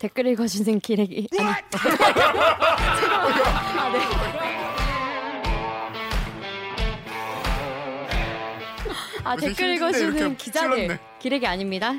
댓글 0.00 0.26
읽어주는 0.28 0.80
기레기 0.80 1.28
아니 1.38 1.46
아, 1.50 1.60
네. 3.92 4.00
아 9.24 9.36
댓글 9.36 9.74
읽어주는 9.74 10.36
기자들 10.38 10.76
찔렀네. 10.76 10.98
기레기 11.18 11.46
아닙니다. 11.46 11.92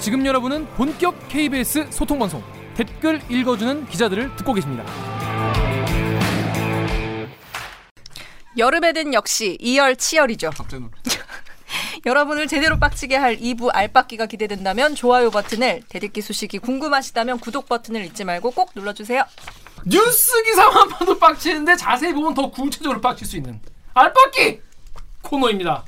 지금 0.00 0.26
여러분은 0.26 0.66
본격 0.74 1.28
KBS 1.28 1.92
소통 1.92 2.18
방송 2.18 2.42
댓글 2.74 3.20
읽어주는 3.30 3.86
기자들을 3.86 4.34
듣고 4.34 4.54
계십니다. 4.54 4.84
여름에는 8.58 9.14
역시 9.14 9.56
이열치열이죠. 9.60 10.50
갑자기 10.50 10.82
놀 10.82 10.90
여러분을 12.06 12.46
제대로 12.46 12.78
빡치게 12.78 13.16
할 13.16 13.36
2부 13.36 13.70
알빡기가 13.72 14.26
기대된다면 14.26 14.94
좋아요 14.94 15.30
버튼을, 15.30 15.82
대듣기 15.88 16.22
소식이 16.22 16.58
궁금하시다면 16.58 17.40
구독 17.40 17.68
버튼을 17.68 18.04
잊지 18.06 18.24
말고 18.24 18.52
꼭 18.52 18.70
눌러주세요. 18.74 19.24
뉴스 19.86 20.42
기사만 20.44 20.88
봐도 20.88 21.18
빡치는데 21.18 21.76
자세히 21.76 22.12
보면 22.12 22.34
더 22.34 22.50
구체적으로 22.50 23.00
빡칠 23.00 23.26
수 23.26 23.36
있는 23.36 23.60
알빡기 23.94 24.60
코너입니다. 25.22 25.84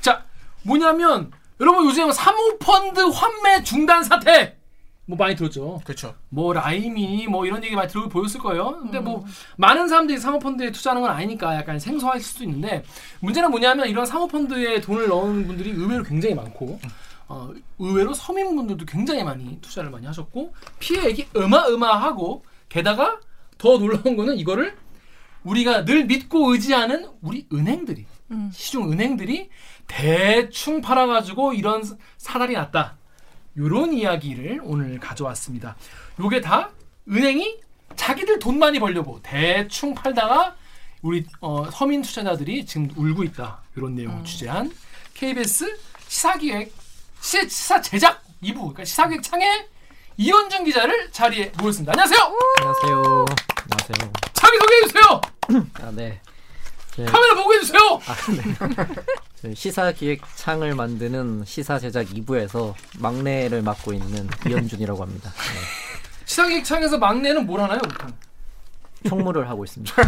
자, 0.00 0.24
뭐냐면 0.62 1.32
여러분 1.60 1.86
요즘 1.86 2.12
사모펀드 2.12 3.00
환매 3.00 3.62
중단 3.62 4.02
사태 4.04 4.55
뭐 5.06 5.16
많이 5.16 5.36
들었죠. 5.36 5.80
그렇죠. 5.84 6.14
뭐 6.28 6.52
라임이 6.52 7.28
뭐 7.28 7.46
이런 7.46 7.62
얘기 7.64 7.76
많이 7.76 7.88
들어 7.88 8.08
보였을 8.08 8.40
거예요. 8.40 8.80
근데 8.82 8.98
뭐 8.98 9.24
많은 9.56 9.88
사람들이 9.88 10.18
사모펀드에 10.18 10.72
투자하는 10.72 11.00
건 11.02 11.12
아니니까 11.12 11.54
약간 11.54 11.78
생소할 11.78 12.20
수도 12.20 12.44
있는데 12.44 12.82
문제는 13.20 13.50
뭐냐면 13.50 13.88
이런 13.88 14.04
사모펀드에 14.04 14.80
돈을 14.80 15.08
넣은 15.08 15.46
분들이 15.46 15.70
의외로 15.70 16.02
굉장히 16.02 16.34
많고 16.34 16.80
어, 17.28 17.52
의외로 17.78 18.14
서민분들도 18.14 18.84
굉장히 18.84 19.22
많이 19.22 19.60
투자를 19.60 19.90
많이 19.90 20.06
하셨고 20.06 20.52
피해액이 20.80 21.28
어마어마하고 21.36 22.44
게다가 22.68 23.20
더 23.58 23.78
놀라운 23.78 24.16
거는 24.16 24.36
이거를 24.36 24.76
우리가 25.44 25.84
늘 25.84 26.04
믿고 26.06 26.52
의지하는 26.52 27.08
우리 27.22 27.46
은행들이 27.52 28.06
음. 28.32 28.50
시중 28.52 28.90
은행들이 28.90 29.50
대충 29.86 30.80
팔아가지고 30.80 31.52
이런 31.52 31.84
사달이 32.18 32.54
났다. 32.54 32.96
요런 33.56 33.92
이야기를 33.94 34.60
오늘 34.62 34.98
가져왔습니다. 35.00 35.76
요게 36.20 36.40
다 36.40 36.70
은행이 37.08 37.60
자기들 37.96 38.38
돈 38.38 38.58
많이 38.58 38.78
벌려고 38.78 39.20
대충 39.22 39.94
팔다가 39.94 40.56
우리 41.02 41.24
어, 41.40 41.70
서민 41.70 42.02
투자자들이 42.02 42.66
지금 42.66 42.90
울고 42.96 43.24
있다. 43.24 43.62
이런 43.76 43.94
내용을 43.94 44.24
취재한 44.24 44.72
KBS 45.14 45.78
시사기획 46.08 46.72
시, 47.20 47.48
시사 47.48 47.80
제작 47.80 48.22
2부 48.42 48.54
그러니까 48.58 48.84
시사기획 48.84 49.22
창의 49.22 49.66
이현준 50.18 50.64
기자를 50.64 51.10
자리에 51.12 51.52
모였습니다. 51.58 51.92
안녕하세요. 51.92 52.36
안녕하세요. 52.58 53.24
안녕하세요. 53.62 54.12
자기 54.32 54.58
소개해 54.58 54.80
주세요. 54.86 55.20
아, 55.86 55.90
네. 55.94 56.20
제, 56.96 57.04
카메라 57.04 57.34
보고 57.34 57.52
해주세요. 57.54 58.00
제 59.42 59.52
시사 59.54 59.92
기획창을 59.92 60.74
만드는 60.74 61.44
시사 61.44 61.78
제작 61.78 62.06
2부에서 62.06 62.72
막내를 62.98 63.60
맡고 63.62 63.92
있는 63.92 64.26
이현준이라고 64.46 65.02
합니다. 65.02 65.30
네. 65.30 65.60
시사 66.24 66.48
기획 66.48 66.64
창에서 66.64 66.96
막내는 66.98 67.44
뭘 67.46 67.60
하나요? 67.60 67.78
보통? 67.80 68.10
총무를 69.06 69.48
하고 69.48 69.64
있습니다. 69.64 69.94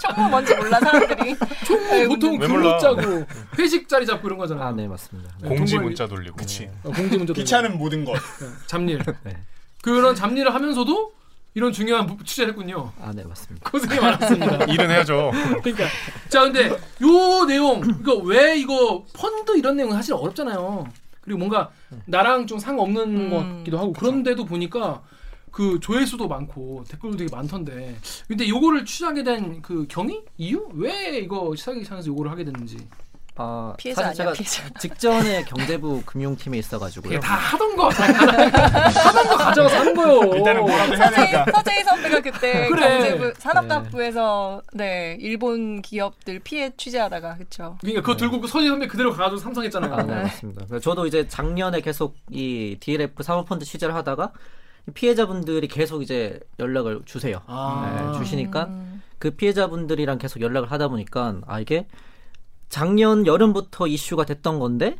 정말 0.00 0.30
뭔지 0.30 0.54
몰라 0.54 0.78
사람들이. 0.78 1.36
아이고, 1.90 2.14
보통 2.14 2.38
왜 2.38 2.46
근무? 2.46 2.78
짜고 2.80 3.26
회식 3.58 3.88
자리 3.88 4.06
잡고 4.06 4.28
이런 4.28 4.38
거잖아요. 4.38 4.68
아, 4.68 4.72
네, 4.72 4.86
맞습니다. 4.86 5.30
네. 5.42 5.48
공지 5.48 5.74
동거리- 5.76 5.82
문자 5.82 6.06
돌리고. 6.06 6.36
그치. 6.36 6.70
어, 6.84 6.90
공지 6.92 7.18
문제 7.18 7.32
귀찮은 7.32 7.76
모든 7.76 8.04
것. 8.04 8.14
잡일 8.66 9.02
네. 9.24 9.36
그런 9.82 10.14
잡일을 10.14 10.54
하면서도 10.54 11.12
이런 11.56 11.72
중요한 11.72 12.06
부- 12.06 12.22
취재를 12.22 12.50
했군요. 12.50 12.92
아, 13.00 13.10
네, 13.14 13.24
맞습니다. 13.24 13.70
고생이 13.70 13.98
많았습니다. 13.98 14.64
일은 14.70 14.90
해야죠. 14.90 15.30
그러니까 15.62 15.86
자 16.28 16.42
근데 16.42 16.68
요 16.68 17.44
내용 17.48 17.82
이거 17.98 18.16
왜 18.16 18.58
이거 18.58 19.06
펀드 19.14 19.56
이런 19.56 19.74
내용은 19.76 19.96
사실 19.96 20.12
어렵잖아요. 20.12 20.86
그리고 21.22 21.38
뭔가 21.38 21.70
나랑 22.04 22.46
좀 22.46 22.58
상관없는 22.58 23.16
음. 23.16 23.30
것 23.30 23.36
같기도 23.38 23.78
하고 23.78 23.94
그런데도 23.94 24.44
보니까 24.44 25.02
그 25.50 25.80
조회수도 25.80 26.28
많고 26.28 26.84
댓글도 26.88 27.16
되게 27.16 27.34
많던데 27.34 27.96
근데 28.28 28.46
요거를 28.46 28.84
취재하게 28.84 29.24
된 29.24 29.62
그 29.62 29.86
경위 29.88 30.20
이유 30.36 30.68
왜 30.74 31.18
이거 31.20 31.54
시사기상에서 31.56 32.08
요거를 32.08 32.30
하게 32.30 32.44
됐는지 32.44 32.76
아, 33.38 33.74
피해자 33.76 34.02
사실 34.02 34.22
아니야, 34.22 34.32
제가 34.32 34.44
피해자. 34.44 34.78
직전에 34.78 35.44
경제부 35.44 36.02
금융팀에 36.06 36.56
있어가지고요. 36.58 37.08
그게 37.10 37.20
다 37.20 37.34
하던 37.34 37.76
거다 37.76 38.02
하던 39.08 39.28
거 39.28 39.36
가져가서 39.36 39.76
하는 39.78 39.94
거요. 39.94 40.34
일단은 40.34 40.60
뭐라도 40.62 40.96
해야 40.96 41.08
서재희, 41.10 41.30
되니까. 41.32 41.52
서재희 41.52 41.84
선배가 41.84 42.20
그때 42.20 42.68
그래. 42.72 42.80
경제부 42.98 43.32
산업당부에서 43.38 44.62
네 44.72 45.16
일본 45.20 45.82
기업들 45.82 46.38
피해 46.40 46.70
취재하다가 46.76 47.36
그쵸. 47.36 47.76
그러니까 47.80 48.00
그거 48.02 48.16
들고 48.16 48.40
그 48.40 48.48
서지 48.48 48.68
선배 48.68 48.86
그대로 48.86 49.12
가가지고 49.12 49.38
삼성했잖아요. 49.40 49.94
아, 49.94 50.02
네, 50.02 50.14
맞습니다. 50.22 50.64
그래서 50.68 50.82
저도 50.82 51.06
이제 51.06 51.28
작년에 51.28 51.80
계속 51.82 52.16
이 52.30 52.76
DLF 52.80 53.22
사모펀드 53.22 53.64
취재를 53.64 53.94
하다가 53.94 54.32
피해자분들이 54.94 55.66
계속 55.68 56.02
이제 56.02 56.38
연락을 56.58 57.02
주세요. 57.04 57.40
아. 57.46 58.12
네, 58.12 58.18
주시니까 58.18 58.64
음. 58.64 59.02
그 59.18 59.30
피해자분들이랑 59.30 60.18
계속 60.18 60.40
연락을 60.40 60.70
하다 60.70 60.88
보니까 60.88 61.34
아 61.46 61.58
이게 61.60 61.86
작년 62.68 63.26
여름부터 63.26 63.86
이슈가 63.86 64.24
됐던 64.24 64.58
건데 64.58 64.96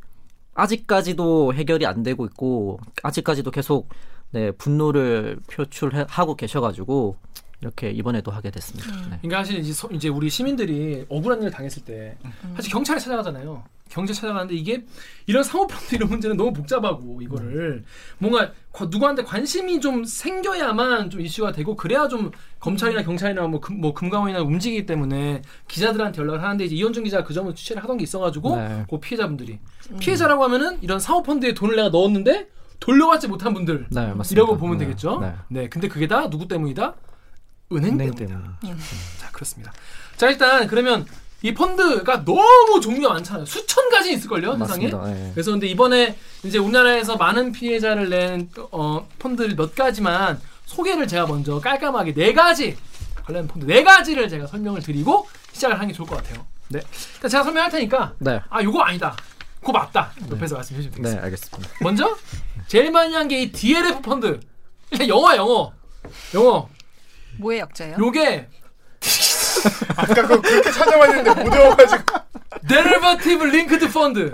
아직까지도 0.54 1.54
해결이 1.54 1.87
안 1.87 2.03
되고 2.03 2.25
있고 2.27 2.78
아직까지도 3.03 3.50
계속 3.50 3.88
네 4.31 4.50
분노를 4.53 5.38
표출하고 5.50 6.37
계셔가지고 6.37 7.16
이렇게 7.60 7.91
이번에도 7.91 8.31
하게 8.31 8.50
됐습니다. 8.50 8.91
네. 9.09 9.19
그러니까 9.22 9.44
사실 9.44 9.59
이제, 9.93 10.09
우리 10.09 10.28
시민들이 10.28 11.06
억울한 11.09 11.41
일을 11.41 11.50
당했을 11.50 11.84
때 11.84 12.16
사실 12.54 12.71
경찰에 12.71 12.99
찾아가잖아요. 12.99 13.65
경찰 13.88 14.14
찾아가는데 14.14 14.54
이게 14.54 14.84
이런 15.26 15.42
사모펀드 15.42 15.94
이런 15.94 16.08
문제는 16.08 16.36
너무 16.36 16.52
복잡하고 16.52 17.20
이거를 17.22 17.84
뭔가 18.19 18.52
과- 18.72 18.86
누구한테 18.91 19.22
관심이 19.22 19.80
좀 19.80 20.04
생겨야만 20.04 21.10
좀 21.10 21.20
이슈가 21.20 21.52
되고 21.52 21.76
그래야 21.76 22.08
좀 22.08 22.30
검찰이나 22.60 23.02
경찰이나 23.02 23.47
뭐, 23.47 23.60
금, 23.60 23.80
뭐 23.80 23.94
금감원이나 23.94 24.41
움직이기 24.42 24.86
때문에 24.86 25.42
기자들한테 25.69 26.20
연락을 26.20 26.42
하는데 26.42 26.64
이제 26.64 26.74
이현준 26.74 27.04
기자가 27.04 27.24
그 27.24 27.32
점을 27.32 27.54
취재를 27.54 27.82
하던 27.82 27.97
게 27.98 28.02
있어가지고 28.04 28.56
네. 28.56 28.84
그 28.91 28.98
피해자분들이 28.98 29.58
피해자라고 30.00 30.42
하면은 30.44 30.78
이런 30.82 30.98
사모펀드에 30.98 31.54
돈을 31.54 31.76
내가 31.76 31.88
넣었는데 31.91 32.48
돌려받지 32.80 33.28
못한 33.28 33.54
분들 33.54 33.86
네, 33.91 34.12
맞습니다. 34.12 34.28
이라고 34.32 34.56
보면 34.58 34.78
네, 34.78 34.84
되겠죠. 34.86 35.20
네. 35.20 35.32
네. 35.48 35.68
근데 35.68 35.88
그게 35.88 36.06
다 36.08 36.28
누구 36.28 36.47
때문이다? 36.48 36.94
은행, 37.72 37.94
은행 37.94 38.14
때문이다. 38.14 38.58
때문에. 38.60 38.80
자 39.18 39.30
그렇습니다. 39.32 39.72
자 40.16 40.28
일단 40.28 40.66
그러면 40.66 41.06
이 41.42 41.52
펀드가 41.54 42.24
너무 42.24 42.80
종류가 42.82 43.14
많잖아요. 43.14 43.44
수천 43.44 43.88
가지 43.91 44.12
있을걸요 44.12 44.52
세상에. 44.58 44.88
맞습니다. 44.88 45.04
네. 45.04 45.30
그래서 45.34 45.50
근데 45.52 45.66
이번에 45.69 46.16
이제 46.42 46.58
우리나라에서 46.58 47.16
많은 47.16 47.52
피해자를 47.52 48.08
낸 48.08 48.50
어, 48.72 49.06
펀드를 49.19 49.54
몇 49.54 49.74
가지만 49.74 50.41
소개를 50.64 51.06
제가 51.06 51.26
먼저 51.26 51.60
깔끔하게 51.60 52.14
네 52.14 52.32
가지 52.32 52.76
관련 53.24 53.47
펀드 53.47 53.66
네 53.66 53.82
가지를 53.82 54.28
제가 54.28 54.47
설명을 54.47 54.80
드리고 54.82 55.28
시작을 55.52 55.76
하는 55.76 55.88
게 55.88 55.92
좋을 55.94 56.08
것 56.08 56.16
같아요. 56.16 56.47
네. 56.69 56.80
그러니까 57.08 57.28
제가 57.28 57.44
설명할 57.44 57.70
테니까 57.70 58.14
네. 58.18 58.41
아 58.48 58.62
요거 58.62 58.80
아니다. 58.82 59.14
그거 59.60 59.72
맞다. 59.72 60.12
옆에서 60.30 60.54
말씀해 60.56 60.80
주시면 60.80 60.94
되겠습니다. 60.97 61.10
네, 61.20 61.24
알겠습니다. 61.24 61.70
먼저 61.82 62.16
제일 62.66 62.91
많이 62.91 63.14
한 63.14 63.28
게 63.28 63.41
이 63.42 63.53
DLF 63.53 64.00
펀드. 64.00 64.41
일단 64.91 65.08
영어 65.08 65.34
영어 65.36 65.72
영어. 66.34 66.68
뭐의 67.38 67.58
약자예요? 67.60 67.97
요게 67.98 68.48
아까 69.97 70.15
그거 70.15 70.41
그렇게 70.41 70.71
찾아봤는데 70.71 71.43
못 71.43 71.53
외워가지고. 71.53 72.03
derivative 72.69 73.44
linked 73.44 73.92
fund 73.92 74.33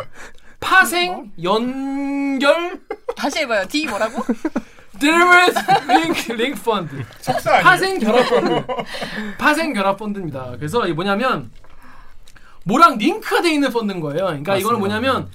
파생 0.60 1.32
연결 1.42 2.80
다시 3.16 3.40
해봐요. 3.40 3.66
D 3.68 3.86
뭐라고? 3.86 4.22
derivative 5.00 5.92
link 5.92 6.32
link 6.32 6.62
fund 6.62 7.02
속사 7.20 7.50
아니에요? 7.50 7.64
파생 7.64 7.98
결합 7.98 8.28
펀드 8.28 8.66
파생 9.38 9.72
결합 9.72 9.96
펀드입니다. 9.98 10.52
그래서 10.56 10.84
이게 10.84 10.92
뭐냐면 10.92 11.50
뭐랑 12.64 12.98
링크가 12.98 13.42
돼 13.42 13.50
있는 13.52 13.70
펀드인 13.70 14.00
거예요. 14.00 14.26
그러니까 14.26 14.56
이거는. 14.56 14.78
뭐냐면 14.78 15.30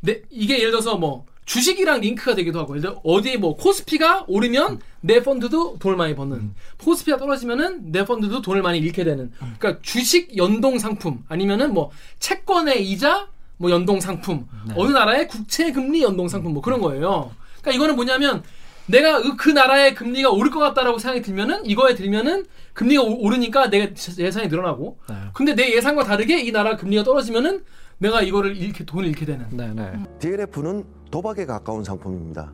내, 0.00 0.20
이게 0.30 0.58
예를 0.58 0.72
들어서 0.72 0.96
뭐 0.96 1.24
주식이랑 1.44 2.00
링크가 2.00 2.34
되기도 2.34 2.58
하고. 2.58 2.72
예를 2.76 2.82
들어 2.90 3.00
어디 3.04 3.36
뭐 3.36 3.56
코스피가 3.56 4.24
오르면 4.28 4.80
내 5.00 5.22
펀드도 5.22 5.78
돈을 5.78 5.96
많이 5.96 6.14
버는. 6.14 6.54
코스피가 6.82 7.18
떨어지면은 7.18 7.92
내 7.92 8.04
펀드도 8.04 8.40
돈을 8.42 8.62
많이 8.62 8.78
잃게 8.78 9.04
되는. 9.04 9.30
그러니까 9.58 9.78
주식 9.82 10.36
연동 10.36 10.78
상품 10.78 11.24
아니면은 11.28 11.74
뭐 11.74 11.90
채권의 12.18 12.86
이자 12.90 13.28
뭐 13.58 13.70
연동 13.70 14.00
상품. 14.00 14.46
어느 14.74 14.90
나라의 14.92 15.28
국채 15.28 15.70
금리 15.72 16.02
연동 16.02 16.28
상품 16.28 16.52
뭐 16.54 16.62
그런 16.62 16.80
거예요. 16.80 17.30
그러니까 17.60 17.72
이거는 17.72 17.96
뭐냐면 17.96 18.42
내가 18.86 19.22
그- 19.22 19.36
그 19.36 19.48
나라의 19.48 19.94
금리가 19.94 20.30
오를 20.30 20.50
것 20.50 20.58
같다라고 20.60 20.98
생각이 20.98 21.22
들면은 21.22 21.64
이거에 21.64 21.94
들면은 21.94 22.44
금리가 22.74 23.02
오- 23.02 23.22
오르니까 23.24 23.70
내가 23.70 23.90
예산이 24.18 24.48
늘어나고. 24.48 24.98
네. 25.08 25.14
근데 25.32 25.54
내 25.54 25.72
예상과 25.74 26.04
다르게 26.04 26.40
이 26.42 26.52
나라 26.52 26.76
금리가 26.76 27.02
떨어지면은 27.04 27.64
내가 27.98 28.22
이거를 28.22 28.56
잃게 28.56 28.84
돈을 28.84 29.08
잃게 29.08 29.24
되는 29.24 29.46
네, 29.50 29.72
네. 29.72 29.92
DLF는 30.18 30.84
도박에 31.10 31.46
가까운 31.46 31.84
상품입니다. 31.84 32.52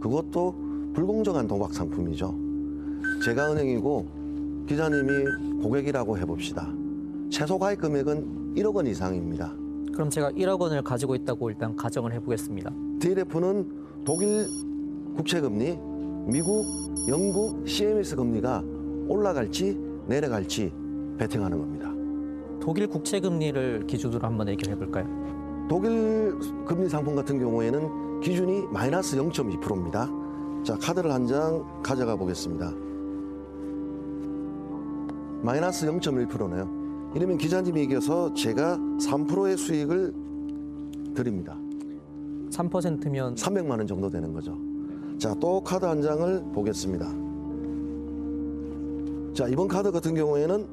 그것도 0.00 0.92
불공정한 0.94 1.46
도박 1.46 1.72
상품이죠. 1.72 2.34
제가 3.24 3.52
은행이고 3.52 4.64
기자님이 4.68 5.62
고객이라고 5.62 6.18
해봅시다. 6.18 6.68
최소 7.30 7.58
가입 7.58 7.80
금액은 7.80 8.54
1억 8.56 8.74
원 8.74 8.86
이상입니다. 8.86 9.52
그럼 9.92 10.10
제가 10.10 10.30
1억 10.32 10.60
원을 10.60 10.82
가지고 10.82 11.14
있다고 11.14 11.50
일단 11.50 11.74
가정을 11.74 12.12
해보겠습니다. 12.12 12.70
DLF는 13.00 14.04
독일 14.04 14.46
국채금리, 15.16 15.78
미국, 16.26 16.66
영국 17.08 17.66
CMS 17.66 18.16
금리가 18.16 18.62
올라갈지 19.08 19.78
내려갈지 20.06 20.72
베팅하는 21.18 21.58
겁니다. 21.58 21.95
독일 22.60 22.86
국채 22.88 23.20
금리를 23.20 23.86
기준으로 23.86 24.26
한번 24.26 24.48
얘기를 24.48 24.72
해볼까요? 24.74 25.06
독일 25.68 26.34
금리 26.64 26.88
상품 26.88 27.14
같은 27.14 27.38
경우에는 27.38 28.20
기준이 28.20 28.66
마이너스 28.72 29.16
0.2%입니다. 29.16 30.08
자, 30.64 30.76
카드를 30.78 31.12
한 31.12 31.26
장 31.26 31.64
가져가 31.82 32.16
보겠습니다. 32.16 32.72
마이너스 35.42 35.86
0.1%네요. 35.86 37.12
이러면 37.14 37.38
기자님이 37.38 37.84
이겨서 37.84 38.32
제가 38.34 38.76
3%의 38.76 39.56
수익을 39.56 40.12
드립니다. 41.14 41.56
3%면 42.50 43.34
300만 43.34 43.70
원 43.70 43.86
정도 43.86 44.10
되는 44.10 44.32
거죠. 44.32 44.56
자, 45.18 45.34
또 45.40 45.60
카드 45.62 45.84
한 45.84 46.02
장을 46.02 46.42
보겠습니다. 46.52 47.06
자, 49.34 49.46
이번 49.48 49.68
카드 49.68 49.90
같은 49.92 50.14
경우에는 50.14 50.66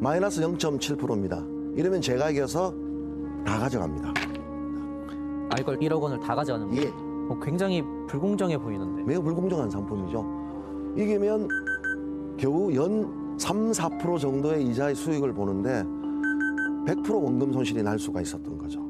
마이너스 0.00 0.40
0.7%입니다. 0.40 1.44
이러면 1.76 2.00
제가 2.00 2.30
이겨서 2.30 2.74
다 3.44 3.58
가져갑니다. 3.58 4.14
아 5.50 5.56
이걸 5.60 5.78
1억 5.78 6.00
원을 6.00 6.18
다 6.20 6.34
가져가는 6.34 6.66
거예요? 6.68 6.82
예. 6.82 6.88
어, 7.28 7.38
굉장히 7.42 7.82
불공정해 8.08 8.56
보이는데. 8.56 9.02
매우 9.02 9.22
불공정한 9.22 9.68
상품이죠. 9.68 10.24
이기면 10.96 11.48
겨우 12.38 12.74
연 12.74 13.36
3, 13.38 13.72
4% 13.72 14.18
정도의 14.18 14.64
이자의 14.68 14.94
수익을 14.94 15.34
보는데 15.34 15.84
100% 16.86 17.22
원금 17.22 17.52
손실이 17.52 17.82
날 17.82 17.98
수가 17.98 18.22
있었던 18.22 18.56
거죠. 18.56 18.80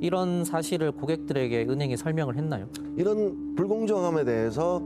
이런 0.00 0.44
사실을 0.44 0.90
고객들에게 0.92 1.66
은행이 1.68 1.96
설명을 1.96 2.36
했나요? 2.36 2.66
이런 2.96 3.54
불공정함에 3.54 4.24
대해서 4.24 4.82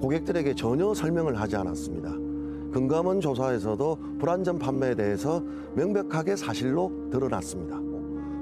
고객들에게 0.00 0.54
전혀 0.54 0.94
설명을 0.94 1.38
하지 1.38 1.56
않았습니다. 1.56 2.25
금감원 2.76 3.22
조사에서도 3.22 4.18
불안전 4.20 4.58
판매에 4.58 4.96
대해서 4.96 5.40
명백하게 5.76 6.36
사실로 6.36 7.08
드러났습니다. 7.10 7.78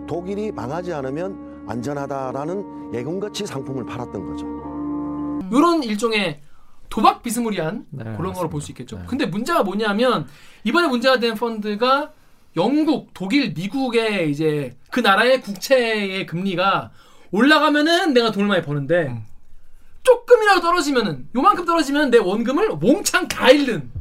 독일이 0.09 0.51
망하지 0.51 0.93
않으면 0.93 1.65
안전하다라는 1.69 2.95
예금같이 2.95 3.47
상품을 3.47 3.87
팔았던 3.87 4.27
거죠. 4.27 5.47
이런 5.57 5.85
일종의 5.85 6.41
도박 6.91 7.23
비스무리한 7.23 7.87
네, 7.91 8.03
그런 8.17 8.33
거로. 8.33 8.49
볼 8.49 8.61
수 8.61 8.73
있겠죠. 8.73 8.99
네. 8.99 9.05
근데 9.07 9.27
문제가 9.27 9.63
뭐냐면 9.63 10.27
이번에 10.65 10.89
문제가 10.89 11.21
된 11.21 11.37
펀드가 11.37 12.11
영국, 12.57 13.11
독일, 13.15 13.53
미국의 13.53 14.33
이제 14.33 14.77
그 14.91 14.99
나라의 14.99 15.43
국채의 15.43 16.27
금리가 16.27 16.91
올라가면은 17.31 18.13
내가 18.15 18.33
돈을 18.33 18.49
많이 18.49 18.63
버는데 18.63 19.07
음. 19.11 19.23
조금이라도 20.03 20.61
떨어지면은 20.61 21.29
요만큼 21.37 21.65
떨어지면 21.65 22.11
내 22.11 22.19
원금을 22.19 22.71
몽창 22.71 23.29
다 23.29 23.49
잃는. 23.51 23.94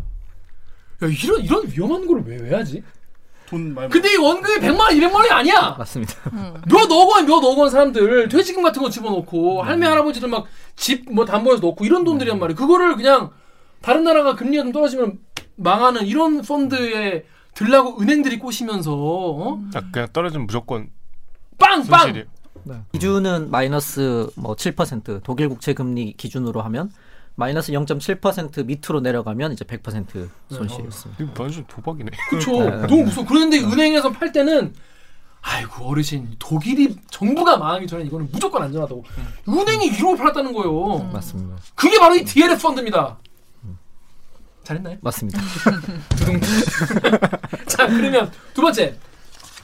야 1.04 1.08
이런 1.08 1.42
이런 1.42 1.64
위험한 1.68 2.08
거를 2.08 2.24
왜 2.26 2.38
왜 2.38 2.56
하지? 2.56 2.84
돈 3.48 3.74
많이 3.74 3.90
근데 3.90 4.14
이 4.14 4.16
원금이 4.18 4.56
100만 4.68 4.80
원, 4.80 4.90
200만 4.96 5.14
원이 5.14 5.30
아니야. 5.30 5.76
맞습니다. 5.78 6.14
몇 6.68 6.92
억 6.92 7.10
원, 7.10 7.26
몇 7.26 7.34
억원 7.44 7.70
사람들 7.70 8.30
퇴직금 8.30 8.64
같은 8.64 8.82
거 8.82 8.90
집어넣고 8.90 9.62
할매 9.64 9.86
할아버지들 9.86 10.28
막 10.30 10.46
집 10.76 11.06
뭐 11.12 11.24
담보해서 11.26 11.62
넣고 11.66 11.86
이런 11.86 12.04
돈들이란 12.04 12.40
말이야. 12.40 12.56
그거를 12.56 12.96
그냥 12.96 13.30
다른 13.82 14.04
나라가 14.06 14.36
금리가 14.36 14.64
좀 14.64 14.72
떨어지면 14.72 15.20
망하는 15.56 16.06
이런 16.08 16.42
펀드에 16.42 17.26
들라고 17.54 18.02
은행들이 18.02 18.40
꼬시면서 18.40 18.92
어? 18.96 19.62
아, 19.76 19.82
그냥 19.92 20.08
떨어지면 20.12 20.48
무조건 20.48 20.90
빵빵 21.60 21.84
손실이. 21.84 22.26
기준은 22.94 23.52
마이너스 23.52 24.28
뭐 24.36 24.56
7% 24.56 25.22
독일 25.24 25.50
국채 25.50 25.74
금리 25.74 26.14
기준으로 26.14 26.62
하면 26.62 26.90
마이너스 27.36 27.72
0.7% 27.72 28.66
밑으로 28.66 29.00
내려가면 29.02 29.54
이제 29.54 29.66
100% 29.66 30.30
손실이었습니다. 30.50 31.24
이거 31.24 31.44
완전 31.44 31.66
도박이네. 31.68 32.12
그렇죠. 32.30 32.52
네. 32.52 32.88
너무 32.88 33.04
무서워. 33.06 33.26
그런데 33.28 33.60
은행에서 33.60 34.12
팔 34.12 34.32
때는 34.32 34.74
아이고 35.42 35.86
어르신 35.86 36.36
독일이 36.40 36.96
정부가 37.10 37.58
망하기 37.58 37.88
전에 37.88 38.04
이거는 38.06 38.30
무조건 38.32 38.64
안전하다고 38.64 39.04
은행이 39.50 39.88
이러고 39.88 40.16
팔았다는 40.16 40.54
거예요. 40.54 41.10
맞습니다. 41.12 41.58
그게 41.76 42.00
바로 42.00 42.16
이 42.16 42.24
DLF 42.24 42.62
펀드입니다. 42.62 43.18
잘했나요? 44.64 44.98
맞습니다. 45.02 45.42
두둥. 46.16 46.40
자, 47.68 47.88
그러면 47.88 48.32
두 48.54 48.62
번째. 48.62 48.96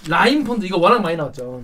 라임 0.07 0.44
펀드 0.44 0.66
이거 0.66 0.77
워낙 0.77 1.01
많이 1.01 1.16
나왔죠. 1.16 1.63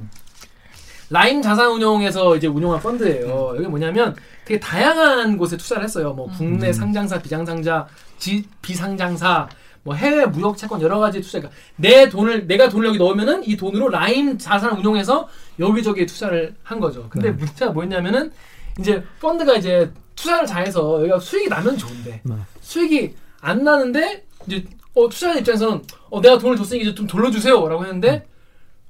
라임 1.10 1.42
자산운용에서 1.42 2.36
이제 2.38 2.48
운용한 2.48 2.80
펀드예요. 2.82 3.54
여기 3.56 3.68
뭐냐면 3.68 4.16
되게 4.46 4.60
다양한 4.60 5.38
곳에 5.38 5.58
투자를 5.58 5.84
했어요. 5.84 6.14
뭐 6.14 6.28
국내 6.38 6.72
상장사, 6.72 7.20
비상상자, 7.20 7.88
지, 8.20 8.46
비상장사, 8.62 9.50
뭐 9.84 9.96
해외 9.96 10.26
무역 10.26 10.58
채권 10.58 10.82
여러 10.82 11.00
가지 11.00 11.20
투자. 11.22 11.40
그러니까 11.40 11.60
내 11.76 12.08
돈을 12.10 12.48
내가 12.48 12.70
돈을 12.70 12.88
여기 12.88 12.98
넣으면은 12.98 13.44
이 13.46 13.58
돈으로 13.58 13.90
라임 13.90 14.38
자산을 14.38 14.78
운용해서 14.80 15.28
여기저기 15.60 16.06
투자를 16.06 16.56
한 16.64 16.80
거죠. 16.80 17.08
근데 17.10 17.32
문제가 17.32 17.72
뭐였냐면은 17.72 18.32
이제 18.80 19.04
펀드가 19.20 19.56
이제 19.56 19.92
투자를 20.16 20.46
잘해서 20.48 21.00
여기가 21.02 21.20
수익이 21.20 21.50
나면 21.50 21.78
좋은데 21.78 22.22
네. 22.24 22.36
수익이 22.62 23.16
안 23.42 23.64
나는데 23.64 24.26
이제 24.48 24.66
어, 24.96 25.10
투자자 25.10 25.38
입장에서는 25.40 25.84
어, 26.10 26.22
내가 26.22 26.38
돈을 26.38 26.56
줬으니 26.58 26.82
이제 26.82 26.96
좀 26.96 27.06
돌려주세요라고 27.06 27.84
했는데 27.84 28.26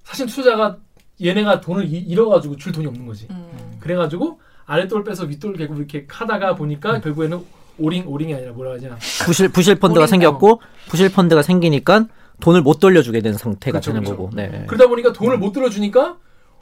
사실 0.04 0.28
투자자가 0.28 0.78
얘네가 1.22 1.62
돈을 1.62 1.86
이- 1.86 1.98
잃어가지고 2.00 2.58
줄 2.58 2.72
돈이 2.72 2.86
없는 2.88 3.06
거지. 3.06 3.28
음. 3.32 3.78
그래가지고 3.80 4.40
아랫돌 4.66 5.04
빼서 5.04 5.26
윗돌 5.26 5.56
개고 5.58 5.76
이렇게 5.76 6.06
하다가 6.10 6.56
보니까 6.56 7.00
결국에는 7.02 7.46
오링 7.78 8.08
오링이 8.08 8.34
아니라 8.34 8.52
뭐라 8.54 8.74
하냐. 8.74 8.98
부실 9.26 9.50
부실 9.50 9.76
펀드가 9.76 10.08
생겼고 10.08 10.62
부실 10.88 11.12
펀드가 11.12 11.42
생기니까 11.42 12.08
돈을 12.40 12.62
못 12.62 12.80
돌려주게 12.80 13.22
되는 13.22 13.38
상태가 13.38 13.80
그렇죠, 13.80 13.92
되는 13.92 14.04
그렇죠. 14.04 14.18
거고. 14.18 14.36
네. 14.36 14.66
그러다 14.68 14.88
보니까 14.88 15.14
돈을 15.14 15.38
못 15.38 15.52
들어주니까 15.52 16.18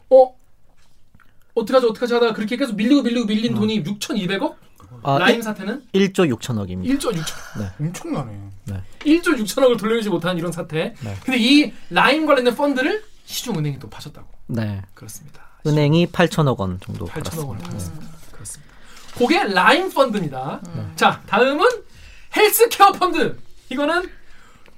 어 0.10 0.36
어떡하지 1.56 1.88
어떡하지 1.88 2.14
하다가 2.16 2.34
그렇게 2.34 2.58
계속 2.58 2.76
밀리고 2.76 3.04
밀리고 3.04 3.26
밀린 3.26 3.54
돈이 3.56 3.84
6,200억? 3.84 4.56
아, 5.04 5.18
라임 5.18 5.42
사태는 5.42 5.84
1조 5.94 6.34
6천억입니다. 6.36 6.98
1조 6.98 7.14
6천 7.14 7.72
엄청나네. 7.80 8.32
1조 9.00 9.38
6천억을 9.40 9.78
돌려주지 9.78 10.10
못한 10.10 10.38
이런 10.38 10.52
사태. 10.52 10.96
네. 11.04 11.16
근데 11.24 11.38
이 11.40 11.74
라임 11.90 12.26
관련된 12.26 12.56
펀드를 12.56 13.04
시중은행이 13.26 13.80
또 13.80 13.90
파셨다고. 13.90 14.28
네. 14.48 14.82
그렇습니다. 14.94 15.42
은행이 15.66 16.08
8천억 16.08 16.58
원 16.60 16.80
정도 16.84 17.06
8천억 17.08 17.48
원을 17.48 17.62
팔았습니다. 17.64 17.70
팔았습니다. 17.70 18.08
그렇습니다. 18.32 18.74
그게 19.18 19.44
라임 19.44 19.90
펀드입니다. 19.92 20.60
자, 20.96 21.22
다음은 21.28 21.66
헬스케어 22.36 22.92
펀드. 22.94 23.38
이거는 23.70 24.10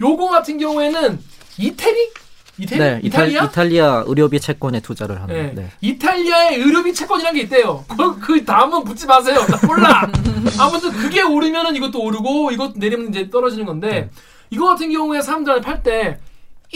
요거 0.02 0.28
같은 0.30 0.58
경우에는 0.58 1.20
이태리? 1.58 2.10
이태리? 2.58 2.80
네, 2.80 3.00
이탈, 3.04 3.28
이탈리아? 3.28 3.44
이탈리아 3.46 4.04
의료비 4.08 4.40
채권에 4.40 4.80
투자를 4.82 5.22
하는. 5.22 5.36
네. 5.36 5.54
네. 5.54 5.72
이탈리아의 5.82 6.60
의료비 6.60 6.94
채권이라는 6.94 7.38
게 7.38 7.44
있대요. 7.44 7.84
그, 7.98 8.20
그 8.20 8.46
다음은 8.46 8.84
묻지 8.84 9.06
마세요. 9.06 9.46
나 9.50 9.68
몰라. 9.68 10.10
아무튼 10.60 10.92
그게 10.92 11.22
오르면은 11.22 11.76
이것도 11.76 12.00
오르고 12.02 12.52
이것도 12.52 12.74
내리면 12.78 13.10
이제 13.10 13.30
떨어지는 13.30 13.66
건데 13.66 13.90
네. 13.90 14.10
이거 14.52 14.68
같은 14.68 14.92
경우에 14.92 15.22
사람들한테 15.22 15.66
팔 15.66 15.84
때 15.84 16.20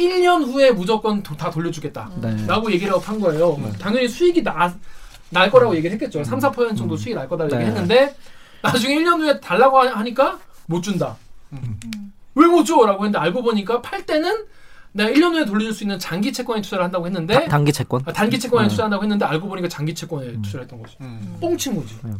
1년 0.08 0.46
후에 0.46 0.72
무조건 0.72 1.22
도- 1.24 1.36
다 1.36 1.50
돌려주겠다. 1.50 2.10
네. 2.22 2.46
라고 2.48 2.72
얘기를 2.72 2.94
판 3.02 3.20
거예요. 3.20 3.58
당연히 3.80 4.08
수익이 4.08 4.42
나, 4.44 4.74
날 5.30 5.50
거라고 5.52 5.76
얘기를 5.76 5.94
했겠죠. 5.94 6.24
3, 6.24 6.40
4% 6.40 6.76
정도 6.78 6.96
수익이 6.98 7.14
날 7.16 7.28
거다라고 7.30 7.56
네. 7.56 7.62
얘기했는데 7.68 8.16
나중에 8.62 8.96
1년 8.96 9.20
후에 9.20 9.40
달라고 9.40 9.80
하- 9.80 10.00
하니까 10.00 10.40
못 10.68 10.82
준다. 10.82 11.16
왜 12.36 12.46
못 12.48 12.64
줘? 12.64 12.76
라고 12.86 13.04
했는데 13.06 13.18
알고 13.20 13.42
보니까 13.44 13.82
팔 13.82 14.06
때는 14.06 14.46
내가 14.92 15.10
1년 15.10 15.34
후에 15.34 15.46
돌려줄 15.46 15.74
수 15.74 15.84
있는 15.84 16.00
장기 16.00 16.32
채권에 16.34 16.62
투자를 16.62 16.84
한다고 16.86 17.06
했는데 17.06 17.34
다- 17.34 17.46
단기 17.48 17.72
채권. 17.72 18.02
아, 18.06 18.12
단기 18.14 18.40
채권에 18.40 18.64
네. 18.64 18.70
투자한다고 18.70 19.04
했는데 19.04 19.26
알고 19.26 19.48
보니까 19.48 19.68
장기 19.68 19.94
채권에 19.94 20.42
투자를 20.42 20.64
했던 20.64 20.82
거지. 20.82 20.96
음. 21.02 21.38
뻥친 21.42 21.76
거지. 21.76 21.96
네. 22.04 22.12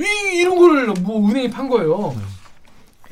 이, 0.00 0.38
이런 0.40 0.58
거를 0.58 0.86
뭐 1.00 1.26
은행이 1.28 1.50
판 1.50 1.68
거예요. 1.68 2.14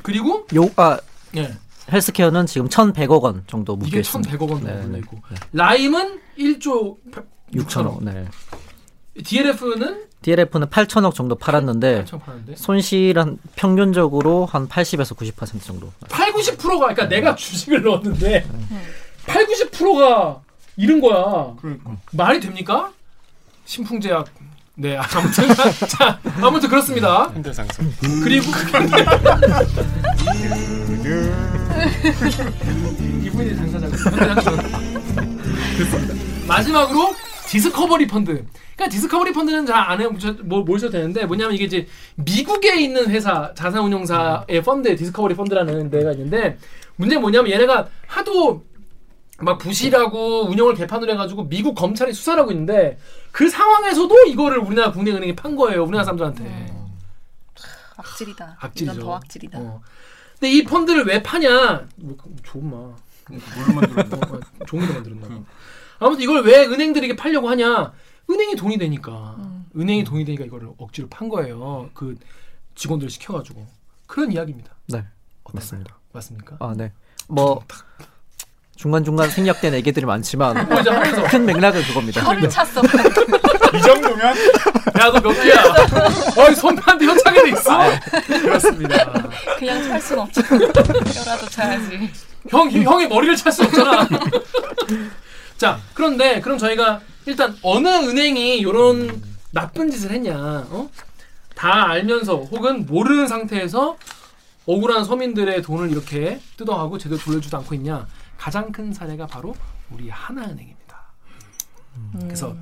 그리고 0.01 0.45
요, 0.55 0.69
아, 0.75 0.97
예, 1.35 1.53
헬스케어는 1.91 2.45
지금 2.45 2.67
1,100억 2.69 3.21
원 3.21 3.43
정도 3.47 3.75
묶여 3.75 3.99
있습니다. 3.99 4.31
1,100억 4.37 4.49
원 4.49 4.63
네, 4.63 4.73
정도 4.73 4.87
네, 4.89 4.97
있고 4.99 5.17
라임은 5.53 6.19
1조 6.37 6.97
6천억. 7.53 8.03
네. 8.03 8.25
DLF는 9.23 10.05
DLF는 10.21 10.67
8천억 10.67 11.13
정도 11.15 11.35
팔았는데 11.35 12.05
8천 12.05 12.21
팔았는데 12.21 12.55
손실은 12.55 13.37
평균적으로 13.55 14.45
한 14.45 14.67
80에서 14.67 15.15
90% 15.15 15.63
정도. 15.63 15.91
8, 16.09 16.31
90%가 16.33 16.77
그러니까 16.77 17.07
내가 17.07 17.35
주식을 17.35 17.81
넣었는데 17.83 18.45
8, 19.25 19.45
90%가 19.47 20.41
잃은 20.77 21.01
거야. 21.01 21.55
그러니까. 21.59 21.97
말이 22.11 22.39
됩니까? 22.39 22.91
신풍제약. 23.65 24.27
네, 24.75 24.95
아무튼 24.95 25.43
자, 25.89 26.19
아무튼 26.41 26.69
그렇습니다. 26.69 27.29
현대상선. 27.33 27.93
그리고 28.23 28.45
이분이 33.25 33.49
그렇습니다. 35.77 36.13
마지막으로 36.47 37.13
디스커버리 37.47 38.07
펀드. 38.07 38.45
그러니까 38.75 38.89
디스커버리 38.89 39.33
펀드는 39.33 39.65
잘 39.65 39.77
안 39.77 40.01
해, 40.01 40.07
뭐, 40.43 40.61
모르셔도 40.61 40.91
되는데, 40.93 41.25
뭐냐면 41.25 41.55
이게 41.55 41.65
이제 41.65 41.87
미국에 42.15 42.79
있는 42.79 43.09
회사, 43.09 43.53
자산운용사의 43.53 44.61
펀드, 44.63 44.95
디스커버리 44.95 45.35
펀드라는 45.35 45.89
데가 45.89 46.11
있는데, 46.11 46.57
문제는 46.97 47.21
뭐냐면 47.21 47.51
얘네가 47.51 47.87
하도 48.07 48.63
막 49.39 49.57
부실하고 49.57 50.47
운영을 50.49 50.75
개판으로 50.75 51.13
해가지고 51.13 51.47
미국 51.47 51.73
검찰이 51.75 52.13
수사를 52.13 52.39
하고 52.39 52.51
있는데, 52.51 52.97
그 53.31 53.49
상황에서도 53.49 54.25
이거를 54.27 54.59
우리나라 54.59 54.91
국내 54.91 55.11
은행이 55.11 55.35
판 55.35 55.55
거예요, 55.55 55.83
우리나라 55.83 56.03
사람들한테. 56.03 56.73
악질이다. 57.97 58.57
악질이죠. 58.59 58.99
더 59.01 59.15
악질이다. 59.15 59.59
어. 59.59 59.81
근데 60.39 60.51
이 60.53 60.63
펀드를 60.63 61.05
왜 61.05 61.21
파냐? 61.21 61.85
뭐, 61.97 62.15
좋은 62.43 62.63
마. 62.69 62.77
뭘로 63.27 63.73
만들었나? 63.75 64.17
어, 64.35 64.39
종이로 64.65 64.93
만들었나 64.93 65.27
봐. 65.27 65.35
아무튼 65.99 66.23
이걸 66.23 66.43
왜 66.43 66.65
은행들에게 66.65 67.15
팔려고 67.15 67.49
하냐? 67.49 67.91
은행이 68.29 68.55
돈이 68.55 68.77
되니까. 68.77 69.35
은행이 69.77 70.03
돈이 70.03 70.23
되니까 70.25 70.45
이거를 70.45 70.69
억지로 70.77 71.07
판 71.09 71.27
거예요. 71.29 71.89
그 71.93 72.17
직원들 72.75 73.09
시켜가지고. 73.09 73.67
그런 74.07 74.31
이야기입니다. 74.31 74.71
네, 74.87 75.03
맞습니다. 75.53 75.97
맞습니까? 76.13 76.55
아, 76.59 76.73
네. 76.75 76.91
뭐 77.27 77.63
중간 78.75 79.03
중간 79.03 79.29
생략된 79.29 79.73
얘기들이 79.75 80.05
많지만 80.05 80.55
뭐큰 80.69 81.45
맥락은 81.45 81.83
그겁니다. 81.83 82.23
혀를 82.23 82.47
찼어. 82.49 82.81
이 83.79 83.81
정도면 83.81 84.35
야 84.99 85.09
너 85.11 85.21
몇 85.21 85.33
개야? 85.41 85.63
어이 86.37 86.55
손판데 86.55 87.05
현창에도 87.05 87.47
있어. 87.47 87.79
그렇습니다. 88.27 89.29
그냥 89.57 89.83
찰 89.87 90.01
순 90.01 90.19
없죠. 90.19 90.41
혀라도 90.41 91.45
차야지. 91.49 92.11
형 92.49 92.69
형의 92.71 93.07
머리를 93.07 93.35
찰 93.37 93.51
수 93.51 93.63
없잖아. 93.63 94.07
자 95.57 95.79
그런데 95.93 96.41
그럼 96.41 96.57
저희가 96.57 97.01
일단 97.25 97.55
어느 97.61 97.87
은행이 97.87 98.57
이런 98.57 99.21
나쁜 99.51 99.89
짓을 99.91 100.11
했냐? 100.11 100.33
어? 100.37 100.89
다 101.55 101.89
알면서 101.89 102.35
혹은 102.37 102.85
모르는 102.85 103.27
상태에서 103.27 103.97
억울한 104.65 105.03
서민들의 105.05 105.61
돈을 105.61 105.91
이렇게 105.91 106.39
뜯어가고 106.57 106.97
제대로 106.97 107.19
돌려주지 107.19 107.55
않고 107.55 107.75
있냐? 107.75 108.07
가장 108.37 108.71
큰 108.71 108.93
사례가 108.93 109.27
바로 109.27 109.55
우리 109.91 110.09
하나은행입니다. 110.09 110.79
그래서 112.21 112.55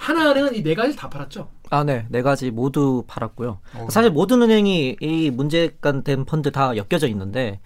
하나은행은 0.00 0.54
이 0.56 0.62
네 0.62 0.74
가지 0.74 0.96
다 0.96 1.08
팔았죠. 1.10 1.48
아, 1.70 1.84
네. 1.84 2.06
네 2.08 2.22
가지 2.22 2.50
모두 2.50 3.04
팔았고요. 3.06 3.58
어. 3.74 3.86
사실 3.90 4.10
모든 4.10 4.40
은행이 4.42 4.96
이 5.00 5.30
문제가 5.30 6.00
된 6.02 6.24
펀드 6.24 6.50
다 6.50 6.72
엮여져 6.76 7.06
있는데 7.08 7.60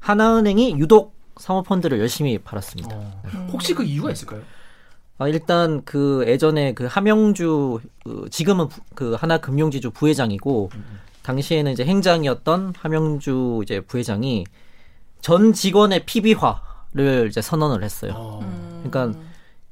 하나은행이 0.00 0.78
유독 0.78 1.14
사모펀드를 1.38 2.00
열심히 2.00 2.38
팔았습니다. 2.38 2.96
혹시 3.52 3.74
그 3.74 3.84
이유가 3.84 4.10
있을까요? 4.10 4.40
아, 5.18 5.28
일단 5.28 5.82
그 5.84 6.24
예전에 6.26 6.74
그 6.74 6.86
하명주 6.86 7.80
그 8.04 8.26
지금은 8.30 8.68
부- 8.68 8.80
그 8.94 9.14
하나금융지주 9.14 9.90
부회장이고 9.92 10.70
당시에는 11.22 11.72
이제 11.72 11.84
행장이었던 11.84 12.74
하명주 12.76 13.60
이제 13.62 13.80
부회장이 13.80 14.44
전 15.20 15.52
직원의 15.52 16.04
PB화를 16.04 17.28
이제 17.28 17.40
선언을 17.40 17.82
했어요. 17.84 18.12
어. 18.14 18.80
그러니까 18.84 19.18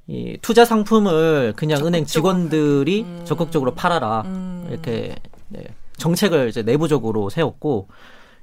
이 0.06 0.36
투자 0.42 0.64
상품을 0.64 1.54
그냥 1.56 1.86
은행 1.86 2.04
직원들이 2.04 3.06
적극적으로 3.24 3.74
팔아라. 3.74 4.24
이렇게 4.68 5.16
네, 5.48 5.64
정책을 5.96 6.48
이제 6.48 6.62
내부적으로 6.62 7.30
세웠고 7.30 7.88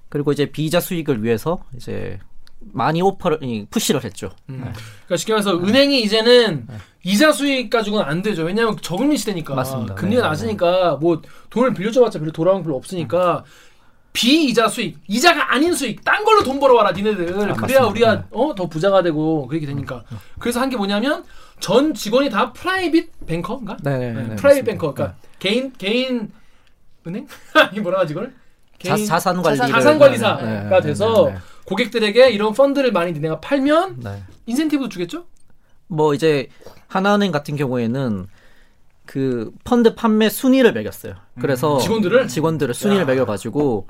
그리고 0.10 0.32
이제 0.32 0.46
비자 0.48 0.80
수익을 0.80 1.24
위해서 1.24 1.64
이제 1.76 2.20
많이 2.60 3.02
오퍼를 3.02 3.40
이, 3.42 3.66
푸시를 3.70 4.04
했죠. 4.04 4.32
음. 4.50 4.60
그러니까 4.60 5.18
쉽게 5.18 5.34
말해서 5.34 5.58
은행이 5.58 6.02
이제는 6.04 6.68
이자 7.04 7.32
수익 7.32 7.70
가지고는 7.70 8.06
안 8.06 8.22
되죠. 8.22 8.44
왜냐하면 8.44 8.78
저금리 8.82 9.18
시대니까. 9.18 9.56
맞습니다. 9.56 9.96
금리가 9.96 10.22
네, 10.22 10.28
낮으니까 10.28 10.98
뭐 10.98 11.22
돈을 11.50 11.74
빌려줘봤자 11.74 12.20
별로 12.20 12.32
돌아오는 12.32 12.62
게 12.62 12.66
별로 12.66 12.78
없으니까 12.78 13.44
비이자 14.14 14.68
수익, 14.68 14.98
이자가 15.08 15.54
아닌 15.54 15.74
수익, 15.74 16.04
딴 16.04 16.24
걸로 16.26 16.44
돈 16.44 16.60
벌어와라 16.60 16.92
니네들. 16.92 17.26
그래야 17.28 17.46
맞습니다. 17.54 17.88
우리가 17.88 18.16
네. 18.16 18.24
어, 18.32 18.54
더 18.56 18.68
부자가 18.68 19.02
되고 19.04 19.48
그렇게 19.48 19.66
되니까. 19.66 20.04
그래서 20.40 20.60
한 20.60 20.70
게 20.70 20.76
뭐냐면 20.78 21.24
전 21.60 21.94
직원이 21.94 22.30
다 22.30 22.52
private 22.52 23.26
banker인가? 23.28 23.78
네, 23.84 23.98
네, 23.98 24.14
네, 24.14 24.24
네, 24.24 24.36
private 24.36 24.42
맞습니다. 24.66 24.72
banker. 24.72 24.94
그러니까 24.94 25.18
개인 25.40 25.72
개인 25.78 26.32
은행? 27.08 27.26
이 27.74 27.80
뭐라 27.80 28.00
하지 28.02 28.14
이걸? 28.14 28.34
자, 28.84 28.96
개인 28.96 29.06
자산 29.06 29.42
관리 29.42 29.58
자산 29.58 29.98
관리사가 30.00 30.82
돼서 30.82 31.32
고객들에게 31.66 32.32
이런 32.32 32.54
펀드를 32.54 32.92
많이 32.92 33.14
내가 33.14 33.40
팔면 33.40 34.00
네. 34.02 34.24
인센티브 34.46 34.90
주겠죠? 34.90 35.26
뭐 35.88 36.14
이제 36.14 36.50
하나은행 36.88 37.32
같은 37.32 37.56
경우에는 37.56 38.28
그 39.12 39.52
펀드 39.66 39.94
판매 39.94 40.30
순위를 40.30 40.72
매겼어요. 40.72 41.16
그래서 41.42 41.76
음. 41.76 41.80
직원들을? 41.82 42.30
직원들을 42.30 42.74
순위를 42.74 43.02
야. 43.02 43.06
매겨가지고 43.06 43.86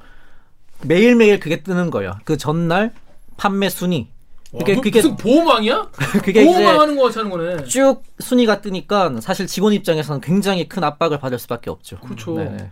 매일 0.82 1.16
매일 1.16 1.40
그게 1.40 1.62
뜨는 1.62 1.92
거예요. 1.92 2.18
그 2.24 2.38
전날 2.38 2.92
판매 3.38 3.70
순위. 3.70 4.08
그게 4.50 4.74
뭐, 4.74 4.82
그게 4.82 5.00
무슨 5.00 5.16
보호망이야? 5.18 5.92
그게 6.26 6.44
보호망 6.44 6.62
이제 6.64 6.72
하는 6.72 6.96
거 6.96 7.04
같이 7.04 7.20
하는 7.20 7.30
거네. 7.30 7.66
쭉 7.66 8.02
순위가 8.18 8.62
뜨니까 8.62 9.22
사실 9.22 9.46
직원 9.46 9.74
입장에서는 9.74 10.22
굉장히 10.22 10.68
큰 10.68 10.84
압박을 10.84 11.20
받을 11.20 11.38
수밖에 11.38 11.70
없죠. 11.70 12.00
그렇죠. 12.00 12.34
네. 12.38 12.72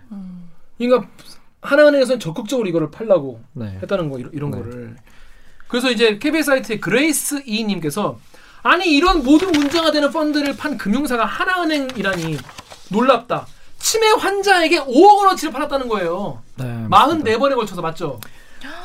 그러니까 0.79 1.07
하나은행에서는 1.61 2.19
적극적으로 2.19 2.67
이거를 2.67 2.89
팔라고 2.89 3.41
네. 3.53 3.77
했다는 3.83 4.09
거 4.09 4.17
이런, 4.17 4.31
이런 4.33 4.49
네. 4.49 4.57
거를. 4.57 4.95
그래서 5.67 5.91
이제 5.91 6.17
KBS 6.17 6.45
사이트의 6.47 6.81
그레이스 6.81 7.43
이님께서 7.45 8.19
아니 8.63 8.95
이런 8.95 9.23
모든 9.23 9.51
문제가 9.51 9.91
되는 9.91 10.11
펀드를 10.11 10.55
판 10.57 10.77
금융사가 10.77 11.25
하나은행이라니 11.25 12.37
놀랍다. 12.89 13.47
치매 13.77 14.07
환자에게 14.07 14.79
5억 14.81 15.17
원어치를 15.19 15.53
팔았다는 15.53 15.87
거예요. 15.87 16.41
네, 16.57 16.65
44번에 16.89 17.55
걸쳐서 17.55 17.81
맞죠? 17.81 18.19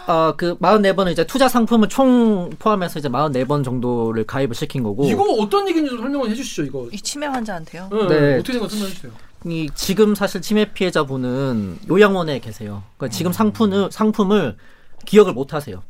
아, 0.07 0.35
그 0.37 0.57
44번은 0.59 1.13
이제 1.13 1.27
투자 1.27 1.49
상품을 1.49 1.89
총 1.89 2.51
포함해서 2.59 3.01
이제 3.01 3.09
44번 3.09 3.65
정도를 3.65 4.25
가입을 4.25 4.55
시킨 4.55 4.83
거고 4.83 5.09
이거 5.09 5.25
어떤 5.41 5.69
얘기인지 5.69 5.91
좀 5.91 6.01
설명을 6.01 6.31
해주시죠 6.31 6.63
이거. 6.65 6.89
이 6.93 7.01
치매 7.01 7.27
환자한테요. 7.27 7.89
응, 7.93 8.09
네. 8.09 8.35
어떻게 8.37 8.53
된거 8.53 8.69
설명해 8.69 8.93
주세요. 8.93 9.13
이 9.47 9.69
지금 9.75 10.15
사실 10.15 10.41
치매 10.41 10.73
피해자분은 10.73 11.81
요양원에 11.91 12.39
계세요. 12.39 12.83
그러니까 12.97 13.15
지금 13.15 13.33
상품을 13.33 13.91
상품을 13.91 14.57
기억을 15.05 15.33
못 15.33 15.53
하세요. 15.53 15.83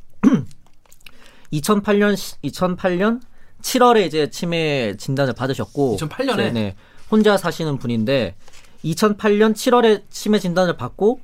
2008년 1.52 2.16
2008년 2.42 3.20
7월에 3.64 4.06
이제 4.06 4.28
치매 4.30 4.94
진단을 4.96 5.32
받으셨고 5.32 5.94
2008 5.94 6.26
년에? 6.26 6.44
네, 6.44 6.52
네. 6.52 6.76
혼자 7.10 7.36
사시는 7.36 7.78
분인데 7.78 8.34
2008년 8.84 9.54
7월에 9.54 10.02
치매 10.10 10.38
진단을 10.38 10.76
받고 10.76 11.20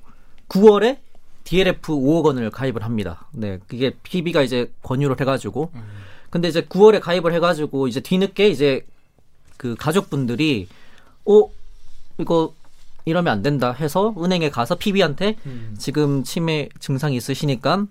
9월에 0.49 0.99
DLF 1.45 1.93
5억 1.93 2.25
원을 2.25 2.51
가입을 2.51 2.83
합니다. 2.83 3.29
네, 3.33 3.59
그게 3.69 3.93
PB가 4.03 4.43
이제 4.43 4.73
권유를 4.83 5.21
해가지고 5.21 5.71
근데 6.31 6.49
이제 6.49 6.63
9월에 6.63 7.01
가입을 7.01 7.35
해가지고 7.35 7.89
이제 7.89 8.01
뒤늦게 8.01 8.49
이제 8.49 8.87
그 9.57 9.75
가족분들이 9.75 10.69
어 11.27 11.51
이거 12.19 12.55
이러면 13.05 13.33
안 13.33 13.43
된다 13.43 13.73
해서 13.73 14.15
은행에 14.17 14.51
가서 14.51 14.77
PB한테 14.77 15.37
음. 15.47 15.75
지금 15.79 16.23
치매 16.25 16.69
증상이 16.79 17.17
있으시니까 17.17 17.87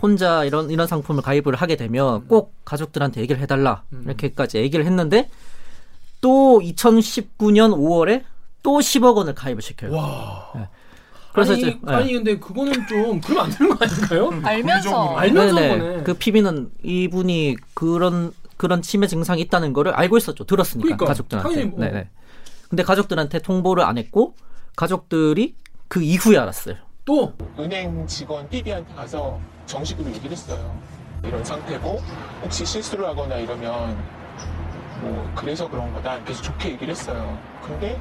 혼자 0.00 0.44
이런 0.44 0.70
이런 0.70 0.86
상품을 0.86 1.22
가입을 1.22 1.54
하게 1.56 1.76
되면 1.76 2.26
꼭 2.28 2.54
가족들한테 2.64 3.20
얘기를 3.20 3.40
해달라 3.40 3.82
음. 3.92 4.02
이렇게까지 4.06 4.58
얘기를 4.58 4.84
했는데 4.86 5.28
또 6.20 6.60
2019년 6.62 7.74
5월에 7.76 8.24
또 8.62 8.78
10억 8.78 9.16
원을 9.16 9.34
가입을 9.34 9.62
시켜요. 9.62 9.92
와. 9.94 10.52
그래서 11.32 11.52
아니, 11.52 11.62
이제- 11.62 11.78
아니 11.86 12.12
근데 12.14 12.38
그거는 12.38 12.72
좀 12.88 13.20
그러면 13.20 13.44
안 13.44 13.50
되는 13.50 13.76
거 13.76 13.84
아닌가요? 13.84 14.30
알면서 14.42 15.16
알면서 15.16 15.56
한 15.56 15.62
네네. 15.62 15.78
거네. 15.78 16.02
그 16.02 16.14
PB는 16.14 16.70
이분이 16.82 17.56
그런 17.74 18.32
그런 18.56 18.82
치매 18.82 19.06
증상이 19.06 19.40
있다는 19.42 19.72
거를 19.72 19.92
알고 19.92 20.16
있었죠. 20.16 20.44
들었으니까 20.44 20.84
그러니까, 20.96 21.06
가족들한테. 21.06 21.64
뭐. 21.66 21.78
네네. 21.80 22.08
근데 22.68 22.82
가족들한테 22.82 23.38
통보를 23.40 23.84
안 23.84 23.98
했고 23.98 24.34
가족들이 24.74 25.54
그 25.86 26.02
이후에 26.02 26.36
알았어요. 26.38 26.74
또 27.08 27.32
은행 27.58 28.06
직원 28.06 28.46
PB한테 28.50 28.92
가서 28.92 29.40
정식으로 29.64 30.10
얘기를 30.10 30.30
했어요. 30.30 30.78
이런 31.24 31.42
상태고 31.42 32.02
혹시 32.42 32.66
실수를 32.66 33.06
하거나 33.06 33.36
이러면 33.36 33.96
뭐 35.00 35.32
그래서 35.34 35.66
그런 35.70 35.90
거다. 35.94 36.22
그래서 36.22 36.42
좋게 36.42 36.72
얘기를 36.72 36.90
했어요. 36.90 37.38
근데 37.62 37.98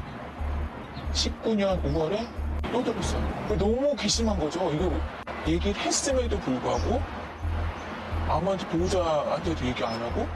19년 1.13 1.81
5월에 1.83 2.27
또 2.69 2.83
들었어요. 2.83 3.21
너무 3.57 3.95
괘씸한 3.95 4.37
거죠. 4.37 4.69
이거 4.73 4.91
얘기를 5.47 5.73
했음에도 5.79 6.37
불구하고 6.39 7.01
아무한테 8.27 8.67
보호자한테도 8.67 9.67
얘기 9.67 9.85
안 9.85 10.01
하고 10.01 10.27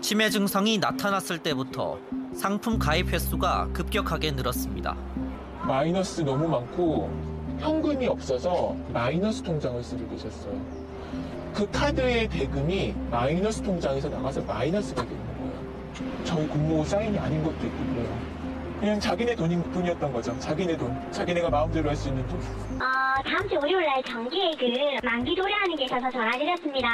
치매 0.00 0.30
증상이 0.30 0.78
나타났을 0.78 1.42
때부터 1.42 1.98
상품 2.34 2.78
가입 2.78 3.12
횟수가 3.12 3.68
급격하게 3.74 4.30
늘었습니다. 4.30 4.96
마이너스 5.66 6.22
너무 6.22 6.48
많고 6.48 7.33
현금이 7.58 8.06
없어서 8.06 8.74
마이너스 8.92 9.42
통장을 9.42 9.82
쓰고 9.82 10.08
계셨어요. 10.08 10.60
그 11.54 11.70
카드의 11.70 12.28
대금이 12.28 12.94
마이너스 13.10 13.62
통장에서 13.62 14.08
나가서 14.08 14.42
마이너스가 14.42 15.02
되는 15.02 15.16
거예요. 15.18 16.24
저희 16.24 16.46
공모 16.48 16.84
사인이 16.84 17.16
아닌 17.18 17.42
것도 17.44 17.66
있고 17.66 17.84
그래요. 17.94 18.34
그냥 18.80 19.00
자기네 19.00 19.34
돈이, 19.36 19.62
돈이었던 19.72 20.12
거죠. 20.12 20.38
자기네 20.40 20.76
돈. 20.76 20.94
자기네가 21.12 21.48
마음대로 21.48 21.88
할 21.88 21.96
수 21.96 22.08
있는 22.08 22.26
돈. 22.26 22.38
어, 22.38 23.22
다음 23.24 23.48
주 23.48 23.54
월요일 23.54 23.86
날 23.86 24.02
정기예금 24.02 24.68
만기 25.02 25.34
도래하는 25.36 25.76
게 25.76 25.84
있어서 25.84 26.10
전화 26.10 26.36
드렸습니다. 26.36 26.88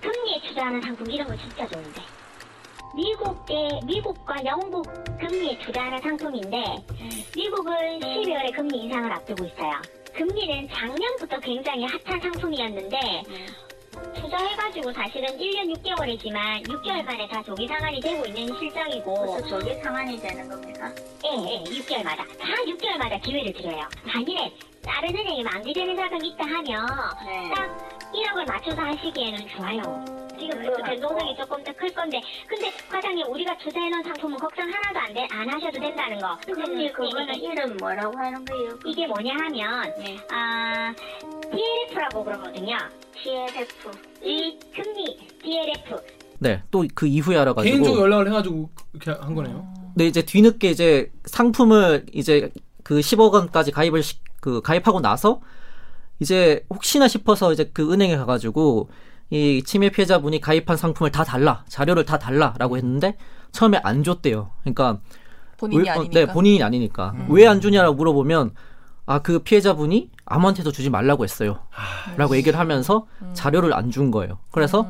금리에 0.00 0.40
투자하는 0.48 0.80
상품 0.80 1.10
이런 1.10 1.26
거 1.26 1.36
진짜 1.36 1.66
좋은데. 1.66 2.00
미국의 2.94 3.80
미국과 3.84 4.44
영국 4.44 4.86
금리에 5.18 5.58
투자하는 5.58 5.98
상품인데 6.00 6.56
미국은 7.36 8.00
12월에 8.00 8.54
금리 8.54 8.78
인상을 8.84 9.12
앞두고 9.12 9.44
있어요. 9.44 9.72
금리는 10.14 10.68
작년부터 10.68 11.38
굉장히 11.40 11.84
핫한 11.84 12.20
상품이었는데 12.20 13.22
투자해가지고 14.14 14.92
사실은 14.92 15.28
1년 15.38 15.74
6개월이지만 15.76 16.66
6개월 16.66 17.04
만에 17.04 17.28
다 17.28 17.42
조기 17.42 17.66
상환이 17.68 18.00
되고 18.00 18.24
있는 18.26 18.54
실정이고 18.58 19.42
조기 19.46 19.74
상환이 19.82 20.18
되는 20.20 20.48
겁니까? 20.48 20.90
예, 21.24 21.30
예, 21.30 21.64
6개월마다 21.64 22.16
다 22.38 22.46
6개월마다 22.66 23.22
기회를 23.22 23.52
드려요. 23.52 23.88
만일에 24.04 24.52
다른 24.84 25.10
은행에 25.10 25.42
만기되는 25.42 25.96
자금이 25.96 26.28
있다 26.28 26.44
하면 26.44 26.86
딱 27.54 28.12
1억을 28.12 28.46
맞춰서 28.48 28.80
하시기에는 28.82 29.48
좋아요. 29.48 30.27
지금 30.38 30.62
또 30.64 30.82
변동성이 30.82 31.36
조금 31.36 31.62
더 31.64 31.72
클 31.78 31.92
건데 31.94 32.20
근데 32.46 32.70
과장님 32.90 33.26
우리가 33.28 33.56
투자해놓은 33.58 34.02
상품은 34.02 34.36
걱정 34.38 34.66
하나도 34.68 34.98
안, 34.98 35.14
돼, 35.14 35.28
안 35.30 35.48
하셔도 35.48 35.78
된다는 35.78 36.18
거 36.18 36.36
근데 36.44 36.90
그거는 36.92 37.34
이름 37.36 37.76
뭐라고 37.76 38.18
하는 38.18 38.44
거예요? 38.44 38.78
이게 38.84 39.06
뭐냐 39.06 39.32
하면 39.34 39.92
아 40.30 40.92
DLF라고 41.50 42.24
그러거든요 42.24 42.76
DLF 43.14 43.90
이 44.22 44.58
금리 44.74 45.18
DLF 45.42 45.96
네, 46.40 46.62
또 46.70 46.84
그 46.94 47.06
이후에 47.06 47.36
알아가지고. 47.36 47.72
개인적으로 47.72 48.02
연락을 48.04 48.28
해가지고 48.28 48.70
이렇게 48.94 49.10
한 49.20 49.34
거네요. 49.34 49.66
네, 49.96 50.06
이제 50.06 50.22
뒤늦게 50.22 50.70
이제 50.70 51.10
상품을 51.24 52.06
이제 52.12 52.52
그 52.84 53.00
10억 53.00 53.32
원까지 53.32 53.72
가입을 53.72 54.04
시, 54.04 54.18
그 54.40 54.60
가입하고 54.62 55.00
나서 55.00 55.40
이제 56.20 56.64
혹시나 56.70 57.08
싶어서 57.08 57.52
이제 57.52 57.68
그 57.74 57.92
은행에 57.92 58.16
가가지고 58.16 58.88
이 59.30 59.62
치매 59.64 59.90
피해자분이 59.90 60.40
가입한 60.40 60.76
상품을 60.76 61.10
다 61.10 61.24
달라 61.24 61.64
자료를 61.68 62.04
다 62.04 62.18
달라라고 62.18 62.76
했는데 62.76 63.16
처음에 63.52 63.78
안 63.82 64.02
줬대요. 64.02 64.50
그러니까 64.62 64.98
본인이 65.58 65.82
왜- 65.84 65.90
어, 65.90 65.92
아니니까. 65.94 66.10
음. 66.20 66.26
네, 66.26 66.32
본인이 66.32 66.62
아니니까 66.62 67.14
왜안 67.28 67.60
주냐라고 67.60 67.96
물어보면 67.96 68.52
아 69.06 69.20
그 69.20 69.38
피해자분이 69.38 70.10
아무한테도 70.26 70.70
주지 70.70 70.90
말라고 70.90 71.24
했어요. 71.24 71.60
라고 72.18 72.36
얘기를 72.36 72.58
하면서 72.58 73.06
음. 73.22 73.30
자료를 73.32 73.72
안 73.72 73.90
준 73.90 74.10
거예요. 74.10 74.38
그래서 74.50 74.86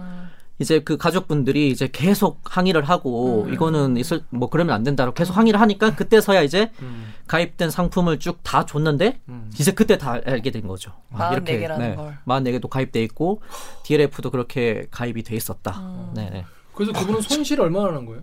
이제 0.60 0.80
그 0.80 0.96
가족분들이 0.96 1.70
이제 1.70 1.88
계속 1.92 2.40
항의를 2.44 2.82
하고 2.82 3.44
음. 3.44 3.54
이거는 3.54 3.96
있을 3.96 4.24
뭐 4.30 4.50
그러면 4.50 4.74
안 4.74 4.82
된다고 4.82 5.12
계속 5.12 5.36
항의를 5.36 5.60
하니까 5.60 5.94
그때서야 5.94 6.42
이제 6.42 6.72
음. 6.82 7.12
가입된 7.26 7.70
상품을 7.70 8.18
쭉 8.18 8.38
다 8.42 8.64
줬는데 8.64 9.20
음. 9.28 9.50
이제 9.58 9.72
그때 9.72 9.98
다 9.98 10.18
알게 10.24 10.50
된 10.50 10.66
거죠. 10.66 10.92
아, 11.12 11.30
44개라는 11.36 11.96
걸. 11.96 12.18
44개도 12.26 12.68
가입돼 12.68 13.02
있고 13.04 13.42
DLF도 13.84 14.30
그렇게 14.30 14.86
가입이 14.90 15.22
돼 15.22 15.36
있었다. 15.36 15.78
음. 15.78 16.12
네네. 16.14 16.44
그래서 16.74 16.92
그분은 16.92 17.20
손실 17.20 17.60
얼마나 17.60 17.90
난 17.92 18.06
거예요? 18.06 18.22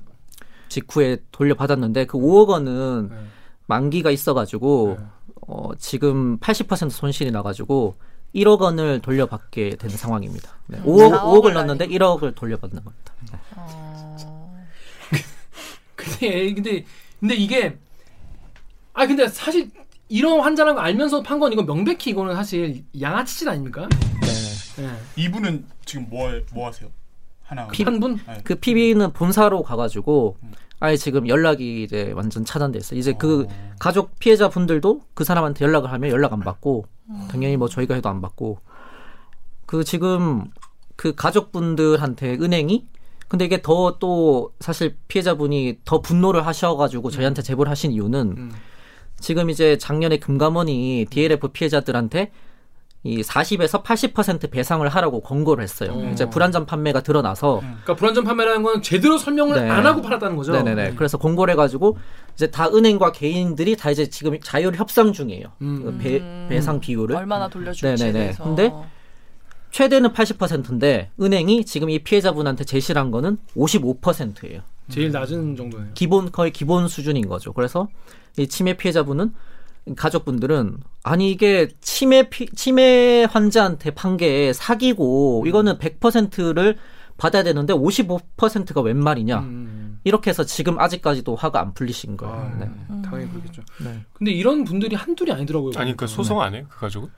직후에 0.70 1.18
돌려받았는데 1.32 2.06
그 2.06 2.18
5억 2.18 2.48
원은 2.50 3.10
네. 3.12 3.16
만기가 3.68 4.12
있어가지고 4.12 4.98
네. 5.00 5.06
어, 5.48 5.70
지금 5.78 6.38
80% 6.40 6.90
손실이 6.90 7.32
나가지고 7.32 7.96
1억 8.36 8.60
원을 8.60 9.00
돌려받게 9.02 9.78
된 9.78 9.90
상황입니다. 9.90 10.52
네. 10.68 10.80
5억, 10.82 11.12
4억을 11.12 11.20
5억을 11.22 11.54
넣었는데 11.54 11.88
1억을 11.88 12.36
돌려받는 12.36 12.84
겁니다. 12.84 13.14
네. 13.32 13.40
근데 15.96 16.54
근데 16.54 16.86
근데 17.20 17.36
이게 17.36 17.78
아 18.94 19.08
근데 19.08 19.28
사실 19.28 19.70
이런 20.10 20.40
환자라는 20.42 20.76
거 20.76 20.82
알면서 20.82 21.22
판 21.24 21.40
건 21.40 21.52
이건 21.54 21.66
명백히 21.66 22.12
이거는 22.12 22.36
사실 22.36 22.84
양아치 23.00 23.40
짓 23.40 23.48
아닙니까? 23.48 23.88
네. 24.78 24.90
이분은 25.16 25.66
지금 25.86 26.08
뭐, 26.10 26.30
뭐 26.54 26.68
하세요? 26.68 26.90
하나. 27.44 27.68
피- 27.68 27.84
한 27.84 28.00
분? 28.00 28.20
네. 28.28 28.42
그 28.44 28.56
PB는 28.56 29.14
본사로 29.14 29.64
가가지고 29.64 30.38
음. 30.44 30.52
아예 30.80 30.98
지금 30.98 31.28
연락이 31.28 31.84
이제 31.84 32.12
완전 32.16 32.44
차단돼 32.46 32.80
있어요. 32.80 33.00
이제 33.00 33.14
그 33.14 33.46
어. 33.50 33.74
가족 33.80 34.20
피해자 34.20 34.50
분들도 34.50 35.02
그 35.14 35.24
사람한테 35.24 35.64
연락을 35.66 35.92
하면 35.92 36.10
연락 36.10 36.34
안 36.34 36.40
받고 36.42 36.86
당연히 37.30 37.56
뭐 37.58 37.70
저희가 37.70 37.96
해도 37.96 38.10
안 38.10 38.22
받고 38.22 38.60
그 39.66 39.84
지금 39.84 40.46
그 40.96 41.16
가족분들한테 41.16 42.38
은행이 42.42 42.88
근데 43.28 43.46
이게 43.46 43.62
더 43.62 43.98
또 44.00 44.54
사실 44.60 44.98
피해자분이 45.08 45.80
더 45.86 46.02
분노를 46.02 46.46
하셔가지고 46.46 47.10
저희한테 47.12 47.42
제보를 47.42 47.70
하신 47.72 47.92
이유는 47.92 48.36
음. 48.38 48.52
지금 49.20 49.50
이제 49.50 49.78
작년에 49.78 50.18
금감원이 50.18 51.08
DLF 51.10 51.50
피해자들한테 51.50 52.32
이 53.06 53.22
40에서 53.22 53.84
80% 53.84 54.50
배상을 54.50 54.88
하라고 54.90 55.22
권고를 55.22 55.64
했어요. 55.64 55.94
음. 55.94 56.12
이제 56.12 56.28
불안전 56.28 56.66
판매가 56.66 57.02
드러나서 57.02 57.60
그러니까 57.60 57.94
불안전 57.94 58.24
판매라는 58.24 58.64
건 58.64 58.82
제대로 58.82 59.20
설명을 59.20 59.62
네. 59.62 59.70
안 59.70 59.86
하고 59.86 60.02
팔았다는 60.02 60.36
거죠. 60.36 60.54
네네네. 60.54 60.96
그래서 60.96 61.20
공고를 61.20 61.52
해가지고 61.52 62.00
이제 62.34 62.50
다 62.50 62.68
은행과 62.68 63.12
개인들이 63.12 63.76
다 63.78 63.92
이제 63.92 64.10
지금 64.10 64.40
자율 64.42 64.74
협상 64.74 65.14
중이에요. 65.14 65.50
음. 65.62 65.84
그 65.84 65.98
배, 66.00 66.48
배상 66.50 66.80
비율을 66.80 67.16
얼마나 67.16 67.48
돌려줄지에 67.48 67.94
네네네. 67.94 68.12
대해서. 68.14 68.44
근데 68.44 68.74
최대는 69.70 70.12
80%인데 70.12 71.12
은행이 71.22 71.66
지금 71.66 71.92
이 71.92 72.00
피해자분한테 72.00 72.64
제시를 72.64 73.00
한 73.00 73.12
거는 73.12 73.38
55%예요. 73.56 74.62
제일 74.90 75.12
낮은 75.12 75.56
정도네요. 75.56 75.90
기본 75.94 76.32
거의 76.32 76.52
기본 76.52 76.88
수준인 76.88 77.28
거죠. 77.28 77.54
그래서 77.54 77.88
이 78.36 78.48
치매 78.48 78.76
피해자분은 78.76 79.32
가족분들은 79.96 80.78
아니 81.04 81.30
이게 81.32 81.68
치매 81.82 82.30
피, 82.30 82.48
치매 82.48 83.26
환자한테 83.30 83.92
판 83.92 84.18
게 84.18 84.54
사기고 84.54 85.44
이거는 85.46 85.78
100%를 85.78 86.78
받아야 87.18 87.44
되는데 87.44 87.74
55%가 87.74 88.82
웬 88.82 88.98
말이냐 88.98 89.40
음. 89.40 90.00
이렇게 90.04 90.30
해서 90.30 90.44
지금 90.44 90.80
아직까지도 90.80 91.36
화가 91.36 91.60
안 91.62 91.74
풀리신 91.74 92.18
거예요. 92.18 92.34
아, 92.36 92.56
네. 92.60 92.70
당연히 93.04 93.30
그렇겠죠. 93.32 93.62
네. 93.84 94.00
근데 94.14 94.32
이런 94.32 94.64
분들이 94.64 94.96
한둘이 94.96 95.32
아니더라고요. 95.32 95.74
아니 95.78 95.96
그 95.96 96.08
소송 96.08 96.42
안 96.42 96.56
해요? 96.56 96.66
그 96.70 96.80
가족은? 96.80 97.10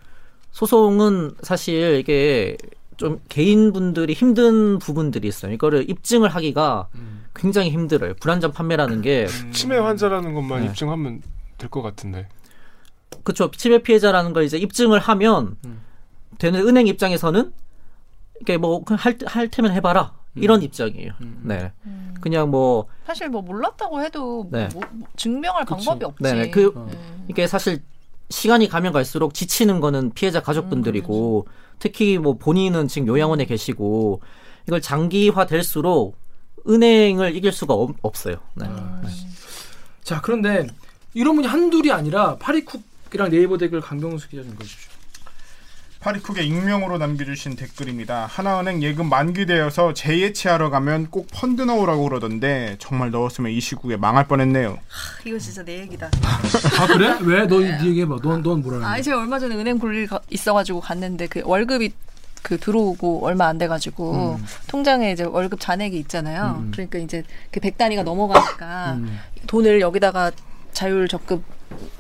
소송은 0.52 1.36
사실 1.42 1.98
이게 2.00 2.58
좀 2.98 3.20
개인분들이 3.30 4.14
힘든 4.14 4.80
부분들이 4.80 5.28
있어요. 5.28 5.52
이거를 5.54 5.90
입증을 5.90 6.30
하기가 6.30 6.88
음. 6.96 7.26
굉장히 7.36 7.70
힘들어요. 7.70 8.14
불안전 8.20 8.52
판매라는 8.54 9.02
게 9.02 9.28
치매 9.52 9.78
환자라는 9.78 10.34
것만 10.34 10.62
네. 10.62 10.66
입증하면 10.68 11.22
될 11.58 11.70
것 11.70 11.82
같은데. 11.82 12.28
그쵸 13.24 13.52
치매 13.52 13.80
피해자라는 13.80 14.34
걸 14.34 14.44
이제 14.44 14.58
입증을 14.58 15.00
하면 15.00 15.58
음. 15.66 15.82
되는 16.38 16.68
은행 16.68 16.88
입장에서는 16.88 17.54
이게 18.42 18.58
뭐할할 18.58 19.18
할 19.26 19.50
테면 19.50 19.72
해봐라 19.74 20.14
이런 20.36 20.62
입장이에요. 20.62 21.14
음. 21.22 21.42
네, 21.44 21.72
그냥 22.22 22.50
뭐 22.52 22.88
사실 23.06 23.30
뭐 23.30 23.42
몰랐다고 23.42 24.02
해도 24.02 24.48
네. 24.52 24.70
뭐, 24.74 24.84
뭐 24.92 25.08
증명할 25.16 25.66
그치. 25.66 25.86
방법이 25.86 26.06
없지. 26.06 26.24
네네 26.24 26.52
그 26.52 26.68
어. 26.76 26.88
음. 26.92 27.26
이게 27.28 27.48
사실 27.48 27.82
시간이 28.30 28.68
가면 28.68 28.94
갈수록 28.94 29.34
지치는 29.34 29.80
거는 29.80 30.12
피해자 30.14 30.42
가족분들이고 30.42 31.48
특히 31.80 32.18
뭐 32.18 32.38
본인은 32.38 32.88
지금 32.88 33.08
요양원에 33.08 33.46
계시고 33.46 34.22
이걸 34.68 34.82
장기화 34.82 35.46
될수록 35.46 36.18
은행을 36.68 37.36
이길 37.36 37.52
수가 37.52 37.74
없, 37.74 37.96
없어요. 38.02 38.36
네. 38.56 38.66
아, 38.68 39.02
자 40.04 40.22
그런데 40.22 40.68
이런 41.14 41.36
분이 41.36 41.48
한둘이 41.48 41.92
아니라 41.92 42.36
파리쿡 42.38 42.82
이랑 43.14 43.30
네이버 43.30 43.58
댓글 43.58 43.82
강병수 43.82 44.30
기자 44.30 44.44
좀 44.44 44.54
읽어주십시오. 44.54 44.98
파리쿡에 46.00 46.44
익명으로 46.44 47.00
남겨주신 47.00 47.56
댓글입니다. 47.56 48.28
하나은행 48.28 48.84
예금 48.84 49.10
만기되어서 49.10 49.94
재예치하러 49.94 50.70
가면 50.70 51.08
꼭 51.10 51.28
펀드 51.34 51.64
넣으라고 51.64 52.04
그러던데 52.04 52.76
정말 52.80 53.10
넣었으면 53.10 53.52
이 53.52 53.60
시국에 53.60 53.98
망할 53.98 54.28
뻔했네요. 54.28 54.78
이거 55.26 55.40
진짜 55.40 55.66
내 55.66 55.80
얘기다. 55.80 56.10
아 56.80 56.88
그래? 56.88 57.18
왜? 57.26 57.46
너네 57.46 57.84
얘기해봐. 57.84 58.20
넌, 58.22 58.44
넌 58.44 58.62
뭐라 58.62 58.88
아? 58.88 59.02
제가 59.02 59.18
얼마 59.18 59.40
전에 59.40 59.56
은행 59.56 59.80
볼일 59.80 60.08
있어가지고 60.30 60.82
갔는데 60.82 61.28
그 61.28 61.42
월급이 61.44 61.92
그 62.44 62.58
들어오고 62.60 63.26
얼마 63.26 63.48
안 63.48 63.58
돼가지고 63.58 64.38
음. 64.40 64.46
통장에 64.68 65.12
이제 65.12 65.24
월급 65.24 65.60
잔액이 65.60 65.98
있잖아요. 66.00 66.58
음. 66.60 66.72
그러니까 66.72 67.00
이제 67.00 67.24
그 67.52 67.60
100단위가 67.60 68.04
넘어가니까 68.04 68.94
음. 68.94 69.20
돈을 69.48 69.82
여기다가 69.82 70.32
자율 70.72 71.08
적금 71.08 71.44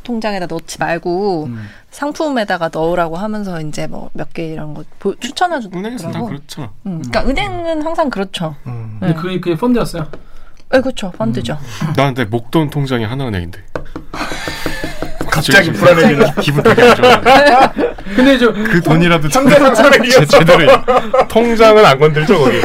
통장에다 0.03 0.45
넣지 0.47 0.77
말고 0.79 1.45
음. 1.45 1.69
상품에다가 1.91 2.69
넣으라고 2.73 3.15
하면서 3.17 3.59
이제 3.61 3.87
뭐 3.87 4.09
몇 4.13 4.33
개 4.33 4.45
이런 4.47 4.73
거 4.73 4.83
추천해 5.19 5.57
은행에서 5.57 6.03
다 6.03 6.07
주더라고. 6.11 6.27
그렇죠. 6.27 6.73
음, 6.85 7.01
그러니까 7.01 7.23
은행은 7.29 7.81
항상 7.81 8.09
그렇죠. 8.09 8.55
음. 8.67 8.97
근데 8.99 9.13
그게 9.13 9.39
그게 9.39 9.55
펀드였어요. 9.55 10.07
네, 10.69 10.81
그렇죠. 10.81 11.11
펀드죠. 11.11 11.57
나한테 11.95 12.25
목돈 12.25 12.69
통장이 12.69 13.03
하나은행인데. 13.05 13.59
갑자기 15.29 15.71
불안해지네. 15.71 16.33
기분 16.41 16.63
되게 16.63 16.81
안 16.81 16.95
좋아. 16.95 17.21
근데 18.15 18.37
저 18.39 18.51
그 18.51 18.81
돈이라도 18.81 19.29
상대방처럼 19.29 19.91
제, 20.09 20.25
제대로 20.25 20.67
통장은 21.27 21.85
안 21.85 21.99
건들죠 21.99 22.39
거기. 22.39 22.59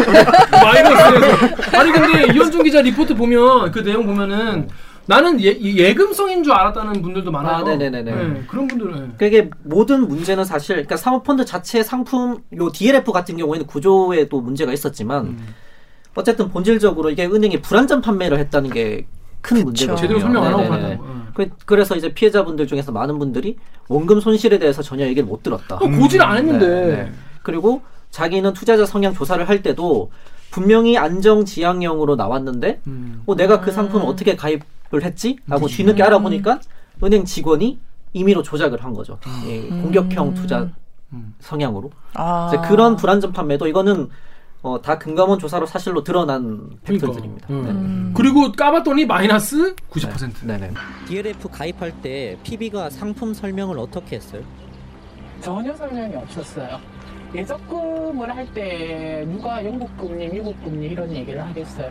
마이너스. 0.53 1.77
아니 1.77 1.93
근데 1.93 2.33
이현준 2.33 2.63
기자 2.63 2.81
리포트 2.81 3.15
보면 3.15 3.71
그 3.73 3.81
내용 3.85 4.07
보면은 4.07 4.69
나는 5.07 5.41
예, 5.43 5.51
이 5.51 5.79
예금성인 5.79 6.43
줄 6.45 6.53
알았다는 6.53 7.03
분들도 7.03 7.31
많아요. 7.31 7.57
아, 7.57 7.63
네네네네. 7.63 8.15
네, 8.15 8.43
그런 8.49 8.69
분들은 8.69 9.15
그게 9.19 9.51
모든 9.65 10.07
문제는 10.07 10.45
사실 10.45 10.77
그러니까 10.77 10.97
사모펀드 10.97 11.45
자체 11.45 11.83
상품 11.83 12.43
요 12.57 12.71
DLF 12.73 13.11
같은 13.13 13.37
경우에는 13.37 13.67
구조에도 13.67 14.41
문제가 14.41 14.73
있었지만 14.73 15.27
음. 15.27 15.55
어쨌든 16.15 16.51
본질적으로 16.51 17.11
이게 17.11 17.27
은행이 17.27 17.63
불안전 17.63 18.01
판매를 18.03 18.39
했다는 18.39 18.71
게 18.71 19.07
큰 19.43 19.65
문제거든요. 19.65 20.01
제대로 20.01 20.21
설명 20.21 20.45
안 20.45 20.53
하고 20.53 20.63
네네네. 20.63 20.79
그런다고. 20.79 21.05
응. 21.05 21.27
그, 21.35 21.49
그래서 21.67 21.97
이제 21.97 22.15
피해자분들 22.15 22.67
중에서 22.67 22.93
많은 22.93 23.19
분들이 23.19 23.57
원금 23.89 24.21
손실에 24.21 24.59
대해서 24.59 24.83
전혀 24.83 25.05
얘기를 25.05 25.25
못 25.25 25.43
들었다. 25.43 25.77
어, 25.77 25.79
고지를 25.81 26.25
안 26.25 26.39
했는데. 26.39 26.67
네, 26.67 26.87
네. 26.87 27.13
그리고 27.43 27.83
자기는 28.11 28.53
투자자 28.53 28.87
성향 28.87 29.13
조사를 29.13 29.47
할 29.49 29.63
때도 29.63 30.11
분명히 30.51 30.97
안정 30.97 31.45
지향형으로 31.45 32.15
나왔는데 32.15 32.81
음. 32.87 33.23
어, 33.27 33.35
내가 33.35 33.61
그 33.61 33.73
상품을 33.73 34.07
어떻게 34.07 34.37
가입 34.37 34.63
을 34.95 35.05
했지? 35.05 35.39
라고 35.47 35.69
뒤늦게 35.69 36.03
알아보니까 36.03 36.61
은행 37.03 37.25
직원이 37.25 37.79
임의로 38.13 38.43
조작을 38.43 38.85
한 38.85 38.93
거죠. 38.93 39.19
이 39.47 39.69
공격형 39.69 40.35
투자 40.35 40.69
음. 41.13 41.35
성향으로. 41.41 41.91
아. 42.15 42.51
이제 42.53 42.69
그런 42.69 42.97
불안전 42.97 43.33
판매도 43.33 43.67
이거는 43.67 44.11
어, 44.61 44.81
다 44.81 44.99
금감원 44.99 45.39
조사로 45.39 45.67
사실로 45.67 46.05
드러난 46.05 46.79
그러니까. 46.85 47.07
팩트들입니다. 47.07 47.47
음. 47.51 47.65
음. 47.67 48.15
그리고 48.15 48.53
까봤더니 48.53 49.07
마이너스 49.07 49.75
90%. 49.91 50.45
네. 50.47 50.59
네 50.59 50.71
DLF 51.09 51.49
가입할 51.49 52.01
때 52.03 52.39
PB가 52.45 52.91
상품 52.91 53.33
설명을 53.35 53.79
어떻게 53.79 54.17
했어요? 54.17 54.43
전혀 55.41 55.75
설명이 55.75 56.15
없었어요. 56.17 56.79
예적금을 57.35 58.37
할 58.37 58.47
때 58.53 59.27
누가 59.27 59.65
영국 59.65 59.97
금리, 59.97 60.29
미국 60.29 60.63
금리 60.63 60.89
이런 60.89 61.11
얘기를 61.11 61.43
하겠어요. 61.43 61.91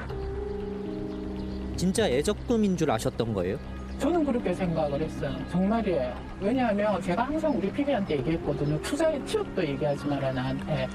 진짜 1.75 2.09
예적금인 2.09 2.77
줄 2.77 2.91
아셨던 2.91 3.33
거예요? 3.33 3.57
저는 3.97 4.25
그렇게 4.25 4.53
생각을 4.53 4.99
했어요. 5.01 5.35
정말이에요. 5.51 6.13
왜냐하면 6.39 7.01
제가 7.01 7.23
항상 7.23 7.55
우리 7.57 7.71
PB한테 7.71 8.17
얘기했거든요. 8.17 8.81
투자의 8.81 9.23
취업도 9.25 9.63
얘기하지 9.63 10.07
마라 10.07 10.31
나한테. 10.31 10.87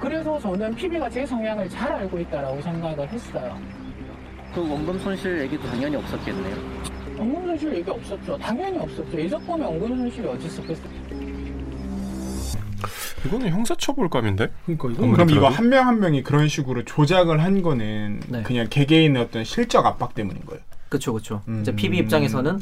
그래서 0.00 0.38
저는 0.38 0.74
PB가 0.74 1.08
제 1.08 1.24
성향을 1.24 1.68
잘 1.68 1.92
알고 1.92 2.18
있다라고 2.18 2.60
생각을 2.60 3.08
했어요. 3.08 3.56
그 4.54 4.68
원금 4.68 4.98
손실 4.98 5.42
얘기도 5.42 5.62
당연히 5.68 5.96
없었겠네요. 5.96 6.56
원금 7.18 7.46
손실 7.46 7.74
얘기 7.76 7.90
없었죠. 7.90 8.36
당연히 8.38 8.78
없었죠. 8.78 9.20
예적금에 9.20 9.64
원금 9.64 9.96
손실이 9.98 10.26
어디 10.26 10.46
있었겠어요. 10.46 10.99
이거는 13.26 13.48
형사처벌감인데? 13.50 14.48
그러니까 14.66 14.88
이건 14.90 15.04
음. 15.08 15.12
그럼 15.12 15.30
이거. 15.30 15.48
한 15.48 15.68
명 15.68 15.86
한 15.86 16.00
명이 16.00 16.22
그런 16.22 16.48
식으로 16.48 16.84
조작을 16.84 17.42
한 17.42 17.62
거는 17.62 18.20
네. 18.28 18.42
그냥 18.42 18.66
개개인의 18.70 19.22
어떤 19.22 19.44
실적 19.44 19.84
압박 19.86 20.14
때문인 20.14 20.44
거예요. 20.46 20.60
그렇죠, 20.88 21.12
그렇죠. 21.12 21.42
음. 21.48 21.60
이제 21.62 21.74
PB 21.74 21.98
입장에서는 21.98 22.60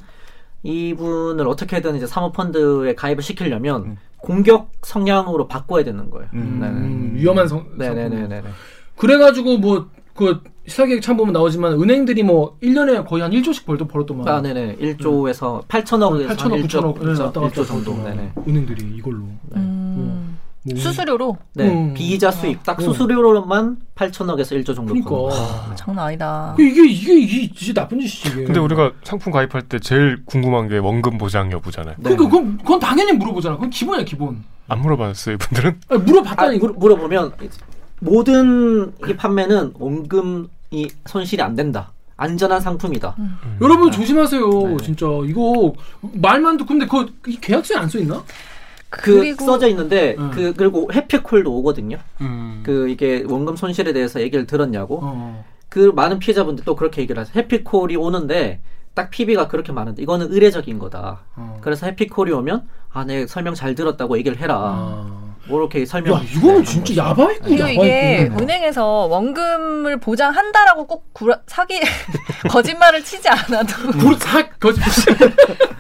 이분을 0.62 1.46
어떻게든 1.46 1.96
이제 1.96 2.06
사모펀드에 2.06 2.94
가입을 2.94 3.22
시키려면 3.22 3.82
음. 3.84 3.96
공격 4.18 4.72
성향으로 4.82 5.46
바꿔야 5.48 5.84
되는 5.84 6.10
거예요. 6.10 6.28
음. 6.34 6.60
음, 6.62 7.12
위험한 7.14 7.46
성. 7.48 7.66
네네네네. 7.76 8.28
상품. 8.36 8.52
그래가지고 8.96 9.58
뭐그 9.58 10.42
시사계획 10.66 11.00
참 11.00 11.16
보면 11.16 11.32
나오지만 11.32 11.80
은행들이 11.80 12.22
뭐 12.24 12.58
1년에 12.62 13.06
거의 13.06 13.22
한 13.22 13.30
1조씩 13.30 13.64
벌도 13.64 13.86
벌었더만. 13.86 14.28
아, 14.28 14.42
네네. 14.42 14.76
1조에서 14.76 15.66
8천억에서 15.68 16.28
8천억, 16.36 16.62
9천억 16.66 16.98
1조, 16.98 17.20
왔다 17.20 17.40
갔다 17.40 17.62
1조 17.62 17.66
정도. 17.66 17.94
네네. 18.02 18.32
은행들이 18.46 18.84
이걸로. 18.96 19.22
음. 19.98 20.38
뭐 20.64 20.76
수수료로 20.76 21.36
네. 21.54 21.68
음. 21.68 21.94
비이자 21.94 22.30
수익 22.30 22.62
딱 22.62 22.78
음. 22.80 22.84
수수료로만 22.84 23.76
8천억에서 23.94 24.60
1조 24.60 24.74
정도. 24.74 24.92
그러니까. 24.92 25.10
버는. 25.10 25.76
장난 25.76 26.06
아니다. 26.06 26.52
그 26.56 26.62
이게 26.62 26.86
이게 26.86 27.18
이게 27.20 27.54
진짜 27.54 27.80
나쁜 27.82 28.00
짓이지 28.00 28.28
이게. 28.30 28.44
근데 28.44 28.60
우리가 28.60 28.92
상품 29.04 29.32
가입할 29.32 29.62
때 29.62 29.78
제일 29.78 30.22
궁금한 30.26 30.68
게 30.68 30.78
원금 30.78 31.16
보장 31.16 31.50
여부잖아요. 31.52 31.94
네. 31.98 32.02
그러니까 32.02 32.24
그건, 32.24 32.58
그건 32.58 32.80
당연히 32.80 33.12
물어보잖아. 33.12 33.54
그건 33.56 33.70
기본이야 33.70 34.04
기본. 34.04 34.42
안 34.68 34.82
물어봤어요 34.82 35.36
이분들은? 35.36 35.80
아니, 35.88 36.00
아, 36.00 36.04
물어봤다니. 36.04 36.58
물, 36.58 36.72
물어보면 36.74 37.32
모든 38.00 38.92
이 39.08 39.16
판매는 39.16 39.72
원금이 39.78 40.88
손실이 41.06 41.40
안 41.42 41.54
된다. 41.54 41.92
안전한 42.16 42.60
상품이다. 42.60 43.16
여러분 43.60 43.90
조심하세요. 43.92 44.50
네. 44.50 44.76
진짜 44.82 45.06
이거 45.24 45.72
말만 46.02 46.56
듣고 46.58 46.68
근데 46.68 46.86
그 46.86 47.06
계약서에 47.40 47.76
안 47.78 47.88
써 47.88 47.98
있나? 47.98 48.22
그 48.90 49.18
그리고- 49.18 49.44
써져 49.44 49.68
있는데 49.68 50.14
음. 50.18 50.30
그 50.32 50.54
그리고 50.54 50.88
해피콜도 50.92 51.52
오거든요. 51.58 51.98
음. 52.20 52.62
그 52.64 52.88
이게 52.88 53.24
원금 53.28 53.56
손실에 53.56 53.92
대해서 53.92 54.20
얘기를 54.20 54.46
들었냐고. 54.46 55.00
어. 55.02 55.44
그 55.68 55.92
많은 55.94 56.18
피해자분들 56.18 56.64
또 56.64 56.74
그렇게 56.74 57.02
얘기를 57.02 57.20
하세요. 57.20 57.32
해피콜이 57.36 57.96
오는데 57.96 58.60
딱 58.94 59.10
PB가 59.10 59.48
그렇게 59.48 59.70
많은데 59.72 60.02
이거는 60.02 60.32
의례적인 60.32 60.78
거다. 60.78 61.20
어. 61.36 61.58
그래서 61.60 61.86
해피콜이 61.86 62.32
오면 62.32 62.66
아, 62.90 63.04
내 63.04 63.26
설명 63.26 63.54
잘 63.54 63.74
들었다고 63.74 64.16
얘기를 64.18 64.38
해라. 64.38 64.56
아. 64.58 65.24
뭐 65.46 65.60
이렇게 65.60 65.84
설명. 65.86 66.14
야 66.16 66.22
이거는 66.22 66.64
진짜 66.64 66.96
야바이꾼 66.96 67.48
그리고 67.56 67.68
이게. 67.68 68.30
은행에서 68.38 68.84
원금을 69.06 69.98
보장한다라고 70.00 70.86
꼭 70.86 71.12
구라, 71.12 71.38
사기 71.46 71.80
거짓말을 72.50 73.02
치지 73.04 73.28
않아도 73.28 73.66
사 74.18 74.46
거짓말. 74.58 74.88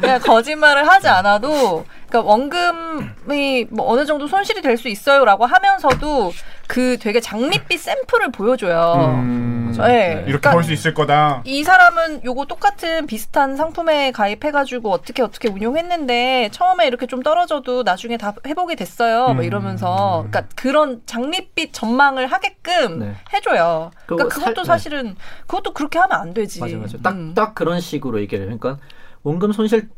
그냥 0.00 0.20
거짓말을 0.20 0.86
하지 0.88 1.08
않아도 1.08 1.84
그러니까 2.08 2.20
원금이 2.22 3.66
뭐 3.70 3.90
어느 3.92 4.06
정도 4.06 4.26
손실이 4.26 4.62
될 4.62 4.78
수 4.78 4.88
있어요라고 4.88 5.44
하면서도 5.44 6.32
그 6.68 6.98
되게 6.98 7.20
장밋빛 7.20 7.80
샘플을 7.80 8.30
보여줘요. 8.30 8.94
음, 9.18 9.74
네. 9.76 10.12
이렇게 10.12 10.24
그러니까 10.26 10.52
벌 10.52 10.62
수 10.62 10.72
있을 10.72 10.94
거다. 10.94 11.42
이 11.44 11.64
사람은 11.64 12.24
요거 12.24 12.44
똑같은 12.46 13.06
비슷한 13.06 13.56
상품에 13.56 14.12
가입해가지고 14.12 14.90
어떻게 14.92 15.22
어떻게 15.22 15.48
운용했는데 15.48 16.50
처음에 16.52 16.86
이렇게 16.86 17.06
좀 17.06 17.22
떨어져도 17.24 17.82
나중에 17.82 18.16
다 18.18 18.34
회복이 18.46 18.76
됐어요. 18.76 19.34
뭐 19.34 19.42
이러면서 19.42 20.24
그러니까 20.30 20.44
그런 20.54 21.02
장밋빛 21.06 21.72
전망을 21.72 22.28
하게끔 22.28 23.00
네. 23.00 23.14
해줘요. 23.34 23.90
그러니까 24.06 24.28
그거 24.28 24.40
살- 24.40 24.54
그것도 24.54 24.62
네. 24.62 24.66
사실은 24.66 25.16
그것도 25.48 25.72
그렇게 25.72 25.98
하면 25.98 26.20
안 26.20 26.32
되지. 26.34 26.60
맞아 26.60 26.76
맞아. 26.76 26.98
딱 27.02 27.14
음. 27.14 27.32
딱 27.34 27.54
그런 27.56 27.80
식으로 27.80 28.20
얘기를 28.20 28.48
해요. 28.48 28.56
그러니까 28.60 28.80
원금 29.24 29.52
손실 29.52 29.88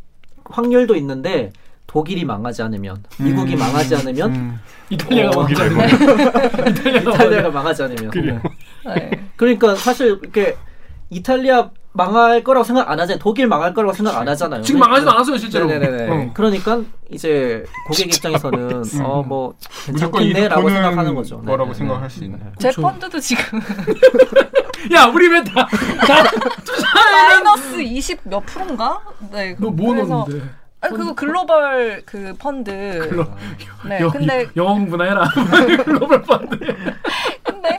확률도 0.47 0.97
있는데 0.97 1.53
독일이 1.91 2.25
망하지 2.25 2.63
않으면 2.63 3.03
미국이 3.19 3.57
망하지 3.57 3.97
않으면 3.97 4.33
음. 4.33 4.61
이탈리아가 4.91 5.31
어, 5.31 5.43
먼저 5.43 5.69
독일이 5.69 5.91
이탈리아가 6.71 7.15
이탈리아가 7.15 7.51
망하지 7.51 7.83
않으면. 7.83 8.11
네. 8.87 9.11
그러니까 9.35 9.75
사실 9.75 10.17
이렇게 10.23 10.57
이탈리아 11.11 11.71
망할 11.93 12.45
거라고 12.45 12.63
생각 12.63 12.89
안 12.89 13.01
하잖아요. 13.01 13.19
독일 13.19 13.49
망할 13.49 13.75
거라고 13.75 13.93
생각 13.93 14.17
안 14.17 14.29
하잖아요. 14.29 14.63
지금 14.63 14.79
망하지도 14.79 15.11
않았어요 15.11 15.37
실제로. 15.37 15.67
네네네. 15.67 16.09
어. 16.09 16.31
그러니까 16.33 16.81
이제 17.11 17.65
고객 17.89 18.07
입장에서는 18.07 18.85
어뭐 19.03 19.55
이득 19.89 20.13
괜찮겠네라고 20.13 20.71
생각하는 20.71 21.15
거죠. 21.17 21.43
네, 21.45 21.51
거라고 21.51 21.73
네, 21.73 21.79
생각할 21.79 22.09
네. 22.09 22.15
수 22.15 22.23
있는. 22.23 22.39
제 22.61 22.71
그렇죠. 22.71 22.83
펀드도 22.83 23.19
지금 23.19 23.43
야 24.95 25.07
우리 25.07 25.27
왜다 25.27 25.67
마이너스 26.95 27.83
20 27.83 28.21
몇 28.23 28.47
프로인가? 28.47 29.01
네. 29.33 29.57
너뭐 29.59 29.95
넣었는데? 29.95 30.60
아니 30.83 30.97
그거 30.97 31.15
글로벌 31.15 32.03
그 32.07 32.35
펀드. 32.39 32.71
네. 33.87 34.01
영- 34.01 34.11
근데 34.11 34.47
영어 34.57 34.75
공부나 34.75 35.05
해라. 35.05 35.25
글로벌 35.85 36.23
펀드. 36.23 36.57
근데 37.45 37.77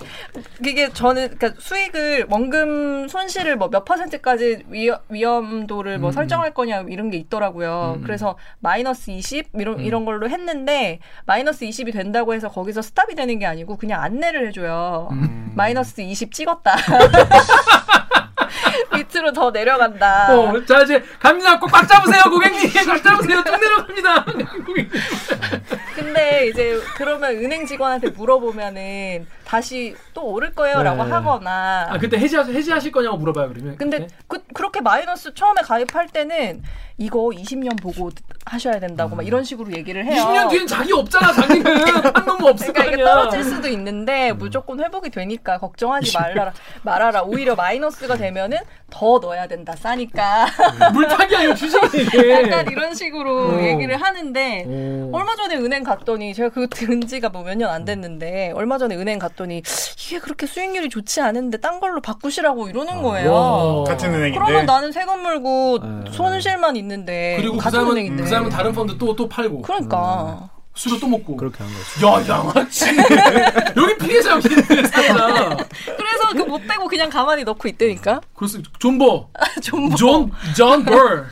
이게 0.64 0.90
저는 0.94 1.36
그러니까 1.38 1.60
수익을 1.60 2.28
원금 2.30 3.08
손실을 3.08 3.56
뭐 3.58 3.70
몇 3.70 3.86
퍼센트까지 3.86 4.66
위험, 4.70 5.00
위험 5.10 5.66
도를 5.66 5.98
뭐 5.98 6.10
음. 6.10 6.12
설정할 6.12 6.54
거냐 6.54 6.82
이런 6.90 7.10
게 7.10 7.18
있더라고요. 7.18 7.96
음. 7.98 8.04
그래서 8.04 8.38
마이너스 8.60 9.10
20 9.10 9.50
이런 9.56 9.80
음. 9.80 9.82
이런 9.82 10.06
걸로 10.06 10.30
했는데 10.30 11.00
마이너스 11.26 11.66
20이 11.66 11.92
된다고 11.94 12.36
해서 12.36 12.50
거기서 12.50 12.84
스탑이 12.84 13.16
되는 13.16 13.40
게 13.40 13.48
아니고 13.48 13.78
그냥 13.78 14.04
안내를 14.04 14.48
해줘요. 14.50 15.10
음. 15.12 15.52
마이너스 15.56 16.02
20 16.02 16.32
찍었다. 16.34 16.76
밑으로 18.94 19.32
더 19.34 19.52
내려간다. 19.52 20.34
어, 20.36 20.66
자 20.66 20.82
이제 20.82 21.04
갑니다. 21.20 21.60
꼭꽉 21.60 21.88
잡으세요, 21.88 22.24
고객님. 22.24 22.70
꽉 22.88 23.04
잡으세요. 23.04 23.44
쭉 23.44 23.60
내려갑니다. 23.60 24.26
근데 25.96 26.48
이제 26.48 26.80
그러면 26.96 27.32
은행 27.32 27.66
직원한테 27.66 28.10
물어보면은 28.10 29.28
다시 29.56 29.94
또 30.14 30.28
오를 30.32 30.54
거예요라고 30.54 31.04
네. 31.04 31.12
하거나. 31.12 31.88
아 31.90 31.98
그때 31.98 32.18
해지 32.18 32.38
해지하실 32.38 32.94
거냐고 32.94 33.18
물어봐요 33.18 33.50
그러면. 33.50 33.76
근데 33.76 33.98
그때? 34.00 34.16
그 34.30 34.40
그렇게 34.54 34.80
마이너스 34.80 35.34
처음에 35.34 35.60
가입할 35.62 36.08
때는 36.08 36.64
이거 36.98 37.18
20년 37.34 37.82
보고 37.82 38.12
하셔야 38.46 38.80
된다고 38.80 39.16
막 39.18 39.26
이런 39.28 39.44
식으로 39.44 39.74
얘기를 39.74 40.06
해요. 40.06 40.24
20년 40.24 40.50
뒤엔 40.52 40.68
자기 40.68 40.94
없잖아, 40.94 41.34
자기는. 41.34 41.66
한 42.16 42.26
놈은 42.26 42.46
없을 42.46 42.72
그러니까 42.72 42.84
이게 42.86 42.94
아니야. 43.02 43.06
떨어질 43.06 43.44
수도 43.44 43.68
있는데 43.70 44.32
무조건 44.34 44.80
회복이 44.80 45.10
되니까 45.10 45.58
걱정하지 45.58 46.18
말아라. 46.18 46.54
말아라. 46.84 47.24
오히려 47.24 47.56
마이너스가 47.56 48.16
되면은 48.16 48.58
더 48.90 49.20
넣어야 49.20 49.48
된다. 49.48 49.76
싸니까. 49.76 50.46
물타기 50.94 51.36
아니고 51.36 51.56
주식이네. 51.56 52.32
약간 52.44 52.72
이런 52.72 52.94
식으로 52.94 53.50
어. 53.56 53.62
얘기를 53.64 54.00
하는데 54.02 54.64
오. 54.68 55.10
얼마 55.14 55.36
전에 55.36 55.56
은행 55.58 55.84
갔더니 55.84 56.34
제가 56.34 56.50
그거 56.50 56.68
든 56.68 57.02
지가 57.06 57.30
뭐 57.30 57.42
몇 57.44 57.58
년 57.58 57.70
안 57.72 57.84
됐는데 57.84 58.52
얼마 58.56 58.78
전에 58.78 58.96
은행 58.96 59.18
갔더니 59.18 59.41
이게 59.50 60.20
그렇게 60.20 60.46
수익률이 60.46 60.90
좋지 60.90 61.22
않은데 61.22 61.60
딴 61.60 61.80
걸로 61.80 62.02
바꾸시라고 62.02 62.70
이러는 62.70 63.02
거예요. 63.02 63.32
와. 63.34 63.84
같은 63.86 64.14
은행인데. 64.14 64.38
그러면 64.40 64.66
나는 64.66 64.92
세금 64.92 65.22
물고 65.22 65.80
네. 65.82 66.12
손실만 66.12 66.76
있는데 66.76 67.36
그리고 67.38 67.54
그 67.58 67.60
같은 67.60 67.72
사람은, 67.80 67.92
은행인데. 67.94 68.24
그 68.24 68.30
사람은 68.30 68.50
다른 68.50 68.72
펀드 68.74 68.98
또, 68.98 69.16
또 69.16 69.28
팔고. 69.30 69.62
그러니까 69.62 70.50
술을 70.76 71.00
또 71.00 71.08
먹고. 71.08 71.36
그렇게 71.36 71.58
한 71.64 71.68
거죠. 71.74 72.08
야, 72.32 72.38
양아치. 72.38 72.86
여기 73.76 73.98
피해자 73.98 74.32
여기 74.32 74.48
사자. 74.88 75.58
그래서 75.86 76.34
그 76.36 76.46
못 76.52 76.66
빼고 76.68 76.88
그냥 76.88 77.10
가만히 77.10 77.44
넣고 77.44 77.68
있다니까. 77.68 78.22
그래서 78.36 78.60
존버. 78.80 79.30
좀 79.62 79.82
뭐. 79.90 79.96
존, 79.96 80.32
존 80.56 80.84
벌. 80.86 81.26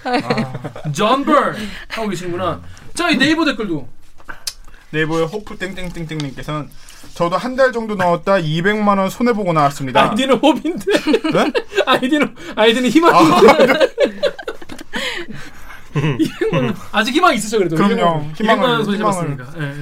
존 0.93 1.23
벌. 1.25 1.55
하고 1.89 2.07
계시는구나. 2.09 2.61
자, 2.93 3.09
이 3.09 3.17
네이버 3.17 3.45
댓글도. 3.45 3.87
네이버의 4.91 5.25
호프 5.27 5.57
땡땡땡땡님께서는 5.57 6.69
저도 7.13 7.37
한 7.37 7.55
달 7.55 7.71
정도 7.71 7.95
넣었다 7.95 8.35
200만 8.35 8.97
원 8.97 9.09
손해 9.09 9.33
보고 9.33 9.51
나왔습니다. 9.53 10.09
아이디는 10.11 10.37
호빈데. 10.37 10.85
네? 11.33 11.51
아이디는, 11.85 12.35
아이디는 12.55 12.89
희망이. 12.91 13.29
희망은 15.93 16.73
아직 16.91 17.13
희망 17.15 17.33
있으죠 17.33 17.57
그래도 17.57 17.75
그럼요. 17.75 18.25
희망을- 18.33 18.35
200만 18.35 18.61
원 18.63 18.85
소리 18.85 18.97
희망을. 18.97 19.37
잡았으니까 19.37 19.65
예. 19.65 19.73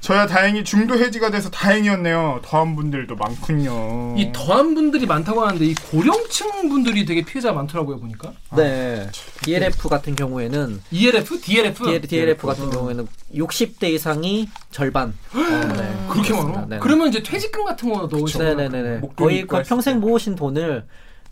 저야 0.00 0.26
다행히 0.26 0.62
중도 0.62 0.96
해지가 0.96 1.30
돼서 1.30 1.50
다행이었네요. 1.50 2.40
더한 2.44 2.76
분들도 2.76 3.16
많군요. 3.16 4.14
이 4.16 4.30
더한 4.32 4.74
분들이 4.74 5.04
많다고 5.06 5.42
하는데 5.44 5.64
이 5.64 5.74
고령층 5.74 6.68
분들이 6.68 7.04
되게 7.04 7.22
피해자 7.22 7.52
많더라고요 7.52 7.98
보니까 7.98 8.32
네. 8.56 9.08
DLF 9.42 9.88
같은 9.88 10.14
경우에는 10.14 10.80
ELF, 10.90 11.40
DLF 11.40 11.84
DL, 11.84 12.00
DLF 12.02 12.46
같은 12.46 12.70
경우에는 12.70 13.06
60대 13.34 13.84
이상이 13.90 14.48
절반. 14.70 15.08
어, 15.34 15.38
네. 15.74 16.06
그렇게 16.08 16.32
많아? 16.34 16.66
네. 16.68 16.78
그러면 16.78 17.08
이제 17.08 17.22
퇴직금 17.22 17.64
같은 17.64 17.92
거 17.92 18.06
넣으시면 18.10 18.56
네네네네. 18.58 18.98
목돈이 18.98 19.46
거의 19.46 19.60
했을 19.60 19.68
평생 19.68 19.94
때. 19.94 20.06
모으신 20.06 20.36
돈을 20.36 20.84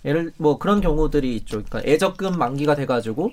예를 0.04 0.32
뭐 0.36 0.58
그런 0.58 0.80
경우들이 0.80 1.34
있죠. 1.36 1.62
그러니까 1.62 1.82
애적금 1.90 2.38
만기가 2.38 2.74
돼가지고 2.74 3.30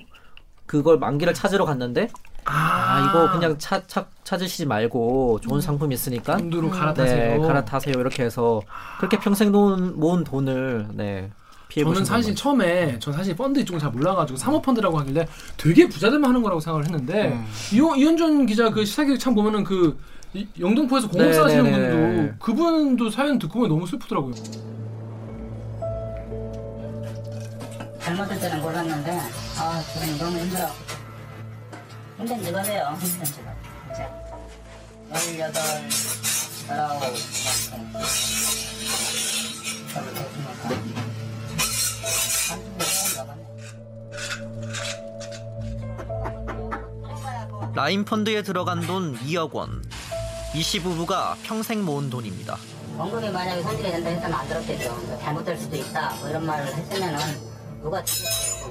그걸 0.66 0.98
만기를 0.98 1.34
찾으러 1.34 1.64
갔는데 1.64 2.08
아, 2.44 3.08
이거 3.08 3.30
그냥 3.32 3.56
차, 3.58 3.80
차, 3.86 4.04
찾으시지 4.24 4.66
말고 4.66 5.40
좋은 5.42 5.60
상품 5.60 5.92
있으니까 5.92 6.36
돈으로 6.36 6.70
네, 6.72 6.78
갈아타세요. 6.78 7.42
갈아타세요 7.42 7.94
이렇게 8.00 8.24
해서 8.24 8.60
그렇게 8.98 9.18
평생 9.18 9.52
모은, 9.52 9.98
모은 9.98 10.24
돈을 10.24 10.88
네 10.94 11.30
저는 11.74 12.04
사실 12.04 12.34
처음에 12.34 12.98
전 12.98 13.14
사실 13.14 13.34
펀드 13.34 13.58
이쪽은 13.60 13.80
잘 13.80 13.90
몰라가지고 13.92 14.36
사모펀드라고 14.36 14.98
하길래 15.00 15.26
되게 15.56 15.88
부자들만 15.88 16.28
하는 16.28 16.42
거라고 16.42 16.60
생각을 16.60 16.84
했는데 16.84 17.28
음. 17.28 17.46
이호, 17.72 17.96
이현준 17.96 18.44
기자 18.44 18.68
그 18.70 18.84
시사기획 18.84 19.18
참 19.18 19.34
보면은 19.34 19.64
그 19.64 19.98
이- 20.34 20.46
영등포에서 20.60 21.08
공업사 21.08 21.44
하시는 21.44 21.62
네네네. 21.64 21.90
분도 22.16 22.34
그분도 22.44 23.08
사연 23.10 23.38
듣고 23.38 23.54
보면 23.54 23.68
너무 23.70 23.86
슬프더라고요. 23.86 24.34
잘못될 28.00 28.40
때는 28.40 28.60
몰랐는데 28.60 29.10
아 29.58 29.80
지금 29.94 30.18
너무 30.18 30.38
힘들어 30.38 30.66
힘든 32.18 32.42
직업이에요. 32.42 32.96
힘든 33.00 33.24
직업 33.24 33.52
진짜 33.86 34.10
18, 35.12 35.90
19 35.90 36.72
저도 39.92 40.14
됐으니까 40.14 40.82
라인 47.74 48.04
펀드에 48.04 48.42
들어간 48.42 48.80
돈 48.86 49.16
2억 49.18 49.52
원. 49.52 49.82
이 50.54 50.62
씨 50.62 50.80
부부가 50.82 51.34
평생 51.44 51.82
모은 51.84 52.10
돈입니다. 52.10 52.58
원금이 52.98 53.30
만약에 53.30 53.62
손실이 53.62 53.90
된다 53.90 54.10
했으면 54.10 54.34
안 54.34 54.46
들었겠죠. 54.48 54.94
뭐 54.94 55.18
잘못될 55.18 55.56
수도 55.56 55.76
있다. 55.76 56.14
뭐 56.20 56.28
이런 56.28 56.44
말을 56.44 56.66
했으면은 56.74 57.18
누가 57.82 58.02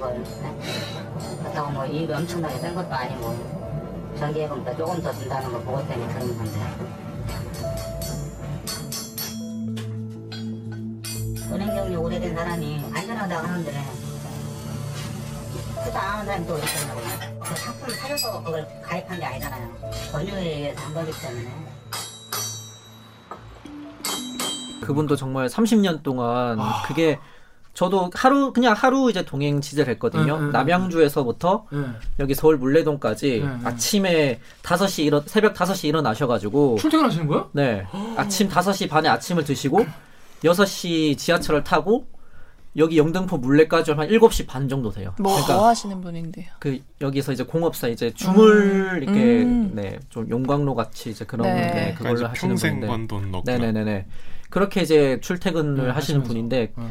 그걸 0.02 0.20
네? 0.24 1.38
그렇다고 1.38 1.70
뭐 1.70 1.86
이익이 1.86 2.12
엄청나게 2.12 2.58
센 2.58 2.74
것도 2.74 2.92
아니고 2.92 3.36
전기예금보다 4.18 4.76
조금 4.76 5.00
더 5.00 5.12
준다는 5.12 5.52
거 5.52 5.60
보고 5.60 5.86
때문에 5.86 6.12
그런 6.12 6.36
건데. 6.36 6.60
은행 11.52 11.68
경력 11.68 12.02
오래된 12.02 12.34
사람이 12.34 12.84
안전하다고 12.92 13.46
하는데 13.46 13.84
그도 15.84 15.98
안 15.98 16.08
하는 16.14 16.26
사람이 16.26 16.46
또 16.48 16.58
있더라고요. 16.58 17.40
그 17.40 17.54
상품을 17.54 17.94
사려서 17.94 18.42
그걸 18.42 18.82
가입한 18.82 19.20
게 19.20 19.24
아니잖아요. 19.24 19.72
권유에 20.10 20.40
의해서 20.40 20.80
한 20.80 20.94
거기 20.94 21.12
때문에. 21.20 21.48
그분도 24.80 25.14
정말 25.14 25.46
30년 25.46 26.02
동안 26.02 26.58
그게 26.86 27.20
저도 27.74 28.10
하루 28.14 28.52
그냥 28.52 28.74
하루 28.74 29.08
이제 29.10 29.24
동행 29.24 29.60
취재를 29.60 29.92
했거든요. 29.94 30.36
응, 30.36 30.46
응, 30.46 30.52
남양주에서부터 30.52 31.66
예. 31.72 31.78
여기 32.18 32.34
서울 32.34 32.58
물레동까지 32.58 33.40
응, 33.42 33.60
응. 33.60 33.66
아침에 33.66 34.40
5시 34.62 35.04
일어 35.04 35.22
새벽 35.24 35.54
5시 35.54 35.88
일어나셔 35.88 36.26
가지고 36.26 36.76
출퇴근하시는 36.78 37.26
거야? 37.26 37.48
네 37.52 37.86
아침 38.16 38.48
5시 38.48 38.90
반에 38.90 39.08
아침을 39.08 39.44
드시고 39.44 39.86
6시 40.44 41.16
지하철을 41.16 41.64
타고 41.64 42.06
여기 42.76 42.96
영등포 42.98 43.36
물레까지 43.38 43.92
한 43.92 44.08
7시 44.08 44.46
반 44.46 44.66
정도 44.68 44.90
돼요. 44.90 45.14
뭐, 45.18 45.32
그러니까 45.32 45.56
뭐 45.56 45.68
하시는 45.68 46.00
분인데요? 46.00 46.46
그 46.58 46.80
여기서 47.02 47.32
이제 47.32 47.44
공업사 47.44 47.88
이제 47.88 48.10
주물 48.14 49.00
이렇게 49.02 49.42
음. 49.42 49.72
네좀 49.74 50.30
용광로 50.30 50.74
같이 50.74 51.10
이제 51.10 51.24
그런 51.26 51.48
네. 51.48 51.60
네, 51.60 51.70
그러니까 51.72 51.98
그걸로 51.98 52.14
이제 52.16 52.24
하시는 52.24 52.54
분인데 52.54 52.86
번돈 52.86 53.30
넣고 53.30 53.44
네네네네 53.50 54.06
그렇게 54.48 54.82
이제 54.82 55.18
출퇴근을 55.20 55.74
네, 55.74 55.90
하시는 55.90 55.94
하시면서. 55.94 56.28
분인데 56.28 56.72
어. 56.76 56.90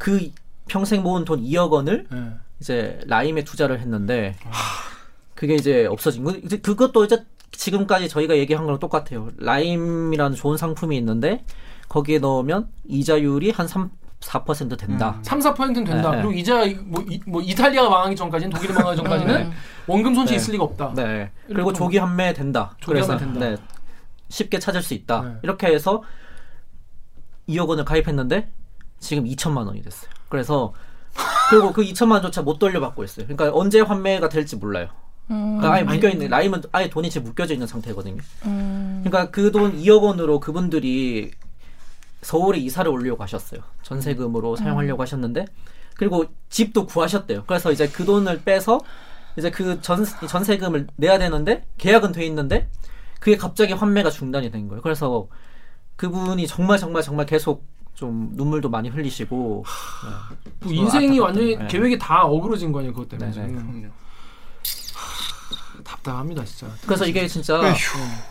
그 0.00 0.30
평생 0.66 1.02
모은 1.02 1.26
돈 1.26 1.42
2억 1.42 1.70
원을 1.70 2.06
예. 2.10 2.32
이제 2.58 2.98
라임에 3.06 3.44
투자를 3.44 3.80
했는데 3.80 4.34
그게 5.34 5.54
이제 5.54 5.84
없어진 5.84 6.24
거 6.24 6.30
이제 6.32 6.56
그것도 6.56 7.04
이제 7.04 7.22
지금까지 7.52 8.08
저희가 8.08 8.38
얘기한 8.38 8.64
거랑 8.64 8.80
똑같아요 8.80 9.28
라임이라는 9.36 10.36
좋은 10.36 10.56
상품이 10.56 10.96
있는데 10.96 11.44
거기에 11.90 12.18
넣으면 12.18 12.68
이자율이 12.88 13.50
한 13.50 13.68
3, 13.68 13.90
4% 14.20 14.78
된다. 14.78 15.18
3, 15.20 15.40
4%는 15.40 15.84
된다. 15.84 16.10
네, 16.12 16.16
네. 16.16 16.22
그리고 16.22 16.32
이자 16.32 16.64
뭐, 16.84 17.04
이, 17.06 17.20
뭐 17.26 17.42
이탈리아가 17.42 17.90
망하기 17.90 18.16
전까지는 18.16 18.52
독일이 18.54 18.72
망하기 18.72 18.96
전까지는 18.96 19.50
원금 19.86 20.14
손실 20.14 20.34
이 20.34 20.38
네. 20.38 20.42
있을 20.42 20.52
리가 20.52 20.64
없다. 20.64 20.94
네. 20.94 21.30
그리고 21.46 21.74
조기 21.74 21.98
환매 21.98 22.32
된다. 22.32 22.74
조기 22.80 22.94
그래서 22.94 23.18
된다. 23.18 23.40
네. 23.40 23.56
쉽게 24.30 24.58
찾을 24.58 24.80
수 24.80 24.94
있다. 24.94 25.20
네. 25.20 25.34
이렇게 25.42 25.66
해서 25.66 26.02
2억 27.48 27.68
원을 27.68 27.84
가입했는데 27.84 28.48
지금 29.00 29.24
2천만 29.24 29.66
원이 29.66 29.82
됐어요. 29.82 30.10
그래서 30.28 30.72
그리고 31.50 31.72
그 31.72 31.82
2천만 31.82 32.12
원조차 32.12 32.42
못 32.42 32.58
돌려받고 32.58 33.02
있어요. 33.02 33.26
그러니까 33.26 33.50
언제 33.58 33.80
환매가 33.80 34.28
될지 34.28 34.56
몰라요. 34.56 34.88
그러니까 35.26 35.72
아예 35.72 35.82
아니, 35.82 35.94
묶여 35.94 36.08
있는 36.08 36.28
라임은 36.28 36.62
아예 36.72 36.88
돈이 36.90 37.08
지금 37.10 37.26
묶여져 37.28 37.54
있는 37.54 37.66
상태거든요. 37.66 38.20
음. 38.46 39.02
그러니까 39.04 39.30
그 39.30 39.50
돈 39.50 39.76
2억 39.80 40.02
원으로 40.02 40.40
그분들이 40.40 41.30
서울에 42.22 42.58
이사를 42.58 42.90
오려고 42.90 43.22
하셨어요. 43.22 43.60
전세금으로 43.82 44.56
사용하려고 44.56 45.02
하셨는데 45.02 45.46
그리고 45.96 46.26
집도 46.48 46.86
구하셨대요. 46.86 47.44
그래서 47.46 47.72
이제 47.72 47.88
그 47.88 48.04
돈을 48.04 48.42
빼서 48.42 48.80
이제 49.36 49.50
그 49.50 49.80
전, 49.80 50.04
전세금을 50.04 50.88
내야 50.96 51.18
되는데 51.18 51.64
계약은 51.78 52.12
돼 52.12 52.24
있는데 52.26 52.68
그게 53.20 53.36
갑자기 53.36 53.72
환매가 53.72 54.10
중단이 54.10 54.50
된 54.50 54.68
거예요. 54.68 54.82
그래서 54.82 55.28
그분이 55.96 56.46
정말 56.46 56.78
정말 56.78 57.02
정말 57.02 57.26
계속 57.26 57.64
좀 58.00 58.30
눈물도 58.32 58.70
많이 58.70 58.88
흘리시고 58.88 59.62
네. 60.40 60.46
뭐 60.60 60.72
인생이. 60.72 61.18
완전히 61.18 61.54
네. 61.54 61.66
계획이 61.68 61.98
다 61.98 62.22
어그러진 62.24 62.72
거 62.72 62.78
아니에요, 62.78 62.94
그것 62.94 63.10
때문에. 63.10 63.30
네네. 63.30 63.48
지금. 63.48 63.92
하, 64.94 65.82
답답합니다, 65.84 66.42
진짜. 66.46 66.66
그래서 66.86 67.04
이게 67.06 67.28
진짜 67.28 67.60
에휴. 67.62 67.74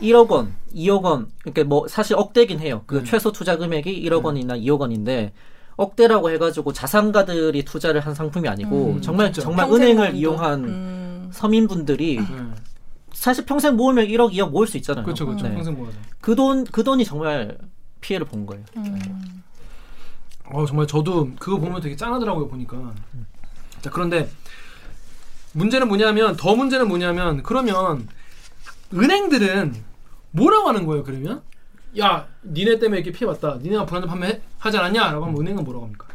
1억 0.01 0.27
원, 0.31 0.55
2억 0.73 1.03
원, 1.03 1.29
그러니까 1.43 1.63
뭐 1.65 1.87
사실 1.87 2.15
억대긴 2.17 2.59
해요. 2.59 2.81
그 2.87 2.95
네. 2.95 3.03
최소 3.03 3.31
투자 3.31 3.57
금액이 3.57 4.03
1억 4.09 4.23
원이나 4.23 4.55
2억 4.57 4.79
원인데 4.79 5.33
억대라고 5.75 6.31
해가지고 6.31 6.73
자산가들이 6.73 7.63
투자를 7.63 8.01
한 8.01 8.15
상품이 8.15 8.47
아니고 8.49 8.93
음, 8.95 9.01
정말 9.01 9.27
진짜. 9.31 9.43
정말 9.45 9.67
은행을 9.71 9.93
모금도. 10.07 10.17
이용한 10.17 10.63
음. 10.65 11.29
서민분들이 11.31 12.17
네. 12.17 12.25
사실 13.13 13.45
평생 13.45 13.75
모으면 13.75 14.07
1억, 14.07 14.33
2억 14.33 14.49
모을 14.49 14.65
수 14.65 14.77
있잖아요. 14.77 15.05
그렇죠, 15.05 15.27
그렇죠. 15.27 15.47
네. 15.47 15.53
평생 15.53 15.77
모아서. 15.77 15.95
그 16.21 16.35
돈, 16.35 16.63
그 16.65 16.83
돈이 16.83 17.05
정말 17.05 17.55
피해를 18.01 18.25
본 18.25 18.47
거예요. 18.47 18.63
음. 18.77 19.43
어, 20.51 20.65
정말 20.65 20.87
저도 20.87 21.31
그거 21.39 21.57
보면 21.57 21.81
되게 21.81 21.95
짠하더라고요, 21.95 22.47
보니까. 22.47 22.93
자 23.81 23.89
그런데 23.89 24.29
문제는 25.53 25.87
뭐냐면 25.87 26.35
더 26.35 26.55
문제는 26.55 26.87
뭐냐면 26.87 27.43
그러면 27.43 28.07
은행들은 28.93 29.73
뭐라고 30.31 30.67
하는 30.67 30.85
거예요 30.85 31.03
그러면 31.03 31.41
야 31.99 32.27
니네 32.43 32.79
때문에 32.79 33.01
이렇게 33.01 33.11
피해 33.17 33.25
봤다 33.25 33.57
니네가 33.61 33.85
불안전 33.85 34.09
판매 34.09 34.41
하지 34.59 34.77
않았냐라고 34.77 35.25
하면 35.25 35.41
은행은 35.41 35.63
뭐라고 35.63 35.85
합니까 35.85 36.07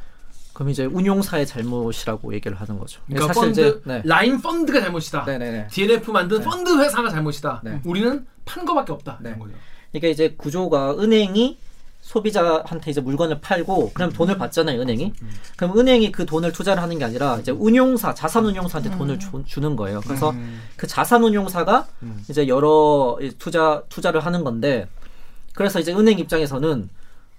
그럼 0.53 0.69
이제 0.69 0.85
운용사의 0.85 1.47
잘못이라고 1.47 2.33
얘기를 2.35 2.61
하는 2.61 2.79
거죠. 2.79 3.01
그러니까 3.09 3.33
사실 3.35 3.43
펀드 3.43 3.61
이제 3.61 3.81
네. 3.85 4.03
라인 4.05 4.41
펀드가 4.41 4.81
잘못이다 4.81 5.25
네네네. 5.25 5.69
DLF 5.69 6.13
만든 6.13 6.39
네. 6.39 6.45
펀드 6.45 6.79
회사가 6.79 7.11
잘못이다 7.11 7.63
네. 7.65 7.81
우리는 7.85 8.25
판 8.45 8.65
거밖에 8.65 8.93
없다 8.93 9.19
네. 9.21 9.31
이런 9.31 9.41
거죠 9.41 9.55
그러니까 9.91 10.09
이제 10.09 10.35
구조가 10.37 10.99
은행이 10.99 11.59
소비자한테 12.05 12.91
이제 12.91 13.01
물건을 13.01 13.41
팔고 13.41 13.93
그럼 13.95 14.13
돈을 14.13 14.37
받잖아요 14.37 14.81
은행이. 14.83 15.15
그럼 15.57 15.79
은행이 15.79 16.13
그 16.13 16.27
돈을 16.27 16.53
투자를 16.53 16.83
하는 16.83 16.99
게 16.99 17.05
아니라 17.05 17.39
이제 17.39 17.51
운용사 17.51 18.13
자산운용사한테 18.13 18.97
돈을 18.97 19.19
주, 19.19 19.43
주는 19.47 19.75
거예요. 19.75 20.01
그래서 20.03 20.31
음. 20.31 20.61
그 20.77 20.87
자산운용사가 20.87 21.87
음. 22.03 22.23
이제 22.29 22.47
여러 22.47 23.17
이 23.23 23.31
투자 23.39 23.83
투자를 23.89 24.21
하는 24.21 24.45
건데 24.45 24.87
그래서 25.55 25.81
이제 25.81 25.95
은행 25.95 26.19
입장에서는 26.19 26.91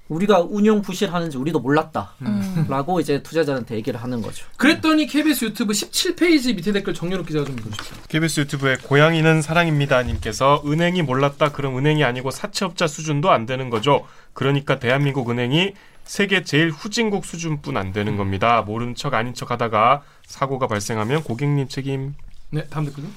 우리가 0.08 0.42
운용 0.42 0.82
부실하는지 0.82 1.38
우리도 1.38 1.60
몰랐다라고 1.60 3.00
이제 3.00 3.24
투자자한테 3.24 3.76
얘기를 3.76 4.02
하는 4.02 4.22
거죠. 4.22 4.46
그랬더니 4.58 5.08
KBS 5.08 5.46
유튜브 5.46 5.74
17페이지 5.74 6.56
밑에 6.56 6.72
댓글 6.72 6.94
정연욱 6.94 7.26
기자가 7.26 7.46
좀 7.46 7.58
읽어주십시오. 7.58 7.98
KBS 8.08 8.42
유튜브에 8.42 8.78
고양이는 8.84 9.42
사랑입니다 9.42 10.04
님께서. 10.04 10.62
은행이 10.66 11.02
몰랐다. 11.02 11.52
그럼 11.52 11.78
은행이 11.78 12.04
아니고 12.04 12.30
사채업자 12.32 12.88
수준도 12.88 13.32
안 13.32 13.46
되는 13.46 13.70
거죠. 13.70 14.06
그러니까 14.34 14.80
대한민국 14.80 15.30
은행이 15.30 15.74
세계 16.04 16.44
제일 16.44 16.70
후진국 16.70 17.26
수준뿐 17.26 17.76
안 17.78 17.92
되는 17.92 18.16
겁니다. 18.16 18.62
모르는 18.62 18.94
척 18.94 19.16
아닌 19.16 19.34
척 19.34 19.50
하다가 19.50 20.04
사고가 20.28 20.68
발생하면 20.68 21.24
고객님 21.24 21.68
책임. 21.68 22.14
네 22.52 22.64
다음 22.70 22.86
댓글은? 22.86 23.10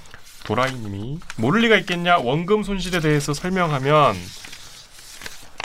도라이님이. 0.44 1.18
모를 1.36 1.60
리가 1.62 1.76
있겠냐? 1.76 2.18
원금 2.18 2.62
손실에 2.62 3.00
대해서 3.00 3.34
설명하면 3.34 4.16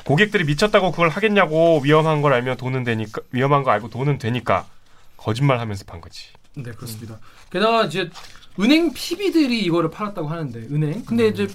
고객들이 0.05 0.43
미쳤다고 0.43 0.91
그걸 0.91 1.09
하겠냐고 1.09 1.79
위험한 1.83 2.21
걸 2.21 2.33
알면 2.33 2.57
돈은 2.57 2.83
되니까 2.83 3.21
위험한 3.31 3.63
거 3.63 3.71
알고 3.71 3.89
돈은 3.89 4.17
되니까 4.17 4.65
거짓말하면서 5.17 5.85
판 5.85 6.01
거지. 6.01 6.27
네 6.55 6.71
그렇습니다. 6.71 7.19
게다가 7.49 7.85
이제 7.85 8.09
은행 8.59 8.91
PB들이 8.93 9.61
이거를 9.61 9.89
팔았다고 9.89 10.27
하는데 10.27 10.59
은행. 10.59 11.03
근데 11.05 11.27
이제 11.27 11.47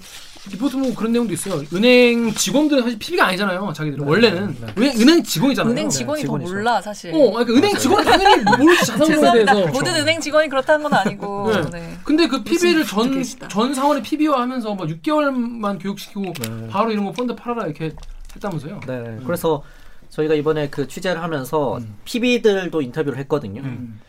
리포트 0.51 0.75
뭐 0.77 0.93
그런 0.95 1.11
내용도 1.11 1.33
있어요. 1.33 1.61
은행 1.73 2.33
직원들은 2.33 2.83
사실 2.83 2.97
PB가 2.97 3.27
아니잖아요. 3.27 3.71
자기들은 3.73 4.05
원래는 4.05 4.57
은행, 4.77 4.99
은행 4.99 5.23
직원이잖아요. 5.23 5.71
은행 5.71 5.89
직원이 5.89 6.21
더 6.21 6.25
직원이죠. 6.25 6.53
몰라 6.53 6.81
사실. 6.81 7.13
어, 7.13 7.31
그러니까 7.31 7.53
은행 7.53 7.77
직원 7.77 8.03
당연히 8.03 8.43
모르지 8.43 8.85
죄송합니다. 8.85 9.53
대해서. 9.53 9.67
모든 9.71 9.95
은행 9.95 10.19
직원이 10.19 10.49
그렇다는 10.49 10.83
건 10.83 10.93
아니고. 10.93 11.51
네. 11.53 11.79
네. 11.79 11.97
근데 12.03 12.27
그 12.27 12.43
PB를 12.43 12.85
전. 12.85 13.23
전 13.49 13.73
사원의 13.73 14.01
PB화 14.03 14.41
하면서 14.41 14.73
뭐 14.73 14.85
6개월만 14.87 15.81
교육시키고 15.81 16.21
네. 16.21 16.67
바로 16.69 16.91
이런 16.91 17.05
거 17.05 17.11
펀드 17.11 17.35
팔아라 17.35 17.65
이렇게 17.65 17.93
했다면서요. 18.35 18.79
네. 18.87 19.19
그래서 19.25 19.63
저희가 20.09 20.33
이번에 20.33 20.69
그 20.69 20.87
취재를 20.87 21.21
하면서 21.21 21.77
음. 21.77 21.97
PB들도 22.05 22.81
인터뷰를 22.81 23.17
했거든요. 23.19 23.61
음. 23.61 23.99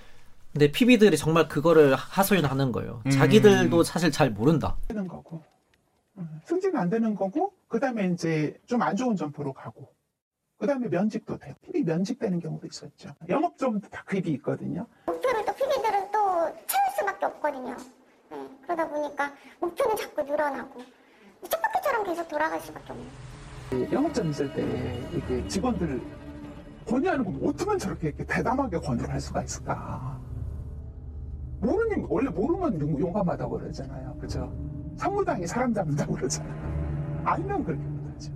근데 0.53 0.71
PB들이 0.73 1.17
정말 1.17 1.47
그거를 1.49 1.95
하소연하는 1.95 2.73
거예요. 2.73 3.03
음. 3.07 3.11
자기들도 3.11 3.83
사실 3.85 4.11
잘 4.11 4.31
모른다. 4.31 4.77
되는 4.89 5.07
거고 5.07 5.43
음, 6.19 6.41
승진 6.45 6.77
안 6.77 6.91
되는 6.91 7.15
거고 7.15 7.53
그다음에 7.69 8.09
이제 8.09 8.59
좀 8.67 8.83
안 8.83 8.97
좋은 8.97 9.15
점포로 9.15 9.53
가고 9.53 9.93
그다음에 10.59 10.89
면직도 10.89 11.39
돼요. 11.39 11.55
PB 11.63 11.85
면직되는 11.85 12.41
경우도 12.41 12.67
있었죠. 12.67 13.11
영업점도 13.29 13.89
다 13.89 14.03
급이 14.05 14.31
있거든요. 14.33 14.87
목표를 15.07 15.45
또 15.47 15.55
PB들은 15.55 16.11
또 16.13 16.19
채울 16.67 16.83
수밖에 16.99 17.27
없거든요. 17.27 17.77
네, 18.31 18.49
그러다 18.63 18.89
보니까 18.89 19.33
목표는 19.61 19.97
자꾸 19.97 20.23
늘어나고 20.23 20.83
쳇바퀴처럼 21.49 22.05
계속 22.05 22.29
돌아갈 22.29 22.61
수밖에 22.61 22.93
없는. 22.93 23.07
그 23.71 23.89
영업점 23.93 24.29
있을 24.31 24.53
때 24.53 25.01
이게 25.15 25.47
직원들 25.47 26.01
권유하는 26.89 27.25
거 27.25 27.49
어떻게 27.49 27.79
저렇게 27.79 28.09
이렇게 28.09 28.25
대담하게 28.27 28.79
권유를 28.81 29.09
할 29.13 29.21
수가 29.21 29.43
있을까? 29.45 30.19
모르는 31.61 32.05
원래 32.09 32.29
모르면 32.31 32.81
용- 32.81 32.99
용감하다고 33.01 33.59
그러잖아요. 33.59 34.15
그죠? 34.21 34.53
상무당이 34.97 35.47
사람 35.47 35.73
잡는다고 35.73 36.15
그러잖아요. 36.15 37.23
알면 37.25 37.65
그렇게 37.65 37.83
못하죠. 37.83 38.33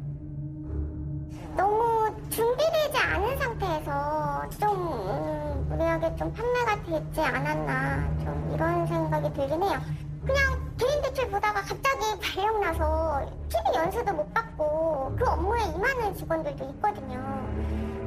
너무 1.57 2.15
준비되지 2.31 2.99
않은 2.99 3.37
상태에서 3.39 4.49
좀 4.61 4.71
음, 4.71 5.67
무리하게 5.69 6.15
좀 6.15 6.33
판매가 6.33 6.83
되지 6.85 7.21
않았나 7.21 8.19
좀 8.19 8.51
이런 8.55 8.87
생각이 8.87 9.33
들긴 9.33 9.63
해요. 9.65 9.81
그냥 10.27 10.75
개인 10.79 11.03
대출 11.03 11.31
보다가 11.31 11.61
갑자기 11.63 12.19
발령 12.21 12.61
나서 12.61 13.27
TV 13.49 13.75
연수도 13.77 14.13
못 14.13 14.33
받고 14.35 15.17
그 15.19 15.25
업무에 15.29 15.63
임하는 15.65 16.15
직원들도 16.15 16.65
있거든요. 16.71 17.45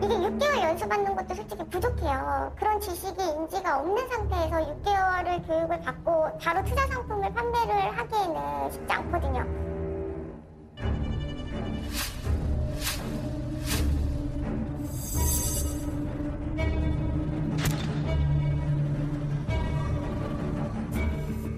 이게 0.01 0.13
6개월 0.15 0.61
연수 0.61 0.87
받는 0.87 1.15
것도 1.15 1.33
솔직히 1.35 1.63
부족해요. 1.69 2.53
그런 2.57 2.79
지식이 2.79 3.23
인지가 3.23 3.79
없는 3.79 4.07
상태에서 4.09 4.57
6개월을 4.57 5.47
교육을 5.47 5.81
받고 5.81 6.37
바로 6.39 6.63
투자 6.65 6.85
상품을 6.87 7.33
판매를 7.33 7.97
하기에는 7.97 8.71
쉽지 8.71 8.93
않거든요. 8.93 9.86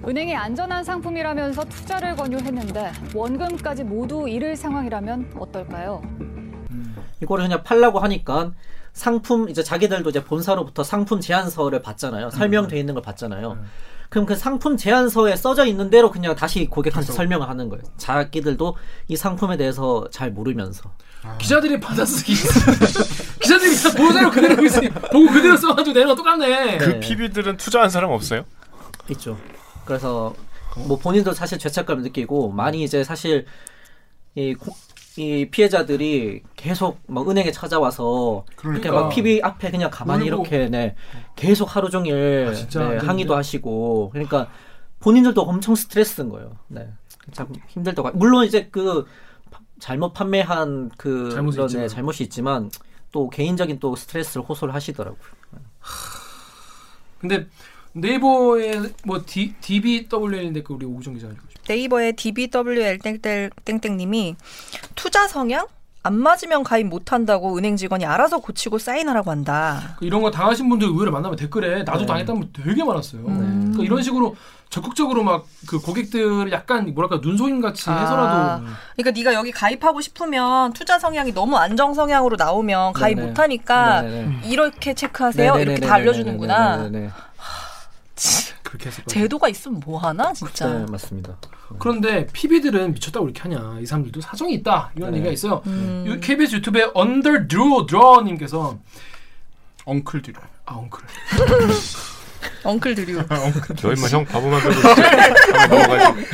은행이 0.08 0.36
안전한 0.36 0.84
상품이라면서 0.84 1.66
투자를 1.66 2.16
권유했는데 2.16 2.92
원금까지 3.14 3.84
모두 3.84 4.28
잃을 4.28 4.56
상황이라면 4.56 5.34
어떨까요? 5.38 6.02
이거를 7.22 7.46
그냥 7.46 7.64
팔라고 7.64 8.00
하니까 8.00 8.52
상품 8.94 9.50
이제 9.50 9.62
자기들도 9.62 10.10
이제 10.10 10.24
본사로부터 10.24 10.84
상품 10.84 11.20
제안서를 11.20 11.82
받잖아요. 11.82 12.30
설명돼 12.32 12.80
있는 12.80 12.94
걸 12.94 13.04
받잖아요. 13.04 13.58
그럼 14.10 14.26
그 14.26 14.36
상품 14.36 14.76
제안서에 14.76 15.36
써져 15.36 15.66
있는 15.66 15.90
대로 15.90 16.10
그냥 16.10 16.36
다시 16.36 16.66
고객한테 16.66 17.14
설명을 17.14 17.48
하는 17.48 17.70
거예요. 17.70 17.84
자기들도 17.98 18.76
이 19.08 19.16
상품에 19.16 19.58
대해서 19.58 20.08
잘 20.10 20.32
모르면서. 20.32 20.92
기자들이 21.38 21.80
받아쓰기. 21.80 22.34
기자들이 23.42 23.76
보호자료 23.98 24.32
그대로 24.32 24.56
보고 24.56 24.66
있으니 24.66 24.90
보고 24.90 25.28
그대로 25.28 25.56
써가지고 25.58 26.08
거 26.08 26.16
똑같네. 26.16 26.78
그 26.78 26.86
네. 26.86 27.00
PB들은 27.02 27.58
투자한 27.58 27.90
사람 27.90 28.10
없어요? 28.12 28.46
있죠. 29.10 29.38
그래서 29.94 30.36
뭐 30.88 30.98
본인도 31.00 31.34
사실 31.34 31.58
죄책감을 31.58 32.04
느끼고 32.04 32.52
많이 32.52 32.84
이제 32.84 33.04
사실 33.04 33.46
이, 34.36 34.54
고- 34.54 34.76
이 35.18 35.48
피해자들이 35.50 36.44
계속 36.56 37.00
막 37.08 37.28
은행에 37.28 37.52
찾아와서 37.52 38.46
이렇게 38.52 38.62
그러니까. 38.82 38.92
막 38.92 39.10
PB 39.10 39.42
앞에 39.44 39.72
그냥 39.72 39.90
가만히 39.92 40.30
울고. 40.30 40.46
이렇게 40.46 40.70
네, 40.70 40.96
계속 41.36 41.76
하루 41.76 41.90
종일 41.90 42.54
아, 42.76 42.80
네. 42.90 42.98
항의도 42.98 43.36
하시고 43.36 44.12
그러니까 44.14 44.48
본인들도 45.00 45.42
엄청 45.42 45.74
스트레스인 45.74 46.30
거예요. 46.30 46.52
네. 46.68 46.88
참 47.32 47.48
힘들다고 47.68 48.12
물론 48.12 48.46
이제 48.46 48.70
그 48.72 49.06
파- 49.50 49.60
잘못 49.80 50.14
판매한 50.14 50.92
그 50.98 51.32
잘못이 51.32 51.56
그런, 51.58 51.68
있지만. 51.68 51.82
네, 51.88 51.88
잘못이 51.94 52.24
있지만 52.24 52.70
또 53.12 53.28
개인적인 53.32 53.80
또 53.80 53.96
스트레스를 53.96 54.46
호소를 54.48 54.76
하시더라고요. 54.76 55.20
근데 57.20 57.48
네이버에 57.94 58.82
뭐 59.04 59.22
D, 59.26 59.54
DBW인데 59.62 60.64
그 60.64 60.74
우리 60.74 60.86
오구정 60.86 61.16
기자가 61.16 61.34
읽어주죠. 61.34 61.62
네이버의 61.68 62.14
DBWL 62.14 63.00
땡땡님이 63.66 64.36
투자 64.96 65.28
성향 65.28 65.68
안 66.02 66.18
맞으면 66.18 66.64
가입 66.64 66.88
못한다고 66.88 67.58
은행 67.58 67.76
직원이 67.76 68.06
알아서 68.06 68.40
고치고 68.40 68.78
사인하라고 68.78 69.32
한다. 69.32 69.96
그 70.00 70.06
이런 70.06 70.22
거 70.22 70.32
당하신 70.32 70.70
분들 70.70 70.88
의외로 70.88 71.12
만나면 71.12 71.36
댓글에 71.38 71.84
나도 71.84 72.00
네. 72.00 72.06
당했다는 72.06 72.42
분 72.42 72.50
되게 72.54 72.84
많았어요. 72.84 73.22
음. 73.28 73.72
그러니까 73.74 73.84
이런 73.84 74.02
식으로 74.02 74.36
적극적으로 74.70 75.24
막 75.24 75.46
그 75.68 75.80
고객들을 75.80 76.52
약간 76.52 76.92
뭐랄까 76.96 77.20
눈속임 77.22 77.62
같이 77.62 77.90
해서라도 77.92 78.66
그러니까 78.96 79.12
네가 79.12 79.34
여기 79.36 79.52
가입하고 79.52 80.02
싶으면 80.02 80.74
투자 80.74 80.98
성향이 80.98 81.32
너무 81.34 81.58
안정 81.58 81.94
성향으로 81.94 82.38
나오면 82.38 82.94
가입 82.94 83.18
네네. 83.18 83.28
못하니까 83.28 84.02
네네네. 84.02 84.42
이렇게 84.46 84.96
체크하세요. 84.96 85.56
이렇게 85.60 85.82
다 85.82 85.96
알려주는구나. 85.96 86.78
네네네네네. 86.78 87.10
그렇게 88.64 88.88
해서 88.90 89.02
제도가 89.08 89.50
있으면 89.50 89.82
뭐 89.86 90.00
하나 90.00 90.32
진짜. 90.34 90.68
네, 90.68 90.86
맞습니다. 90.90 91.38
그런데 91.80 92.28
PB들은 92.34 92.94
미쳤다고 92.94 93.28
이렇게 93.30 93.42
하냐 93.44 93.78
이 93.82 93.86
사람들도 93.86 94.22
사정이 94.22 94.54
있다 94.56 94.92
이런 94.96 95.12
네. 95.12 95.18
얘기가 95.18 95.32
있어요. 95.34 95.62
음. 95.68 96.06
요- 96.08 96.20
KBS 96.20 96.56
유튜브에 96.58 96.90
Underdraw 96.96 97.86
Draw님께서 97.88 98.78
엉클 99.86 100.22
뒤로. 100.22 100.42
아 100.66 100.76
엉클 100.76 101.04
엉클 102.64 102.96
드류. 102.96 103.22
너 103.82 103.94
임마 103.94 104.08
형 104.08 104.26
바보 104.26 104.50
만들고. 104.50 104.80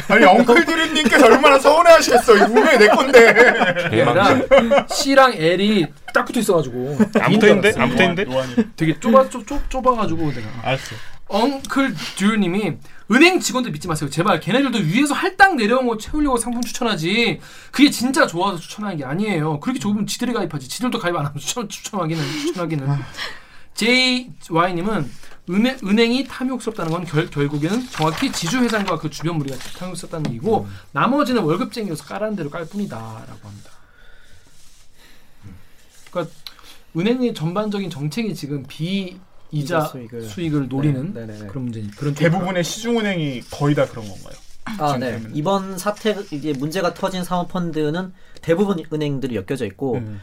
아니 0.10 0.26
엉클 0.26 0.66
드류님께서 0.66 1.26
얼마나 1.26 1.58
서운해하시겠어. 1.60 2.36
이거 2.36 2.46
분명히 2.48 2.78
내 2.78 2.88
건데. 2.88 3.30
아니라 3.92 4.86
C랑 4.88 5.34
L이 5.34 5.86
딱 6.14 6.26
붙어 6.26 6.40
있어가지고 6.40 6.98
안 7.20 7.32
붙어 7.34 7.48
있는데? 7.48 7.74
안 7.80 7.90
붙어 7.90 8.04
있는데? 8.04 8.24
노안이. 8.26 8.56
되게 8.76 9.00
좁아 9.00 9.30
좁, 9.30 9.46
좁, 9.48 9.70
좁아가지고 9.70 10.32
내가 10.34 10.48
알았어. 10.64 10.96
엉클 11.28 11.96
듀님이 12.18 12.78
은행 13.12 13.40
직원들 13.40 13.72
믿지 13.72 13.88
마세요. 13.88 14.10
제발 14.10 14.40
걔네들도 14.40 14.80
위에서 14.80 15.14
할당 15.14 15.56
내려온 15.58 15.88
거 15.88 15.98
채우려고 15.98 16.38
상품 16.38 16.62
추천하지. 16.62 17.40
그게 17.72 17.90
진짜 17.90 18.28
좋아서 18.28 18.58
추천하는 18.58 18.98
게 18.98 19.06
아니에요. 19.06 19.60
그렇게 19.60 19.80
좋으면 19.80 20.08
지들이 20.08 20.34
가입하지. 20.34 20.68
지들도 20.68 21.00
가입 21.00 21.16
안 21.16 21.26
하면 21.26 21.38
추천 21.40 21.68
추천하기는 21.68 22.24
추천하기는. 22.24 22.88
JY님은 23.76 25.12
은행, 25.50 25.78
은행이 25.84 26.28
탐욕스럽다는 26.28 26.92
건 26.92 27.06
결, 27.06 27.30
결국에는 27.30 27.88
정확히 27.90 28.32
지주회장과 28.32 28.98
그 28.98 29.10
주변 29.10 29.38
무리가 29.38 29.58
탐욕스럽다는 29.78 30.32
얘기고 30.32 30.68
나머지는 30.92 31.44
월급쟁이로서 31.44 32.06
까라는 32.06 32.36
대로 32.36 32.50
깔 32.50 32.66
뿐이다라고 32.66 33.48
합니다. 33.48 33.70
그러니까 36.10 36.34
은행의 36.98 37.34
전반적인 37.34 37.90
정책이 37.90 38.34
지금 38.34 38.64
비 38.68 39.20
이자 39.52 39.82
수익을. 39.82 40.24
수익을, 40.24 40.68
노리는 40.68 41.14
네, 41.14 41.26
네, 41.26 41.40
네. 41.40 41.48
그런 41.48 41.66
문제 41.66 41.84
그런 41.98 42.14
대부분의 42.14 42.64
시중은행이 42.64 43.42
거의 43.52 43.76
다 43.76 43.86
그런 43.86 44.08
건가요? 44.08 44.36
아, 44.80 44.98
네. 44.98 45.22
이번 45.34 45.78
사태 45.78 46.16
이제 46.32 46.54
문제가 46.54 46.94
터진 46.94 47.24
사모펀드는 47.24 48.14
대부분 48.42 48.84
은행들이 48.92 49.36
엮여져 49.36 49.66
있고 49.66 49.96
음. 49.96 50.20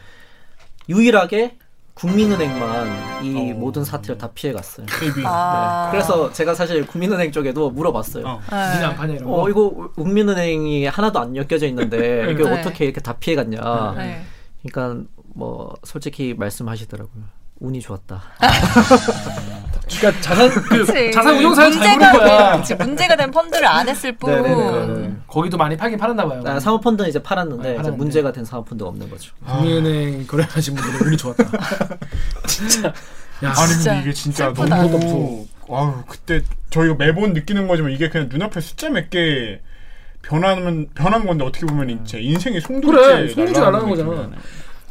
유일하게 0.89 1.57
국민은행만 1.93 3.23
이 3.23 3.53
모든 3.53 3.83
사태를 3.83 4.17
다 4.17 4.29
피해갔어요. 4.33 4.85
아. 5.25 5.85
네. 5.85 5.91
그래서 5.91 6.31
제가 6.33 6.55
사실 6.55 6.85
국민은행 6.85 7.31
쪽에도 7.31 7.69
물어봤어요. 7.69 8.25
어. 8.25 8.41
네. 8.49 9.19
어, 9.23 9.49
이거 9.49 9.91
국민은행이 9.95 10.87
하나도 10.87 11.19
안 11.19 11.35
엮여져 11.35 11.67
있는데 11.67 12.31
이게 12.31 12.43
네. 12.43 12.51
어떻게 12.51 12.85
이렇게 12.85 12.99
다 12.99 13.13
피해갔냐. 13.13 13.93
네. 13.97 14.23
그러니까 14.63 15.07
뭐 15.35 15.73
솔직히 15.83 16.33
말씀하시더라고요. 16.33 17.42
운이 17.63 17.79
좋았다. 17.79 18.21
그러니까 19.97 20.21
자산 20.21 20.49
그. 20.49 21.11
자산 21.11 21.37
운용사를 21.37 21.71
잘 21.71 21.79
문제가 21.97 22.11
보는 22.11 22.27
거야. 22.27 22.51
된- 22.51 22.59
그치, 22.61 22.75
문제가 22.75 23.15
된 23.15 23.31
펀드를 23.31 23.65
안 23.65 23.87
했을 23.87 24.11
뿐. 24.17 24.31
네, 24.31 24.41
네, 24.41 24.55
네, 24.55 24.85
네. 25.07 25.13
거기도 25.27 25.55
많이 25.57 25.77
팔긴 25.77 25.97
팔았나 25.97 26.27
봐요. 26.27 26.43
아, 26.45 26.59
사모 26.59 26.81
펀드는 26.81 27.09
이제 27.09 27.23
팔았는데 27.23 27.61
아, 27.63 27.71
이제 27.71 27.77
팔았는데. 27.77 27.97
문제가 27.97 28.31
된 28.33 28.43
사모 28.43 28.65
펀드가 28.65 28.89
없는 28.89 29.09
거죠. 29.09 29.33
국민은행 29.45 30.27
거래하신 30.27 30.75
분들은 30.75 31.07
운이 31.07 31.17
좋았다. 31.17 31.43
진짜. 32.47 32.87
야, 32.89 32.93
아니 33.55 33.67
진짜 33.73 33.91
근데 33.93 34.01
이게 34.01 34.13
진짜 34.13 34.45
슬프다. 34.47 34.83
너무 34.83 35.47
아유 35.69 35.93
그때 36.07 36.41
저희가 36.69 36.95
매번 36.97 37.31
느끼는 37.33 37.67
거지만 37.69 37.91
이게 37.91 38.09
그냥 38.09 38.27
눈앞에 38.29 38.59
숫자 38.59 38.89
몇개 38.89 39.59
변하면 40.21 40.87
변한 40.95 41.25
건데 41.25 41.45
어떻게 41.45 41.65
보면 41.65 42.03
제 42.05 42.19
인생의 42.19 42.61
송두리째 42.61 43.05
그래, 43.07 43.27
송두리째 43.29 43.59
날아가는 43.59 43.89
거잖아. 43.89 44.29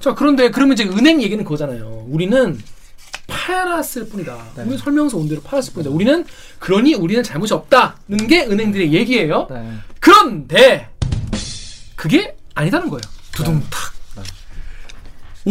자 0.03 0.15
그런데 0.15 0.51
그러면 0.51 0.75
이제 0.75 0.85
은행 0.85 1.23
얘기는 1.23 1.43
그거잖아요. 1.45 2.07
우리는 2.09 2.59
팔았을 3.29 4.09
뿐이다. 4.09 4.37
네. 4.57 4.65
우리 4.67 4.77
설명서 4.77 5.17
온대로 5.17 5.41
팔았을 5.43 5.73
뿐이다. 5.75 5.91
우리는 5.91 6.25
그러니 6.59 6.95
우리는 6.95 7.23
잘못이 7.23 7.55
없다는 7.55 8.27
게 8.29 8.45
은행들의 8.47 8.93
얘기예요. 8.93 9.47
네. 9.49 9.73
그런데 10.01 10.89
그게 11.95 12.35
아니다는 12.57 12.89
거예요. 12.91 13.01
두둥탁. 13.31 13.71
네. 14.17 14.23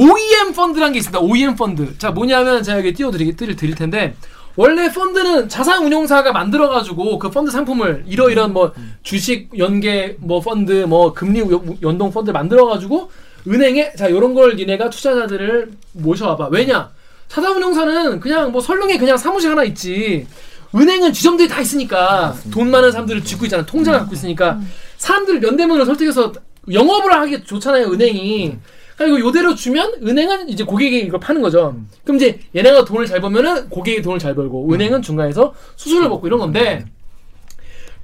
OEM 0.02 0.52
펀드라는 0.54 0.91
게 0.91 0.99
있습니다. 0.99 1.20
OEM 1.22 1.56
펀드. 1.56 1.97
자 1.97 2.12
뭐냐면 2.12 2.62
제가 2.62 2.80
여기 2.80 2.93
띄워드릴 2.93 3.38
드릴 3.38 3.56
드릴 3.56 3.76
텐데 3.76 4.16
원래 4.58 4.91
펀드는 4.91 5.47
자산 5.47 5.86
운용사가 5.86 6.34
만들어가지고 6.34 7.20
그 7.20 7.30
펀드 7.30 7.52
상품을 7.52 8.04
이러이런 8.06 8.52
뭐 8.52 8.74
주식 9.02 9.49
연계 9.58 10.18
뭐 10.20 10.41
펀드 10.41 10.84
뭐 10.84 11.14
금리 11.14 11.39
요- 11.39 11.64
연동 11.82 12.12
펀드 12.12 12.32
만들어가지고 12.32 13.10
은행에 13.48 13.94
자 13.96 14.08
이런 14.08 14.34
걸 14.34 14.56
니네가 14.56 14.89
투자자들을 14.89 15.72
모셔와봐. 15.94 16.50
왜냐? 16.52 16.92
자산 17.28 17.56
운용사는 17.56 18.20
그냥 18.20 18.52
뭐 18.52 18.62
설렁에 18.62 18.98
그냥 18.98 19.18
사무실 19.18 19.50
하나 19.52 19.64
있지. 19.64 20.28
은행은 20.74 21.12
지점들이 21.14 21.50
다 21.50 21.62
있으니까 21.62 22.36
돈 22.52 22.72
많은 22.72 22.92
사람들을 22.92 23.24
쥐고 23.24 23.46
있잖아. 23.46 23.66
통장을 23.66 23.98
갖고 24.00 24.14
있으니까 24.14 24.60
사람들을 24.98 25.39
면대면으로 25.39 25.86
설득해서 25.86 26.32
영업을 26.72 27.12
하기 27.14 27.44
좋잖아요. 27.44 27.88
은행이. 27.88 28.58
그러니까 28.96 29.18
이거 29.18 29.28
요대로 29.28 29.56
주면 29.56 29.94
은행은 30.04 30.50
이제 30.50 30.64
고객에게 30.64 31.00
이걸 31.00 31.20
파는 31.20 31.42
거죠. 31.42 31.76
그럼 32.04 32.18
이제 32.18 32.39
얘네가 32.56 32.86
돈을 32.86 33.06
잘 33.08 33.20
벌면은 33.20 33.68
고객이 33.70 34.02
돈을 34.02 34.20
잘 34.20 34.36
벌고 34.36 34.72
은행은 34.72 35.02
중간에서 35.02 35.54
수수료를 35.76 36.10
먹고 36.10 36.28
이런 36.28 36.39
건데 36.39 36.86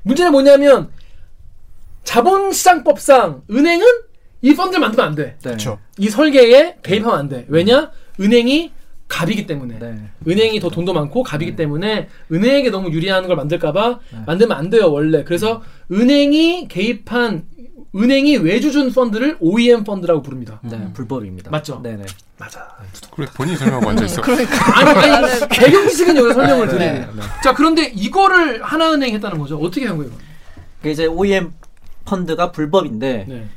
문제는 0.04 0.32
뭐냐면 0.32 0.90
자본시장법상 2.04 3.44
은행은 3.52 3.86
이 4.42 4.56
펀드를 4.56 4.80
만들면 4.80 5.08
안 5.08 5.16
돼. 5.16 5.24
네. 5.24 5.36
그렇죠. 5.42 5.80
이 5.98 6.10
설계에 6.10 6.78
개입하면 6.84 7.18
안 7.20 7.30
돼. 7.30 7.46
왜냐? 7.50 7.92
은행이 8.20 8.72
갑이기 9.08 9.48
때문에. 9.48 9.80
네. 9.80 9.96
은행이 10.28 10.60
더 10.60 10.70
돈도 10.70 10.94
많고 10.94 11.24
갑이기 11.24 11.56
때문에 11.56 12.10
은행에게 12.32 12.70
너무 12.70 12.92
유리한 12.92 13.26
걸 13.28 13.36
만들까봐 13.38 14.00
만들면 14.26 14.58
안 14.58 14.70
돼요 14.70 14.92
원래. 14.92 15.24
그래서 15.24 15.62
은행이 15.92 16.68
개입한 16.68 17.46
은행이 17.96 18.38
외주준 18.38 18.92
펀드를 18.92 19.38
OEM 19.40 19.84
펀드라고 19.84 20.22
부릅니다. 20.22 20.60
네, 20.64 20.92
불법입니다. 20.94 21.50
맞죠? 21.50 21.80
네네. 21.82 22.06
맞아. 22.38 22.68
그래 23.16 23.26
본인이 23.34 23.58
설명하고 23.58 23.90
앉아 23.90 24.06
있어. 24.06 24.22
아니, 24.76 25.10
아니 25.12 25.48
배경 25.50 25.88
지식은 25.88 26.16
여기 26.18 26.34
설명을 26.34 26.68
네, 26.68 26.74
드리는. 26.74 26.94
네, 26.94 27.08
네. 27.16 27.22
자 27.44 27.54
그런데 27.54 27.86
이거를 27.86 28.62
하나은행 28.62 29.14
했다는 29.16 29.40
거죠. 29.40 29.58
어떻게 29.58 29.88
한 29.88 29.98
거예요? 29.98 30.12
이거? 30.12 30.22
그 30.84 30.90
이제 30.90 31.06
OEM 31.06 31.54
펀드가 32.06 32.52
불법인데 32.52 33.26
네. 33.28 33.48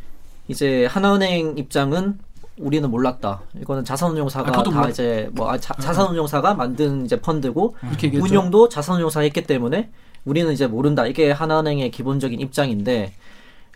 이제 0.51 0.85
하나은행 0.87 1.57
입장은 1.59 2.19
우리는 2.59 2.91
몰랐다. 2.91 3.41
이거는 3.61 3.85
자산운용사가 3.85 4.59
아, 4.59 4.63
다 4.63 4.85
음. 4.85 4.91
이제 4.91 5.31
뭐 5.33 5.51
아, 5.51 5.57
자, 5.57 5.75
자산운용사가 5.75 6.55
만든 6.55 7.05
이제 7.05 7.19
펀드고 7.21 7.77
얘기했죠. 8.03 8.25
운용도 8.25 8.69
자산운용사 8.69 9.21
했기 9.21 9.43
때문에 9.45 9.91
우리는 10.25 10.53
이제 10.53 10.67
모른다. 10.67 11.07
이게 11.07 11.31
하나은행의 11.31 11.93
기본적인 11.93 12.41
입장인데 12.41 13.13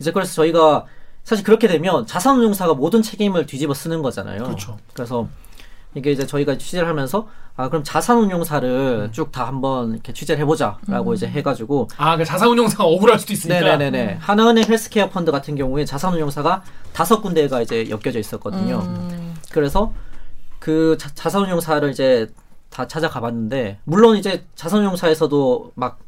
이제 0.01 0.11
그래서 0.11 0.35
저희가 0.35 0.85
사실 1.23 1.45
그렇게 1.45 1.69
되면 1.69 2.07
자산운용사가 2.07 2.75
모든 2.75 3.03
책임을 3.03 3.47
뒤집어 3.47 3.73
쓰는 3.73 4.03
거잖아요. 4.03 4.43
그렇죠. 4.43 4.77
그래서 4.93 5.29
이게 5.95 6.13
이제 6.13 6.27
저희가 6.27 6.59
취재를 6.59 6.89
하면서 6.89 7.29
아 7.57 7.69
그럼 7.69 7.85
자산운용사를 7.85 9.07
음. 9.09 9.13
쭉다 9.13 9.47
한번 9.47 9.93
이렇게 9.93 10.13
취재를 10.13 10.41
해보자라고 10.43 11.15
이제 11.15 11.27
해가지고 11.29 11.89
아, 11.97 12.17
그 12.17 12.25
자산운용사가 12.25 12.85
억울할 12.85 13.19
수도 13.19 13.33
있으니까. 13.33 13.61
네네네네. 13.77 14.19
하나은행 14.21 14.65
헬스케어 14.69 15.09
펀드 15.11 15.31
같은 15.31 15.55
경우에 15.55 15.85
자산운용사가 15.85 16.63
다섯 16.93 17.21
군데가 17.21 17.63
이제 17.63 17.89
엮여져 17.89 18.19
있었거든요. 18.19 18.81
음. 18.85 19.35
그래서 19.53 19.93
그 20.59 20.97
자, 20.99 21.09
자산운용사를 21.15 21.89
이제 21.91 22.27
다 22.71 22.89
찾아가 22.89 23.21
봤는데 23.21 23.79
물론 23.85 24.17
이제 24.17 24.45
자산운용사에서도 24.57 25.73
막 25.77 26.01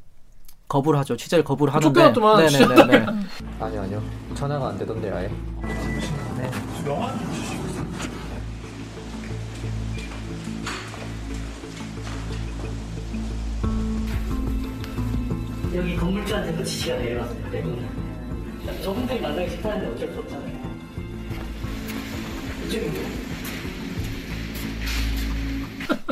거부를 0.69 0.99
하죠. 0.99 1.17
취재를 1.17 1.45
거부를 1.45 1.73
하는데. 1.73 1.93
쫓겨났더만, 2.13 2.47
네네네네. 2.47 3.07
아니요 3.61 3.83
아니요. 3.83 4.03
전화가 4.35 4.71
안 4.71 4.79
되던데 4.79 5.13
아예. 5.13 5.29
네. 6.39 6.51
여기 15.77 15.97
건물주한테 15.97 16.53
그 16.57 16.65
지시가 16.65 16.97
내려왔기 16.97 17.51
때문에 17.51 17.89
저분들이 18.83 19.21
만나기 19.21 19.51
싫다는데 19.51 19.87
어쩔 19.95 20.13
수 20.13 20.19
없잖아요. 20.21 20.67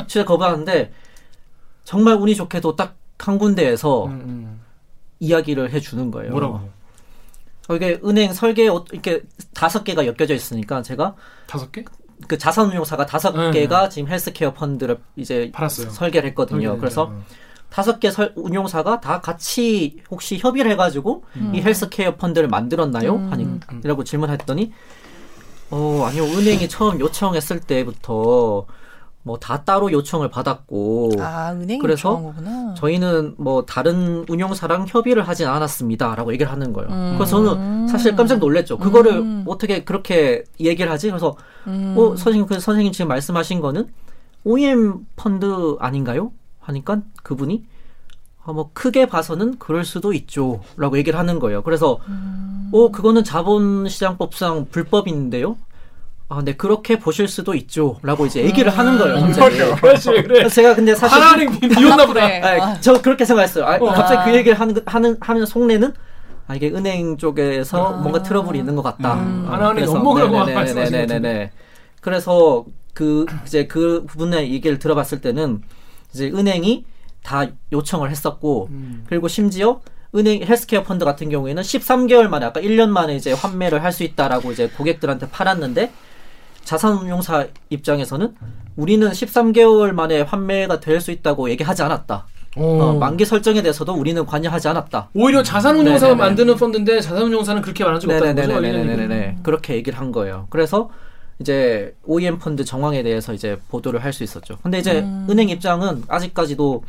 취재 0.07 0.23
거부하는데 0.25 0.93
정말 1.83 2.15
운이 2.15 2.35
좋게도 2.35 2.75
딱 2.75 2.95
한 3.17 3.37
군데에서 3.37 4.05
음, 4.05 4.11
음. 4.11 4.61
이야기를 5.19 5.71
해주는 5.71 6.11
거예요. 6.11 6.31
뭐라고? 6.31 6.69
어, 7.69 7.75
이게 7.75 7.99
은행 8.03 8.33
설계 8.33 8.67
어- 8.67 8.85
이렇게 8.91 9.23
다섯 9.53 9.83
개가 9.83 10.05
엮여져 10.05 10.35
있으니까 10.35 10.81
제가 10.81 11.15
다섯 11.47 11.71
개? 11.71 11.83
그 12.27 12.37
자산운용사가 12.37 13.05
다섯 13.05 13.31
네, 13.31 13.51
개가 13.51 13.89
지금 13.89 14.09
헬스케어 14.09 14.53
펀드를 14.53 14.99
이제 15.15 15.49
팔았어요. 15.53 15.89
설계를 15.89 16.29
했거든요. 16.29 16.59
설계를 16.59 16.79
그래서 16.79 17.05
했죠. 17.09 17.25
다섯 17.75 17.99
개 17.99 18.09
설- 18.09 18.31
운용사가 18.37 19.01
다 19.01 19.19
같이 19.19 19.97
혹시 20.09 20.37
협의를 20.37 20.71
해가지고 20.71 21.25
이 21.53 21.59
헬스케어 21.59 22.15
펀드를 22.15 22.47
만들었나요? 22.47 23.15
음. 23.15 23.29
아니 23.33 23.83
라고 23.83 24.05
질문했더니 24.05 24.71
어 25.71 26.05
아니요 26.07 26.23
은행이 26.23 26.69
처음 26.69 27.01
요청했을 27.01 27.59
때부터 27.59 28.65
뭐 29.23 29.37
다 29.41 29.63
따로 29.63 29.91
요청을 29.91 30.29
받았고 30.29 31.13
아, 31.19 31.51
은행이 31.51 31.79
그래서. 31.79 32.33
저희는 32.77 33.33
뭐 33.39 33.65
다른 33.65 34.23
운용사랑 34.29 34.85
협의를 34.87 35.27
하진 35.27 35.47
않았습니다라고 35.47 36.31
얘기를 36.31 36.49
하는 36.51 36.71
거예요. 36.71 36.89
음. 36.91 37.15
그래서 37.17 37.43
저는 37.43 37.87
사실 37.89 38.15
깜짝 38.15 38.37
놀랐죠. 38.37 38.77
그거를 38.77 39.13
음. 39.17 39.43
어떻게 39.47 39.83
그렇게 39.83 40.43
얘기를 40.61 40.89
하지? 40.91 41.09
그래서 41.09 41.35
음. 41.67 41.95
어 41.97 42.15
선생님 42.15 42.45
그 42.47 42.57
선생님 42.59 42.93
지금 42.93 43.09
말씀하신 43.09 43.59
거는 43.59 43.89
OEM 44.45 44.99
펀드 45.17 45.75
아닌가요? 45.79 46.31
하니까 46.65 47.01
그분이 47.23 47.63
어, 48.45 48.53
뭐 48.53 48.69
크게 48.73 49.07
봐서는 49.07 49.57
그럴 49.57 49.83
수도 49.85 50.13
있죠라고 50.13 50.97
얘기를 50.97 51.17
하는 51.17 51.39
거예요. 51.39 51.63
그래서 51.63 51.99
음. 52.07 52.69
어 52.73 52.91
그거는 52.91 53.23
자본시장법상 53.23 54.67
불법인데요. 54.71 55.57
아, 56.27 56.41
네 56.43 56.55
그렇게 56.55 56.97
보실 56.97 57.27
수도 57.27 57.53
있죠라고 57.53 58.25
이제 58.25 58.43
얘기를 58.43 58.75
하는 58.75 58.97
거예요. 58.97 59.17
음, 59.17 59.31
갑자기. 59.31 59.75
그렇지, 59.75 60.09
그래. 60.09 60.23
그래서 60.23 60.49
제가 60.49 60.73
근데 60.75 60.95
사실 60.95 61.47
비- 61.59 61.67
비웃나 61.69 62.05
보다. 62.07 62.27
네, 62.27 62.41
저 62.81 62.99
그렇게 63.01 63.25
생각했어요. 63.25 63.65
아, 63.65 63.75
어. 63.77 63.85
갑자기 63.93 64.31
그 64.31 64.35
얘기를 64.37 64.59
하는 64.59 64.75
하는 64.85 65.17
하면 65.21 65.45
속내는 65.45 65.93
아 66.47 66.55
이게 66.55 66.69
은행 66.69 67.17
쪽에서 67.17 67.93
뭔가 67.93 68.21
트러블이 68.23 68.57
있는 68.59 68.75
것 68.75 68.81
같다. 68.81 69.15
음, 69.15 69.45
어, 69.47 69.51
하나은행 69.53 69.85
네네네네네네. 69.85 70.53
말씀하시는 70.55 71.01
것 71.01 71.07
같은데. 71.07 71.51
그래서 72.01 72.65
그 72.93 73.25
이제 73.45 73.67
그 73.67 74.05
부분의 74.07 74.51
얘기를 74.51 74.79
들어봤을 74.79 75.21
때는 75.21 75.61
이제 76.15 76.31
은행이 76.33 76.85
다 77.23 77.45
요청을 77.73 78.09
했었고 78.09 78.69
음. 78.71 79.03
그리고 79.07 79.27
심지어 79.27 79.81
은행 80.15 80.41
헬스케어 80.43 80.83
펀드 80.83 81.03
같은 81.03 81.29
경우에는 81.29 81.61
13개월 81.61 82.27
만에 82.29 82.45
아까 82.45 82.61
1년 82.61 82.87
만에 82.89 83.15
이제 83.17 83.33
환매를 83.33 83.83
할 83.83 83.91
수 83.91 84.03
있다라고 84.03 84.51
이제 84.53 84.69
고객들한테 84.77 85.29
팔았는데 85.29 85.91
자산운용사 86.63 87.47
입장에서는 87.69 88.33
우리는 88.77 89.09
13개월 89.09 89.91
만에 89.91 90.21
환매가 90.21 90.79
될 90.79 91.01
수 91.01 91.11
있다고 91.11 91.49
얘기하지 91.49 91.83
않았다. 91.83 92.27
어, 92.57 92.93
만기 92.97 93.25
설정에 93.25 93.61
대해서도 93.61 93.93
우리는 93.93 94.25
관여하지 94.25 94.69
않았다. 94.69 95.09
오히려 95.13 95.43
자산운용사가 95.43 96.13
네네네. 96.13 96.15
만드는 96.15 96.55
펀드인데 96.55 97.01
자산운용사는 97.01 97.61
그렇게 97.61 97.83
적 97.83 97.89
없다는 97.89 98.35
거죠. 98.35 98.61
네네네네네네. 98.61 99.37
그렇게 99.43 99.75
얘기를 99.75 99.99
한 99.99 100.13
거예요. 100.13 100.47
그래서 100.49 100.89
이제 101.39 101.95
OEM 102.05 102.39
펀드 102.39 102.63
정황에 102.63 103.03
대해서 103.03 103.33
이제 103.33 103.59
보도를 103.69 104.03
할 104.03 104.13
수 104.13 104.23
있었죠. 104.23 104.57
근데 104.63 104.79
이제 104.79 105.01
음. 105.01 105.27
은행 105.29 105.49
입장은 105.49 106.03
아직까지도 106.07 106.83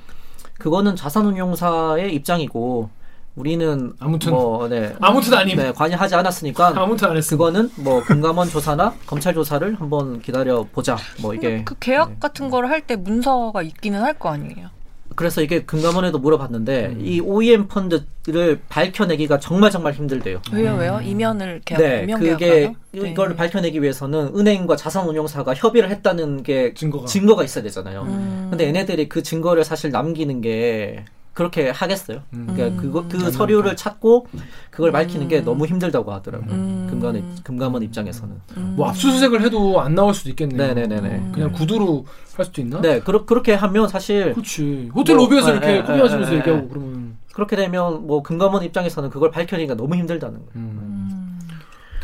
그거는 0.59 0.95
자산운용사의 0.97 2.15
입장이고 2.15 2.89
우리는 3.35 3.93
아무튼 3.99 4.33
뭐, 4.33 4.67
네. 4.69 4.95
아무튼 5.01 5.35
아님. 5.35 5.57
네, 5.59 5.71
관여하지 5.73 6.15
않았으니까 6.15 6.73
아무튼 6.77 7.11
안 7.11 7.17
했어. 7.17 7.31
그거는 7.37 7.71
뭐 7.77 8.03
금감원 8.03 8.49
조사나 8.49 8.95
검찰 9.07 9.35
조사를 9.35 9.79
한번 9.79 10.23
기다려 10.23 10.65
보자. 10.73 10.97
뭐 11.21 11.35
이게 11.35 11.63
그 11.65 11.75
계약 11.79 12.19
같은 12.21 12.49
거를 12.49 12.71
할때 12.71 12.97
문서가 12.97 13.61
있기는 13.63 14.01
할 14.01 14.15
거 14.19 14.31
아니에요. 14.31 14.71
그래서 15.17 15.43
이게 15.43 15.63
금감원에도 15.63 16.19
물어봤는데 16.19 16.87
음. 16.87 17.01
이 17.03 17.21
OEM 17.21 17.69
펀드를 17.69 18.61
밝혀내기가 18.69 19.41
정말 19.41 19.71
정말 19.71 19.95
힘들대요. 19.95 20.43
왜요, 20.53 20.77
왜요? 20.77 21.01
이면을 21.03 21.63
계약, 21.65 21.81
네, 21.81 22.03
이면 22.03 22.21
그게? 22.21 22.73
네. 22.93 23.11
이걸 23.11 23.35
밝혀내기 23.35 23.83
위해서는 23.83 24.33
은행과 24.37 24.77
자산운용사가 24.77 25.55
협의를 25.55 25.91
했다는 25.91 26.43
게 26.43 26.75
증거가, 26.75 27.43
있어야 27.43 27.65
되잖아요. 27.65 28.03
음. 28.03 28.47
근데 28.51 28.67
얘네들이 28.67 29.09
그 29.09 29.23
증거를 29.23 29.65
사실 29.65 29.91
남기는 29.91 30.41
게 30.43 31.05
그렇게 31.37 31.69
하겠어요. 31.69 32.23
음. 32.33 32.47
그러니까 32.51 32.81
그거 32.81 33.05
그 33.07 33.31
서류를 33.31 33.77
찾고 33.77 34.27
그걸 34.71 34.91
밝히는 34.91 35.29
게 35.29 35.43
너무 35.43 35.67
힘들다고 35.67 36.11
하더라고요. 36.11 36.51
음. 36.51 36.87
금감원 36.89 37.37
금감원 37.45 37.83
입장에서는. 37.83 38.41
뭐 38.75 38.89
압수수색을 38.89 39.43
해도 39.43 39.79
안 39.83 39.95
나올 39.95 40.15
수도 40.15 40.31
있겠네요. 40.31 40.57
네네네네. 40.57 41.33
그냥 41.35 41.53
구두로 41.53 42.07
할 42.35 42.47
수도 42.47 42.63
있나? 42.63 42.81
네, 42.81 43.01
그렇 43.01 43.27
그렇게 43.27 43.53
하면 43.53 43.87
사실 43.87 44.33
그렇지. 44.33 44.91
호텔 44.95 45.19
로비에서 45.19 45.53
이렇게 45.53 45.67
네, 45.67 45.83
꾸며지면서 45.83 46.31
네, 46.31 46.39
얘기하고 46.39 46.63
네. 46.63 46.69
그러면 46.71 47.17
그렇게 47.35 47.55
되면 47.55 48.07
뭐 48.07 48.23
금감원 48.23 48.65
입장에서는 48.65 49.11
그걸 49.11 49.31
밝혀내기가 49.31 49.75
너무 49.75 49.95
힘들다는 49.95 50.39
거예요. 50.39 50.51
음. 50.57 51.39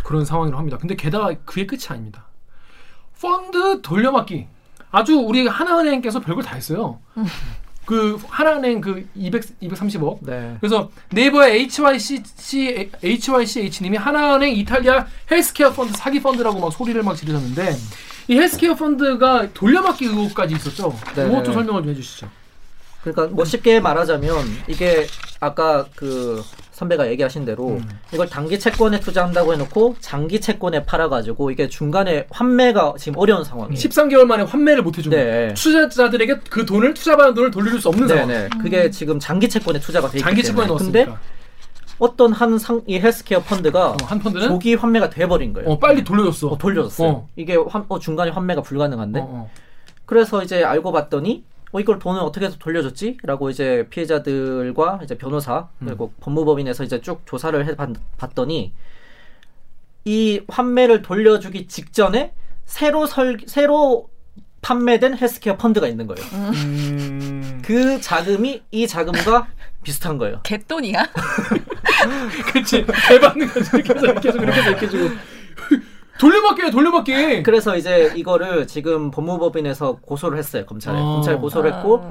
그런 0.04 0.26
상황이라고 0.26 0.58
합니다. 0.58 0.76
근데 0.76 0.94
게다가 0.94 1.32
그게 1.46 1.64
끝이 1.64 1.84
아닙니다. 1.88 2.26
펀드 3.18 3.80
돌려막기. 3.80 4.46
아주 4.90 5.14
우리 5.14 5.46
하나은행께서 5.46 6.20
별걸 6.20 6.44
다 6.44 6.54
했어요. 6.54 6.98
그 7.84 8.20
하나은행 8.28 8.80
그 8.80 9.06
200, 9.14 9.60
230억. 9.60 10.18
네. 10.20 10.56
그래서 10.60 10.90
네이버의 11.10 11.68
HYC, 11.68 12.22
HYCH님이 13.02 13.96
하나은행 13.96 14.54
이탈리아 14.56 15.06
헬스케어 15.30 15.72
펀드 15.72 15.92
사기 15.96 16.20
펀드라고 16.20 16.60
막 16.60 16.72
소리를 16.72 17.02
막 17.02 17.16
지르셨는데 17.16 17.76
이 18.28 18.36
헬스케어 18.36 18.74
펀드가 18.74 19.52
돌려막기 19.52 20.04
의혹까지 20.06 20.54
있었죠. 20.54 20.96
네. 21.14 21.24
그것도 21.24 21.52
설명을 21.52 21.82
좀 21.82 21.90
해주시죠. 21.90 22.28
그러니까 23.02 23.34
뭐 23.34 23.44
쉽게 23.44 23.80
말하자면 23.80 24.46
이게 24.68 25.06
아까 25.40 25.86
그 25.96 26.42
선배가 26.82 27.08
얘기하신 27.10 27.44
대로 27.44 27.68
음. 27.68 27.88
이걸 28.12 28.28
단기 28.28 28.58
채권에 28.58 28.98
투자한다고 29.00 29.52
해놓고 29.52 29.96
장기 30.00 30.40
채권에 30.40 30.84
팔아가지고 30.84 31.50
이게 31.52 31.68
중간에 31.68 32.26
환매가 32.30 32.94
지금 32.98 33.18
어려운 33.18 33.44
상황이에요. 33.44 33.74
13개월 33.78 34.24
만에 34.24 34.42
환매를 34.42 34.82
못 34.82 34.98
해주고 34.98 35.14
네. 35.14 35.54
투자자들에게 35.54 36.40
그 36.50 36.66
돈을 36.66 36.94
투자받은 36.94 37.34
돈을 37.34 37.50
돌려줄 37.52 37.80
수 37.80 37.88
없는 37.88 38.08
상황. 38.08 38.26
네네. 38.28 38.48
그게 38.60 38.90
지금 38.90 39.18
장기 39.20 39.48
채권에 39.48 39.78
투자가 39.78 40.08
돼 40.08 40.18
있기 40.18 40.24
장기 40.24 40.42
채권에. 40.42 40.66
넣었으니까. 40.66 41.04
근데 41.04 41.18
어떤 41.98 42.32
한 42.32 42.58
상 42.58 42.82
이 42.88 42.98
헬스케어 42.98 43.42
펀드가 43.42 43.96
한 44.04 44.18
펀드는 44.18 44.48
조기 44.48 44.74
환매가 44.74 45.10
돼버린 45.10 45.52
거예요. 45.52 45.70
어, 45.70 45.78
빨리 45.78 46.02
돌려줬어. 46.02 46.48
어, 46.48 46.58
돌려줬어요. 46.58 47.08
어. 47.08 47.28
이게 47.36 47.54
환, 47.56 47.84
어, 47.88 47.98
중간에 48.00 48.30
환매가 48.32 48.62
불가능한데. 48.62 49.20
어, 49.20 49.24
어. 49.28 49.50
그래서 50.04 50.42
이제 50.42 50.64
알고 50.64 50.90
봤더니 50.90 51.44
어 51.72 51.80
이걸 51.80 51.98
돈을 51.98 52.20
어떻게 52.20 52.46
해서 52.46 52.56
돌려줬지? 52.58 53.18
라고 53.22 53.48
이제 53.50 53.86
피해자들과 53.90 55.00
이제 55.02 55.16
변호사 55.16 55.68
음. 55.80 55.86
그리고 55.86 56.12
법무법인에서 56.20 56.84
이제 56.84 57.00
쭉 57.00 57.22
조사를 57.26 57.66
해 57.66 57.74
봤- 57.76 57.90
봤더니 58.18 58.72
이 60.04 60.40
환매를 60.48 61.02
돌려주기 61.02 61.66
직전에 61.68 62.34
새로 62.66 63.06
설 63.06 63.38
새로 63.46 64.10
판매된 64.60 65.16
헬스케어 65.18 65.56
펀드가 65.56 65.88
있는 65.88 66.06
거예요. 66.06 66.24
음. 66.34 67.62
그 67.64 68.00
자금이 68.00 68.62
이 68.70 68.86
자금과 68.86 69.48
비슷한 69.82 70.18
거예요. 70.18 70.40
개돈이야? 70.44 71.08
그치. 72.52 72.84
대받는 73.08 73.48
거지. 73.48 73.70
이렇게 73.74 73.94
해서 73.94 74.00
그렇게 74.00 74.28
해서 74.28 74.38
이렇게 74.70 74.86
해주고. 74.86 75.08
돌려받기야, 76.22 76.70
돌려받기. 76.70 77.42
그래서 77.42 77.76
이제 77.76 78.12
이거를 78.14 78.68
지금 78.68 79.10
법무법인에서 79.10 79.96
고소를 79.96 80.38
했어요 80.38 80.64
검찰에. 80.64 80.96
아. 80.96 81.02
검찰에 81.02 81.36
고소를 81.36 81.74
했고 81.74 82.04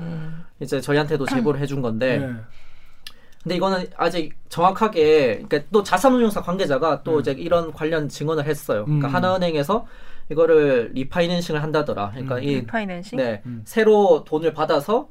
이제 0.60 0.82
저희한테도 0.82 1.26
제보를 1.28 1.62
해준 1.62 1.82
건데. 1.82 2.18
네. 2.18 2.34
근데 3.42 3.56
이거는 3.56 3.88
아직 3.96 4.34
정확하게 4.50 5.44
그러니까 5.48 5.62
또 5.72 5.82
자산운용사 5.82 6.42
관계자가 6.42 7.04
또 7.04 7.22
이제 7.22 7.32
이런 7.32 7.72
관련 7.72 8.10
증언을 8.10 8.46
했어요. 8.46 8.84
그러니까 8.84 9.08
음. 9.08 9.16
하나은행에서 9.16 9.88
이거를 10.30 10.92
리파이낸싱을 10.94 11.64
한다더라. 11.64 12.12
그러니까 12.12 12.40
이 12.40 12.56
리파이낸싱? 12.56 13.18
네 13.18 13.42
새로 13.64 14.26
돈을 14.26 14.54
받아서 14.54 15.08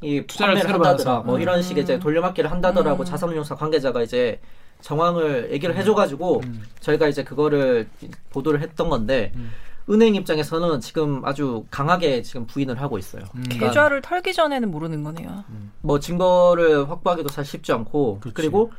이 0.00 0.22
투자를 0.28 0.58
새로 0.58 0.74
한다더라. 0.74 0.92
받아서. 0.92 1.22
뭐 1.24 1.40
이런 1.40 1.60
식의 1.60 1.82
이제 1.82 1.98
돌려막기를 1.98 2.50
한다더라고 2.50 3.02
음. 3.02 3.04
자산운용사 3.04 3.56
관계자가 3.56 4.02
이제 4.02 4.40
정황을 4.80 5.50
얘기를 5.52 5.76
해줘가지고 5.76 6.40
음. 6.44 6.62
저희가 6.80 7.08
이제 7.08 7.24
그거를 7.24 7.88
보도를 8.30 8.60
했던 8.60 8.88
건데 8.88 9.32
은행 9.88 10.14
입장에서는 10.14 10.80
지금 10.80 11.24
아주 11.24 11.64
강하게 11.70 12.22
지금 12.22 12.46
부인을 12.46 12.80
하고 12.80 12.98
있어요. 12.98 13.22
음. 13.34 13.44
그러니까 13.44 13.68
계좌를 13.68 14.02
털기 14.02 14.32
전에는 14.32 14.70
모르는 14.70 15.02
거네요. 15.04 15.44
뭐 15.80 15.98
증거를 15.98 16.90
확보하기도 16.90 17.28
잘 17.30 17.44
쉽지 17.44 17.72
않고 17.72 18.20
그리고 18.34 18.72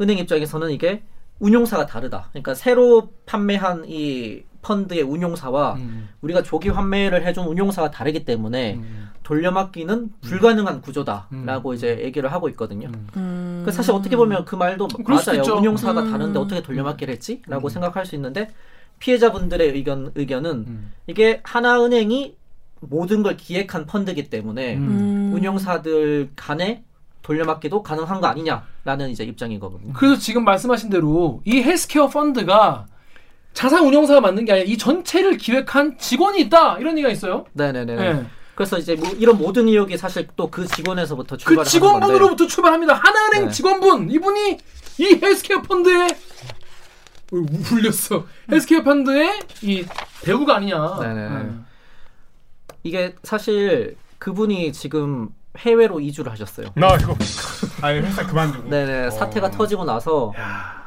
은행 0.00 0.18
입장에서는 0.18 0.70
이게 0.70 1.02
운용사가 1.38 1.86
다르다. 1.86 2.28
그러니까 2.30 2.54
새로 2.54 3.10
판매한 3.26 3.84
이 3.86 4.44
펀드의 4.62 5.02
운용사와 5.02 5.74
음. 5.74 6.08
우리가 6.20 6.42
조기 6.42 6.68
환매를 6.68 7.26
해준 7.26 7.46
운용사가 7.46 7.90
다르기 7.90 8.24
때문에 8.24 8.74
음. 8.74 9.10
돌려막기는 9.32 10.10
불가능한 10.20 10.82
구조다라고 10.82 11.72
이제 11.72 12.00
얘기를 12.02 12.30
하고 12.30 12.50
있거든요. 12.50 12.90
음. 13.16 13.62
그 13.64 13.72
사실 13.72 13.92
어떻게 13.92 14.14
보면 14.14 14.44
그 14.44 14.56
말도 14.56 14.90
수도 14.90 15.02
맞아요. 15.08 15.40
있죠. 15.40 15.56
운용사가 15.56 16.02
음. 16.02 16.10
다른데 16.10 16.38
어떻게 16.38 16.62
돌려막기를 16.62 17.14
했지?라고 17.14 17.70
생각할 17.70 18.04
수 18.04 18.14
있는데 18.14 18.50
피해자분들의 18.98 19.68
의견 19.70 20.12
의견은 20.14 20.50
음. 20.50 20.92
이게 21.06 21.40
하나은행이 21.44 22.36
모든 22.80 23.22
걸 23.22 23.38
기획한 23.38 23.86
펀드이기 23.86 24.28
때문에 24.28 24.76
음. 24.76 25.32
운용사들 25.34 26.32
간에 26.36 26.84
돌려막기도 27.22 27.82
가능한 27.82 28.20
거 28.20 28.26
아니냐라는 28.26 29.08
이제 29.08 29.24
입장이거든요. 29.24 29.94
그래서 29.94 30.18
지금 30.18 30.44
말씀하신 30.44 30.90
대로 30.90 31.40
이 31.46 31.62
헬스케어 31.62 32.08
펀드가 32.08 32.84
자산 33.54 33.86
운용사가 33.86 34.20
만든 34.20 34.44
게 34.44 34.52
아니라 34.52 34.66
이 34.66 34.76
전체를 34.76 35.38
기획한 35.38 35.96
직원이 35.96 36.40
있다 36.42 36.78
이런 36.78 36.98
얘기가 36.98 37.10
있어요. 37.10 37.46
네네네. 37.54 37.96
네. 37.96 38.26
그래서 38.54 38.78
이제 38.78 38.94
뭐 38.96 39.08
이런 39.10 39.38
모든 39.38 39.66
의혹이 39.68 39.96
사실 39.96 40.28
또 40.36 40.50
그 40.50 40.66
직원에서부터 40.66 41.36
그 41.36 41.42
하는 41.44 41.56
건데. 41.56 41.70
직원분으로부터 41.70 42.46
출발합니다. 42.46 42.94
하나은행 42.94 43.46
네. 43.46 43.50
직원분 43.50 44.10
이분이 44.10 44.58
이 44.98 45.18
헬스케어 45.22 45.62
펀드에 45.62 46.06
어, 46.06 46.08
우- 47.32 47.46
울렸어. 47.74 48.24
헬스케어 48.50 48.82
펀드의 48.82 49.40
이 49.62 49.84
배우가 50.22 50.56
아니냐. 50.56 50.98
네네. 51.00 51.28
네. 51.28 51.50
이게 52.82 53.14
사실 53.22 53.96
그분이 54.18 54.72
지금 54.72 55.28
해외로 55.58 56.00
이주를 56.00 56.30
하셨어요. 56.32 56.68
나 56.74 56.94
이거 56.96 57.16
아예 57.80 58.00
회사 58.00 58.26
그만두고. 58.26 58.68
네네 58.68 59.10
사태가 59.10 59.50
터지고 59.50 59.84
나서 59.84 60.32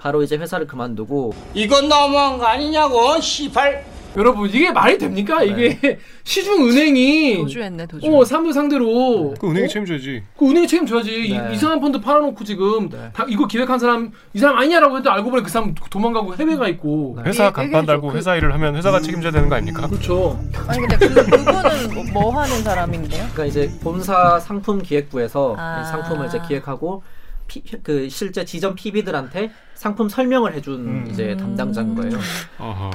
바로 0.02 0.22
이제 0.24 0.38
회사를 0.38 0.68
그만두고 0.68 1.34
이건 1.54 1.88
너무한 1.90 2.38
거 2.38 2.46
아니냐고 2.46 3.20
시발 3.22 3.86
여러분 4.18 4.50
이게 4.50 4.72
말이 4.72 4.98
됩니까? 4.98 5.44
이게 5.44 5.78
시중 6.24 6.70
은행이 6.70 7.38
도주했네 7.38 7.86
도주. 7.88 8.08
어 8.16 8.24
사무 8.24 8.54
상대로 8.54 9.34
그 9.40 9.48
은행이 9.50 9.66
어? 9.66 9.68
책임져야지. 9.68 10.24
그 10.38 10.50
은행이 10.50 10.68
책임져야지. 10.68 11.12
네. 11.30 11.50
이, 11.52 11.56
이상한 11.56 11.80
펀드 11.82 12.00
팔아놓고 12.00 12.44
지금 12.44 12.90
네. 12.90 13.10
다 13.14 13.26
이거 13.28 13.46
기획한 13.46 13.78
사람 13.80 14.12
이 14.34 14.40
사람 14.40 14.58
아니냐라고 14.58 14.98
해도 14.98 15.12
알고 15.12 15.30
보니 15.32 15.44
그 15.44 15.50
사람 15.50 15.76
도망가고 15.90 16.36
해외가 16.36 16.68
있고. 16.70 17.18
회사 17.26 17.48
얘- 17.48 17.52
간판. 17.52 17.86
달고 17.86 18.10
그- 18.10 18.18
회사 18.18 18.36
일을 18.36 18.54
하면 18.54 18.76
회사가 18.76 19.00
책임져야 19.02 19.32
되는 19.32 19.50
거 19.50 19.56
아닙니까? 19.56 19.88
그렇죠. 19.88 20.40
아니 20.68 20.80
근데 20.80 20.98
그, 20.98 21.14
그분은 21.14 21.94
뭐, 21.94 22.04
뭐 22.14 22.42
하는 22.42 22.64
사람인데요? 22.64 23.20
그러니까 23.34 23.46
이제 23.46 23.70
본사 23.84 24.40
상품 24.40 24.82
기획부에서 24.82 25.56
아. 25.58 25.82
이 25.82 25.92
상품을 25.92 26.28
이제 26.28 26.40
기획하고 26.48 27.04
피- 27.48 27.62
그 27.84 28.10
실제 28.10 28.44
지점 28.46 28.76
PB들한테 28.76 29.52
상품 29.76 30.10
설명을 30.10 30.54
해준 30.54 30.88
음. 30.88 31.08
이제 31.10 31.36
담당자인 31.38 31.96
거예요. 31.96 32.18
어허. 32.60 32.92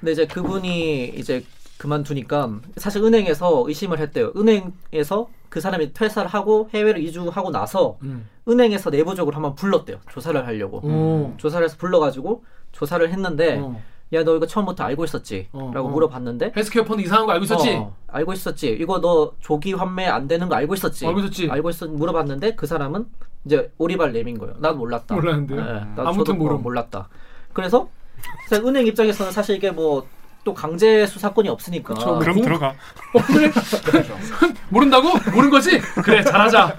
근데 0.00 0.12
이제 0.12 0.26
그분이 0.26 1.08
이제 1.16 1.44
그만두니까 1.78 2.60
사실 2.76 3.02
은행에서 3.02 3.64
의심을 3.66 3.98
했대요. 3.98 4.32
은행에서 4.36 5.28
그 5.48 5.60
사람이 5.60 5.92
퇴사를 5.92 6.28
하고 6.30 6.70
해외로 6.72 6.98
이주하고 6.98 7.50
나서 7.50 7.98
음. 8.02 8.28
은행에서 8.48 8.90
내부적으로 8.90 9.34
한번 9.36 9.54
불렀대요. 9.54 9.98
조사를 10.10 10.46
하려고. 10.46 10.78
오. 10.78 11.34
조사를 11.36 11.64
해서 11.64 11.76
불러가지고 11.76 12.44
조사를 12.72 13.08
했는데 13.10 13.58
어. 13.58 13.80
야 14.14 14.24
너 14.24 14.36
이거 14.36 14.46
처음부터 14.46 14.84
알고 14.84 15.04
있었지? 15.04 15.48
어, 15.52 15.70
라고 15.74 15.88
어. 15.88 15.90
물어봤는데 15.90 16.52
헬스케어 16.54 16.84
펀드 16.84 17.00
이상한 17.02 17.24
거 17.24 17.32
알고 17.32 17.44
있었지? 17.46 17.70
어, 17.76 17.96
알고 18.08 18.34
있었지. 18.34 18.68
이거 18.78 19.00
너 19.00 19.32
조기 19.40 19.72
환매 19.72 20.06
안 20.06 20.28
되는 20.28 20.48
거 20.50 20.54
알고 20.54 20.74
있었지. 20.74 21.06
알고 21.06 21.20
있었지? 21.20 21.48
알고 21.50 21.70
있었 21.70 21.88
물어봤는데 21.90 22.54
그 22.54 22.66
사람은 22.66 23.06
이제 23.44 23.72
오리발 23.78 24.12
내민 24.12 24.38
거예요. 24.38 24.54
난 24.58 24.76
몰랐다. 24.76 25.14
몰랐는데요? 25.14 25.60
예, 25.60 25.64
나 25.96 26.08
아무튼. 26.08 26.38
뭐 26.38 26.52
몰랐다. 26.58 27.08
그래서 27.52 27.88
은행 28.52 28.86
입장에서는 28.86 29.32
사실 29.32 29.56
이게 29.56 29.70
뭐 29.70 30.06
또 30.44 30.52
강제 30.54 31.06
수사권이 31.06 31.48
없으니까. 31.48 31.94
그쵸. 31.94 32.18
그럼 32.18 32.34
공- 32.34 32.44
들어가. 32.44 32.68
어, 33.14 33.22
그래? 33.26 33.50
모른다고? 34.70 35.10
모른 35.32 35.50
거지? 35.50 35.78
그래 35.78 36.22
잘하자. 36.22 36.74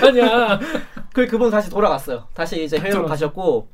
뭐 0.00 0.08
이런 0.10 0.58
거. 0.58 0.64
그 1.12 1.26
그분 1.26 1.50
다시 1.50 1.68
돌아갔어요. 1.68 2.26
다시 2.32 2.64
이제 2.64 2.78
해외로. 2.78 3.04
가셨고. 3.06 3.68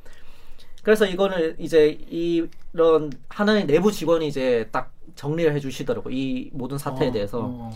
그래서 0.82 1.06
이거는 1.06 1.54
이제 1.60 1.88
이런 2.10 3.12
하나의 3.28 3.66
내부 3.66 3.92
직원이 3.92 4.26
이제 4.26 4.68
딱 4.72 4.92
정리를 5.14 5.54
해주시더라고 5.54 6.10
이 6.10 6.50
모든 6.52 6.76
사태에 6.76 7.08
어, 7.08 7.12
대해서 7.12 7.40
어. 7.44 7.70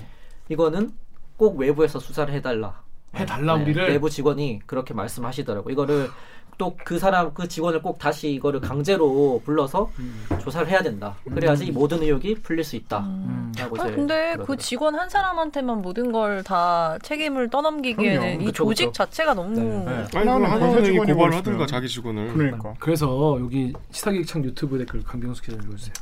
이거는 0.48 0.92
꼭 1.36 1.58
외부에서 1.58 2.00
수사를 2.00 2.34
해달라. 2.34 2.82
해달라 3.14 3.56
네, 3.56 3.62
우리를. 3.62 3.88
내부 3.88 4.10
직원이 4.10 4.60
그렇게 4.66 4.94
말씀하시더라고. 4.94 5.70
이거를 5.70 6.10
또 6.58 6.74
그 6.84 6.98
사람 6.98 7.32
그 7.34 7.46
직원을 7.46 7.82
꼭 7.82 8.00
다시 8.00 8.32
이거를 8.32 8.60
강제로 8.60 9.40
불러서 9.44 9.92
음. 10.00 10.26
조사를 10.40 10.66
해야 10.68 10.82
된다. 10.82 11.14
그래야지 11.32 11.66
이 11.66 11.70
모든 11.70 12.02
의혹이 12.02 12.34
풀릴 12.42 12.64
수 12.64 12.74
있다. 12.74 12.98
음. 12.98 13.52
라고 13.56 13.80
아, 13.80 13.86
이제 13.86 13.94
근데 13.94 14.14
그 14.14 14.32
그러더라고요. 14.38 14.56
직원 14.56 14.94
한 14.96 15.08
사람한테만 15.08 15.80
모든 15.82 16.10
걸 16.10 16.42
다 16.42 16.98
책임을 17.02 17.48
떠넘기기에는 17.50 18.20
그럼요. 18.20 18.42
이 18.42 18.44
그쵸, 18.46 18.64
조직 18.64 18.86
그쵸. 18.86 18.92
자체가 19.04 19.34
너무 19.34 19.54
네. 19.54 19.62
네. 19.84 19.94
아니 19.98 20.08
그럼 20.10 20.28
하나는 20.28 20.46
하나은행이 20.50 20.74
회사 20.74 20.84
직원이 20.86 21.12
고발을 21.12 21.14
벌었어요. 21.30 21.36
하든가 21.38 21.66
자기 21.66 21.88
직원을. 21.88 22.32
그러니까 22.34 22.74
그래서 22.80 23.38
여기 23.40 23.72
시사기획창 23.92 24.42
유튜브 24.44 24.78
댓글 24.78 25.04
강병수 25.04 25.42
기자 25.42 25.56
읽어주세요. 25.62 25.94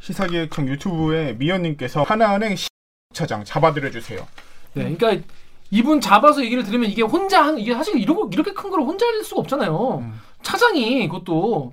시사기획청 0.00 0.66
유튜브에 0.68 1.34
미연님께서 1.34 2.04
하나은행 2.04 2.56
시 2.56 2.68
차장 3.12 3.44
잡아들여 3.44 3.90
주세요. 3.90 4.26
네, 4.72 4.94
그러니까 4.96 5.26
이분 5.70 6.00
잡아서 6.00 6.44
얘기를 6.44 6.64
들으면 6.64 6.90
이게 6.90 7.02
혼자 7.02 7.42
한 7.44 7.58
이게 7.58 7.72
사실 7.74 7.96
이러고 7.98 8.30
이렇게 8.32 8.52
큰 8.52 8.70
걸 8.70 8.80
혼자 8.80 9.06
할 9.06 9.22
수가 9.24 9.40
없잖아요. 9.42 9.98
음. 10.02 10.20
차장이 10.42 11.06
그것도 11.08 11.72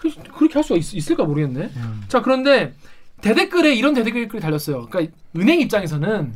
그- 0.00 0.14
그렇게 0.32 0.54
할 0.54 0.62
수가 0.64 0.78
있, 0.78 1.10
을까 1.10 1.24
모르겠네. 1.24 1.70
음. 1.76 2.02
자 2.08 2.22
그런데 2.22 2.74
대댓글에 3.20 3.74
이런 3.74 3.94
대댓글이 3.94 4.40
달렸어요. 4.40 4.86
그러니까 4.86 5.14
은행 5.36 5.60
입장에서는 5.60 6.34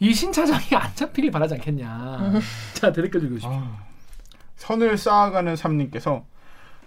이 0.00 0.12
신 0.12 0.32
차장이 0.32 0.62
안 0.74 0.94
잡히길 0.94 1.30
바라지 1.30 1.54
않겠냐. 1.54 2.40
자 2.74 2.92
대댓글 2.92 3.22
읽으십시오. 3.24 3.50
아, 3.52 3.78
선을 4.56 4.98
쌓아가는 4.98 5.54
삼님께서 5.56 6.24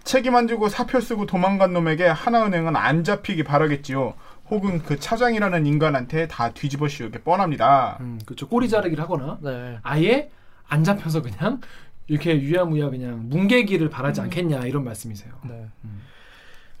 책임 0.04 0.36
안 0.36 0.46
지고 0.46 0.68
사표 0.68 1.00
쓰고 1.00 1.26
도망간 1.26 1.72
놈에게 1.72 2.06
하나은행은 2.06 2.76
안 2.76 3.04
잡히기 3.04 3.44
바라겠지요. 3.44 4.14
혹은 4.50 4.82
그 4.82 4.98
차장이라는 4.98 5.66
인간한테 5.66 6.28
다 6.28 6.50
뒤집어 6.50 6.88
씌우게 6.88 7.22
뻔합니다. 7.22 7.98
음, 8.00 8.18
그렇죠. 8.24 8.48
꼬리 8.48 8.68
자르기를 8.68 9.02
하거나 9.02 9.38
네. 9.40 9.78
아예 9.82 10.30
안 10.68 10.84
잡혀서 10.84 11.22
그냥 11.22 11.60
이렇게 12.06 12.40
유야무야 12.40 12.90
그냥 12.90 13.28
뭉개기를 13.28 13.90
바라지 13.90 14.20
않겠냐 14.22 14.60
이런 14.66 14.84
말씀이세요. 14.84 15.32
네. 15.44 15.68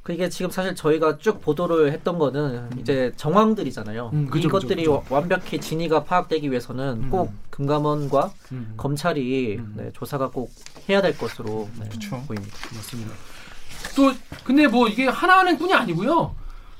그 0.02 0.14
이게 0.14 0.30
지금 0.30 0.50
사실 0.50 0.74
저희가 0.74 1.18
쭉 1.18 1.42
보도를 1.42 1.92
했던 1.92 2.18
거는 2.18 2.78
이제 2.78 3.12
정황들이잖아요. 3.16 4.10
음, 4.14 4.26
그죠, 4.30 4.48
이것들이 4.48 4.84
그죠, 4.84 5.04
완벽히 5.10 5.60
진위가 5.60 6.04
파악되기 6.04 6.50
위해서는 6.50 7.02
음. 7.04 7.10
꼭 7.10 7.30
금감원과 7.50 8.32
음. 8.52 8.72
검찰이 8.78 9.56
음. 9.58 9.74
네, 9.76 9.90
조사가 9.92 10.30
꼭 10.30 10.50
해야 10.88 11.02
될 11.02 11.18
것으로 11.18 11.68
네, 11.78 11.86
그쵸. 11.90 12.22
보입니다. 12.26 12.56
맞습니다. 12.74 13.12
또 13.94 14.14
근데 14.44 14.66
뭐 14.66 14.88
이게 14.88 15.06
하나은행뿐이 15.06 15.74
아니고요. 15.74 16.34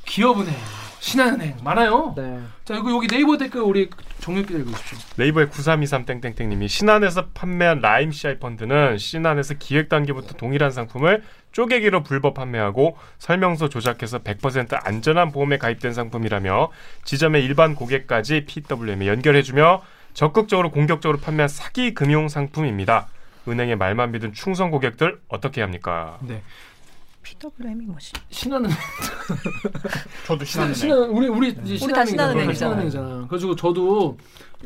기업은행, 0.08 0.54
신한은행 1.00 1.56
많아요. 1.62 2.14
네. 2.16 2.40
자 2.64 2.74
이거 2.74 2.90
여기 2.90 3.06
네이버 3.06 3.36
댓글 3.36 3.60
우리 3.60 3.88
정렬 4.20 4.44
기자 4.44 4.58
읽으십시오. 4.58 4.98
네이버의 5.16 5.48
9323 5.50 6.04
땡땡땡님이 6.20 6.66
신한에서 6.66 7.26
판매한 7.34 7.80
라임 7.80 8.10
CI 8.10 8.38
펀드는 8.38 8.98
신한에서 8.98 9.54
기획 9.58 9.88
단계부터 9.88 10.34
동일한 10.34 10.70
상품을 10.70 11.22
쪼개기로 11.52 12.02
불법 12.02 12.34
판매하고 12.34 12.96
설명서 13.18 13.68
조작해서 13.68 14.18
100% 14.20 14.86
안전한 14.86 15.30
보험에 15.30 15.58
가입된 15.58 15.92
상품이라며 15.92 16.70
지점의 17.04 17.44
일반 17.44 17.74
고객까지 17.74 18.46
PWM에 18.46 19.06
연결해주며 19.06 19.82
적극적으로 20.14 20.70
공격적으로 20.70 21.18
판매한 21.20 21.48
사기 21.48 21.94
금융 21.94 22.28
상품입니다. 22.28 23.08
은행의 23.46 23.76
말만 23.76 24.12
믿은 24.12 24.32
충성 24.32 24.70
고객들 24.70 25.20
어떻게 25.28 25.62
합니까? 25.62 26.18
네. 26.22 26.42
PWM이 27.22 27.86
뭐지? 27.86 28.12
신한은행. 28.30 28.76
저도 30.26 30.44
신한은행. 30.44 30.74
신한 30.74 30.98
우리 31.10 31.28
우리 31.28 31.48
이제 31.64 31.84
우리 31.84 31.92
다 31.92 32.04
신한은행이잖아. 32.04 33.08
그래가지고 33.28 33.56
저도 33.56 34.16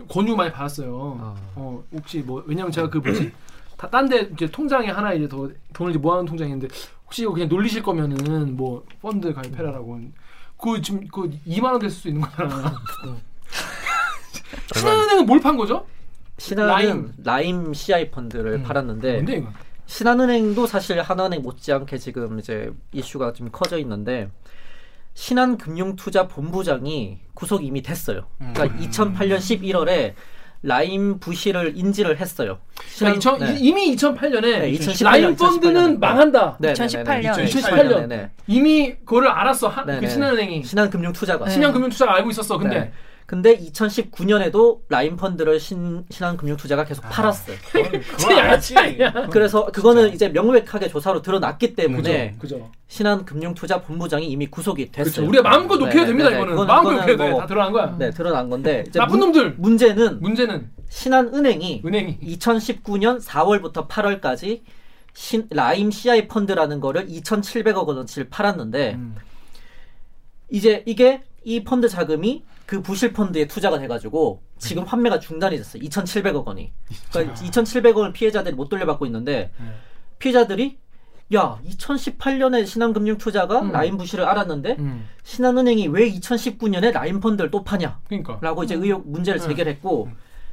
권유 0.08 0.36
많이 0.36 0.52
받았어요. 0.52 1.18
아. 1.20 1.34
어 1.56 1.82
혹시 1.92 2.18
뭐 2.18 2.42
왜냐면 2.46 2.70
제가 2.70 2.88
그 2.88 2.98
뭐지 2.98 3.32
딴데 3.90 4.30
이제 4.34 4.46
통장에 4.50 4.88
하나 4.90 5.12
이제 5.12 5.28
더 5.28 5.48
돈을 5.72 5.90
이제 5.92 5.98
모아놓은 5.98 6.24
통장이 6.26 6.52
있는데 6.52 6.72
혹시 7.04 7.22
이거 7.22 7.32
그냥 7.32 7.48
놀리실 7.48 7.82
거면은 7.82 8.56
뭐 8.56 8.84
펀드 9.00 9.32
가입해라라고. 9.34 10.00
그 10.56 10.80
지금 10.80 11.06
그 11.08 11.28
2만 11.46 11.72
원될 11.72 11.90
수도 11.90 12.08
있는 12.08 12.22
거잖아. 12.22 12.72
신한은행은 14.74 15.26
뭘 15.26 15.40
판 15.40 15.56
거죠? 15.56 15.84
신한은 16.38 16.70
라임. 16.72 17.12
라임, 17.24 17.74
CI 17.74 18.10
펀드를 18.10 18.52
음. 18.54 18.62
팔았는데 18.62 19.12
뭔데 19.14 19.36
이거? 19.38 19.48
신한은행도 19.92 20.66
사실 20.66 21.02
하나은행 21.02 21.42
못지않게 21.42 21.98
지금 21.98 22.38
이제 22.38 22.72
이슈가 22.92 23.34
좀 23.34 23.50
커져 23.52 23.76
있는데 23.78 24.30
신한금융투자본부장이 25.12 27.18
구속 27.34 27.62
이미 27.62 27.82
됐어요. 27.82 28.22
그러니까 28.38 28.68
2008년 28.78 29.36
11월에 29.36 30.14
라임 30.62 31.18
부실을 31.18 31.76
인지를 31.76 32.18
했어요. 32.18 32.60
그러니까 32.96 33.18
2000 33.18 33.38
네. 33.40 33.58
이미 33.60 33.94
2008년에 33.94 34.40
네, 34.40 34.72
2018년, 34.72 35.04
라임 35.04 35.36
펀드는 35.36 35.96
2018년. 35.96 35.98
망한다. 35.98 36.56
네, 36.58 36.72
2018년. 36.72 37.44
2018년. 37.44 38.06
네, 38.06 38.16
네. 38.16 38.30
이미 38.46 38.94
그거를 38.94 39.28
알았어. 39.28 39.68
한, 39.68 39.86
네, 39.86 39.96
그 39.96 40.06
네. 40.06 40.08
신한은행이. 40.08 40.64
신한금융투자가. 40.64 41.50
신한금융투자가 41.50 42.14
알고 42.14 42.30
있었어. 42.30 42.56
근데 42.56 42.78
네. 42.78 42.92
근데 43.26 43.56
2019년에도 43.56 44.80
라임 44.88 45.16
펀드를 45.16 45.58
신, 45.60 46.04
신한금융투자가 46.10 46.84
계속 46.84 47.02
팔았어요. 47.02 47.56
진짜 48.18 48.38
양아치 48.38 48.76
아니야. 48.76 49.12
그래서 49.30 49.66
그거는 49.66 50.12
이제 50.12 50.28
명백하게 50.28 50.88
조사로 50.88 51.22
드러났기 51.22 51.74
때문에 51.74 52.36
그죠. 52.38 52.70
신한금융투자본부장이 52.88 54.26
이미 54.28 54.46
구속이 54.48 54.90
됐어요. 54.92 55.04
그렇죠. 55.12 55.28
우리가 55.28 55.48
마음껏 55.48 55.76
네, 55.76 55.84
녹여도 55.84 56.00
네, 56.00 56.06
됩니다. 56.06 56.30
네. 56.30 56.36
이거는 56.36 56.54
그거는- 56.56 56.66
마음껏 56.66 57.06
돼. 57.06 57.16
뭐- 57.16 57.40
다 57.40 57.46
드러난 57.46 57.72
거야. 57.72 57.96
네, 57.98 58.10
드러난 58.10 58.50
건데 58.50 58.84
나쁜 58.92 59.18
문- 59.18 59.32
놈들. 59.32 59.54
문제는 59.56 60.20
문제는 60.20 60.70
신한은행이 60.90 61.82
은행이 61.86 62.18
2019년 62.20 63.22
4월부터 63.24 63.88
8월까지 63.88 64.60
신, 65.14 65.46
라임 65.50 65.90
CI 65.90 66.26
펀드라는 66.28 66.80
거를 66.80 67.06
2,700억 67.06 67.86
원어치를 67.86 68.28
팔았는데 68.30 68.94
음. 68.94 69.14
이제 70.50 70.82
이게 70.86 71.22
이 71.44 71.64
펀드 71.64 71.88
자금이 71.88 72.44
그 72.72 72.80
부실 72.80 73.12
펀드에 73.12 73.46
투자가 73.46 73.78
돼가지고 73.78 74.42
지금 74.56 74.86
판매가 74.86 75.18
중단이 75.18 75.58
됐어요. 75.58 75.82
2,700억 75.82 76.46
원이. 76.46 76.72
그러니까 77.10 77.34
2,700억 77.34 77.96
원을 77.96 78.14
피해자들이 78.14 78.54
못 78.54 78.70
돌려받고 78.70 79.04
있는데 79.04 79.52
네. 79.58 79.66
피해자들이 80.18 80.78
야 81.34 81.58
2018년에 81.66 82.66
신한금융 82.66 83.18
투자가 83.18 83.60
음. 83.60 83.72
라임 83.72 83.98
부실을 83.98 84.24
알았는데 84.24 84.76
음. 84.78 85.06
신한은행이 85.22 85.88
왜 85.88 86.10
2019년에 86.12 86.92
라임 86.92 87.20
펀드를 87.20 87.50
또 87.50 87.62
파냐? 87.62 88.00
그러니까 88.08 88.38
라고 88.40 88.64
이제 88.64 88.74
의혹 88.74 89.06
문제를 89.06 89.38
네. 89.38 89.48
제기했고 89.48 90.08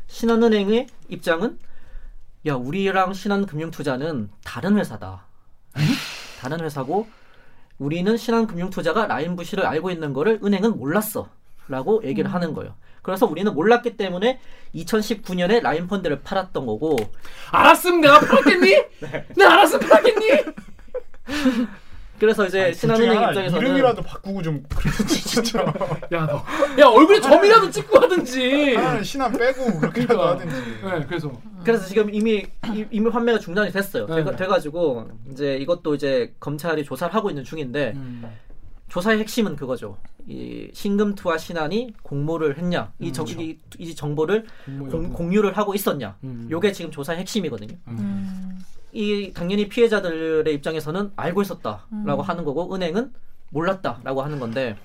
신한은행의 0.07 0.88
입장은 1.07 1.57
야 2.47 2.55
우리랑 2.55 3.13
신한금융 3.13 3.72
투자는 3.72 4.30
다른 4.43 4.78
회사다. 4.78 5.26
다른 6.41 6.59
회사고 6.59 7.07
우리는 7.78 8.17
신한금융 8.17 8.72
투자가 8.72 9.07
라인 9.07 9.38
부시를 9.38 9.65
알고 9.65 9.89
있는 9.89 10.11
거를 10.11 10.41
은행은 10.43 10.78
몰랐어 10.78 11.30
라고 11.70 12.01
얘기를 12.03 12.34
하는 12.34 12.53
거예요. 12.53 12.74
그래서 13.01 13.26
우리는 13.26 13.53
몰랐기 13.53 13.95
때문에 13.95 14.39
2019년에 14.76 15.61
라인 15.61 15.88
펀드를 15.88 16.22
팔았던 16.22 16.65
거고 16.65 16.97
알았으면 17.51 18.01
내가 18.01 18.20
팔았겠니? 18.20 18.76
내가 19.38 19.53
알았으면 19.53 19.88
팔았겠니? 19.88 20.28
그래서 22.20 22.45
이제 22.45 22.63
아니, 22.65 22.74
신한은행 22.74 23.17
하나 23.17 23.30
입장에서는 23.30 23.65
이름이라도 23.65 24.01
바꾸고 24.01 24.41
좀 24.41 24.61
그랬지 24.76 25.24
진짜. 25.24 25.59
야 26.11 26.26
너, 26.26 26.43
야 26.78 26.88
얼굴에 26.88 27.22
점이라도 27.22 27.70
찍고 27.72 27.97
하든지. 27.97 28.76
하나는 28.76 29.03
신한 29.03 29.32
빼고 29.32 29.80
그렇게라도 29.80 30.17
그러니까. 30.17 30.30
하든지. 30.32 30.55
네, 30.84 31.05
그래서 31.07 31.32
그래서 31.63 31.86
지금 31.86 32.13
이미 32.13 32.45
이- 32.74 32.86
이미 32.91 33.09
판매가 33.09 33.39
중단이 33.39 33.72
됐어요. 33.72 34.05
네. 34.07 34.36
돼, 34.36 34.47
가지고 34.47 35.07
이제 35.32 35.55
이것도 35.55 35.95
이제 35.95 36.34
검찰이 36.41 36.84
조사를 36.84 37.15
하고 37.15 37.30
있는 37.30 37.45
중인데 37.45 37.93
음. 37.95 38.30
조사의 38.90 39.20
핵심은 39.20 39.56
그거죠. 39.56 39.98
이 40.28 40.70
신금투와 40.74 41.38
신한이 41.38 41.94
공모를 42.04 42.58
했냐, 42.58 42.92
이, 43.00 43.14
정, 43.14 43.28
이, 43.28 43.58
이 43.78 43.96
정보를 43.96 44.46
공. 44.66 45.14
공유를 45.14 45.58
하고 45.58 45.74
있었냐. 45.74 46.18
음. 46.24 46.48
요게 46.50 46.72
지금 46.72 46.92
조사의 46.92 47.20
핵심이거든요. 47.20 47.76
음. 47.88 48.60
이 48.92 49.32
당연히 49.34 49.70
피해자들의 49.70 50.54
입장에서는 50.56 51.12
알고 51.16 51.44
있었다라고 51.44 51.88
음. 51.94 52.22
하는 52.22 52.44
거고 52.44 52.74
은행은 52.74 53.14
몰랐다라고 53.52 54.22
하는 54.24 54.40
건데 54.40 54.76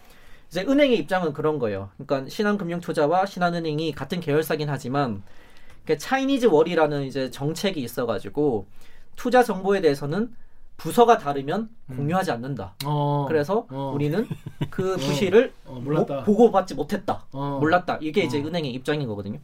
이제 0.49 0.63
은행의 0.63 0.99
입장은 0.99 1.33
그런 1.33 1.59
거예요. 1.59 1.91
그러니까 1.97 2.29
신한금융투자와 2.29 3.27
신한은행이 3.27 3.93
같은 3.93 4.21
계열사긴 4.21 4.69
하지만 4.69 5.23
그 5.87 5.99
차이니즈 5.99 6.47
월이라는 6.47 7.05
이제 7.05 7.31
정책이 7.31 7.81
있어가지고 7.81 8.67
투자 9.17 9.43
정보에 9.43 9.81
대해서는 9.81 10.35
부서가 10.77 11.19
다르면 11.19 11.69
공유하지 11.97 12.31
않는다. 12.33 12.75
어. 12.85 13.25
그래서 13.29 13.67
어. 13.71 13.93
우리는 13.95 14.27
그 14.71 14.97
부실을 14.99 15.53
어, 15.65 15.81
몰랐다. 15.83 16.15
모- 16.17 16.23
보고받지 16.25 16.75
못했다. 16.75 17.25
어. 17.33 17.59
몰랐다. 17.61 17.99
이게 18.01 18.23
이제 18.23 18.41
어. 18.43 18.47
은행의 18.47 18.71
입장인 18.73 19.07
거거든요. 19.09 19.39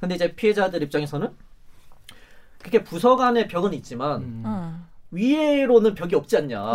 근데 0.00 0.14
이제 0.16 0.34
피해자들 0.34 0.82
입장에서는 0.82 1.30
그게 2.58 2.82
부서 2.82 3.16
간의 3.16 3.48
벽은 3.48 3.72
있지만 3.74 4.20
음. 4.22 4.42
음. 4.44 4.86
위에로는 5.12 5.94
벽이 5.94 6.14
없지 6.16 6.36
않냐. 6.36 6.72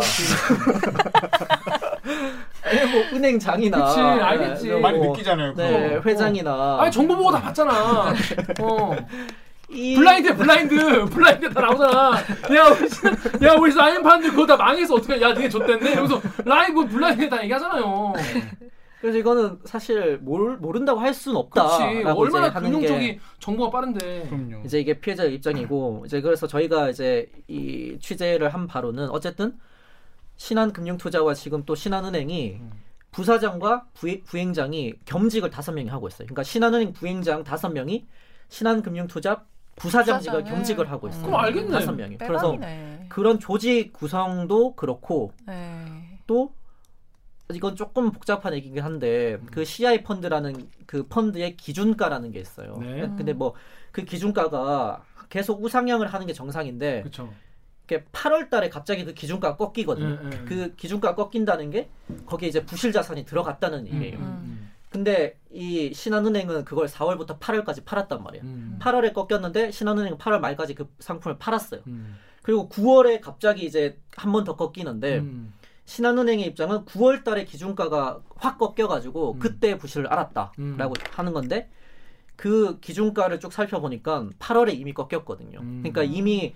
아니, 2.64 2.90
뭐 2.92 3.02
은행장이나 3.12 3.84
그치, 3.84 4.00
알겠지. 4.00 4.70
뭐, 4.70 4.80
많이 4.80 4.98
느끼잖아요. 4.98 5.54
네, 5.54 5.96
회장이나 6.04 6.78
아니 6.80 6.90
정보 6.90 7.14
보고 7.16 7.30
다 7.30 7.40
봤잖아. 7.42 8.08
어. 8.62 8.96
이 9.72 9.94
블라인드 9.96 10.36
블라인드 10.36 11.04
블라인드 11.06 11.50
다 11.52 11.60
나오잖아. 11.62 12.12
야 12.56 12.66
우리 12.68 12.88
신- 12.88 13.42
야 13.42 13.54
우리 13.58 13.74
라임 13.74 14.02
파는데 14.02 14.30
그거 14.30 14.46
다 14.46 14.56
망해서 14.56 14.94
어떻게 14.94 15.20
야 15.20 15.32
니네 15.32 15.48
좆됐네. 15.48 15.94
여기서 15.96 16.20
라이브 16.44 16.86
블라인드 16.86 17.28
다 17.28 17.42
얘기하잖아요. 17.42 18.12
그래서 19.00 19.18
이거는 19.18 19.58
사실 19.64 20.18
모르, 20.18 20.56
모른다고 20.60 21.00
할 21.00 21.12
수는 21.12 21.42
그렇지. 21.50 21.74
없다라고 21.82 22.20
얼마나 22.20 22.52
쪽이 22.52 23.18
정보가 23.40 23.70
빠른데. 23.70 24.28
그럼요. 24.28 24.62
이제 24.64 24.78
이게 24.78 25.00
피해자 25.00 25.24
입장이고 25.24 26.04
이제 26.06 26.20
그래서 26.20 26.46
저희가 26.46 26.90
이제 26.90 27.28
이 27.48 27.98
취재를 28.00 28.54
한 28.54 28.68
바로는 28.68 29.08
어쨌든 29.10 29.54
신한금융투자와 30.36 31.34
지금 31.34 31.64
또 31.64 31.74
신한은행이 31.74 32.60
부사장과 33.10 33.86
부회, 33.92 34.20
부행장이 34.22 34.94
겸직을 35.04 35.50
다섯 35.50 35.72
명이 35.72 35.88
하고 35.88 36.06
있어요. 36.08 36.26
그러니까 36.26 36.42
신한은행 36.44 36.92
부행장 36.92 37.42
다섯 37.44 37.70
명이 37.70 38.06
신한금융투자 38.48 39.44
부사장직을 39.76 40.32
부사장을. 40.40 40.44
겸직을 40.56 40.90
하고 40.90 41.08
있어요. 41.08 41.22
그럼 41.22 41.40
알겠네. 41.40 41.70
다섯 41.70 41.92
명이. 41.92 42.18
그래서. 42.18 42.56
그런 43.08 43.38
조직 43.38 43.92
구성도 43.92 44.74
그렇고 44.74 45.32
네. 45.46 46.18
또 46.26 46.52
이건 47.52 47.76
조금 47.76 48.10
복잡한 48.10 48.54
얘기긴 48.54 48.82
한데 48.82 49.38
그 49.50 49.64
CI 49.64 50.02
펀드라는 50.02 50.68
그 50.86 51.06
펀드의 51.08 51.56
기준가라는 51.56 52.30
게 52.32 52.40
있어요. 52.40 52.78
네. 52.78 53.00
근데 53.16 53.32
뭐 53.32 53.54
그 53.92 54.04
기준가가 54.04 55.04
계속 55.28 55.62
우상향을 55.62 56.08
하는 56.08 56.26
게 56.26 56.32
정상인데. 56.32 57.04
이렇게 57.88 58.06
8월 58.12 58.48
달에 58.48 58.70
갑자기 58.70 59.04
그 59.04 59.12
기준가가 59.12 59.56
꺾이거든요. 59.56 60.22
네, 60.22 60.30
네. 60.30 60.44
그 60.46 60.74
기준가가 60.76 61.14
꺾인다는 61.14 61.70
게 61.70 61.90
거기에 62.26 62.48
이제 62.48 62.64
부실 62.64 62.90
자산이 62.92 63.24
들어갔다는 63.26 63.86
얘기예요. 63.86 64.18
음, 64.18 64.70
근데 64.92 65.38
이 65.50 65.92
신한은행은 65.94 66.64
그걸 66.66 66.86
4월부터 66.86 67.38
8월까지 67.40 67.84
팔았단 67.84 68.22
말이에요. 68.22 68.44
음. 68.44 68.78
8월에 68.80 69.14
꺾였는데 69.14 69.70
신한은행은 69.70 70.18
8월 70.18 70.38
말까지 70.38 70.74
그 70.74 70.86
상품을 70.98 71.38
팔았어요. 71.38 71.80
음. 71.86 72.16
그리고 72.42 72.68
9월에 72.68 73.20
갑자기 73.20 73.64
이제 73.64 73.98
한 74.16 74.32
번 74.32 74.44
더 74.44 74.54
꺾이는데 74.56 75.18
음. 75.18 75.54
신한은행의 75.86 76.46
입장은 76.48 76.84
9월 76.84 77.24
달에 77.24 77.44
기준가가 77.44 78.20
확 78.36 78.58
꺾여가지고 78.58 79.32
음. 79.34 79.38
그때 79.38 79.78
부실을 79.78 80.06
알았다라고 80.08 80.54
음. 80.60 80.76
하는 81.12 81.32
건데 81.32 81.70
그 82.36 82.78
기준가를 82.80 83.40
쭉 83.40 83.52
살펴보니까 83.52 84.28
8월에 84.38 84.78
이미 84.78 84.92
꺾였거든요. 84.92 85.58
음. 85.60 85.80
그러니까 85.82 86.02
이미 86.02 86.54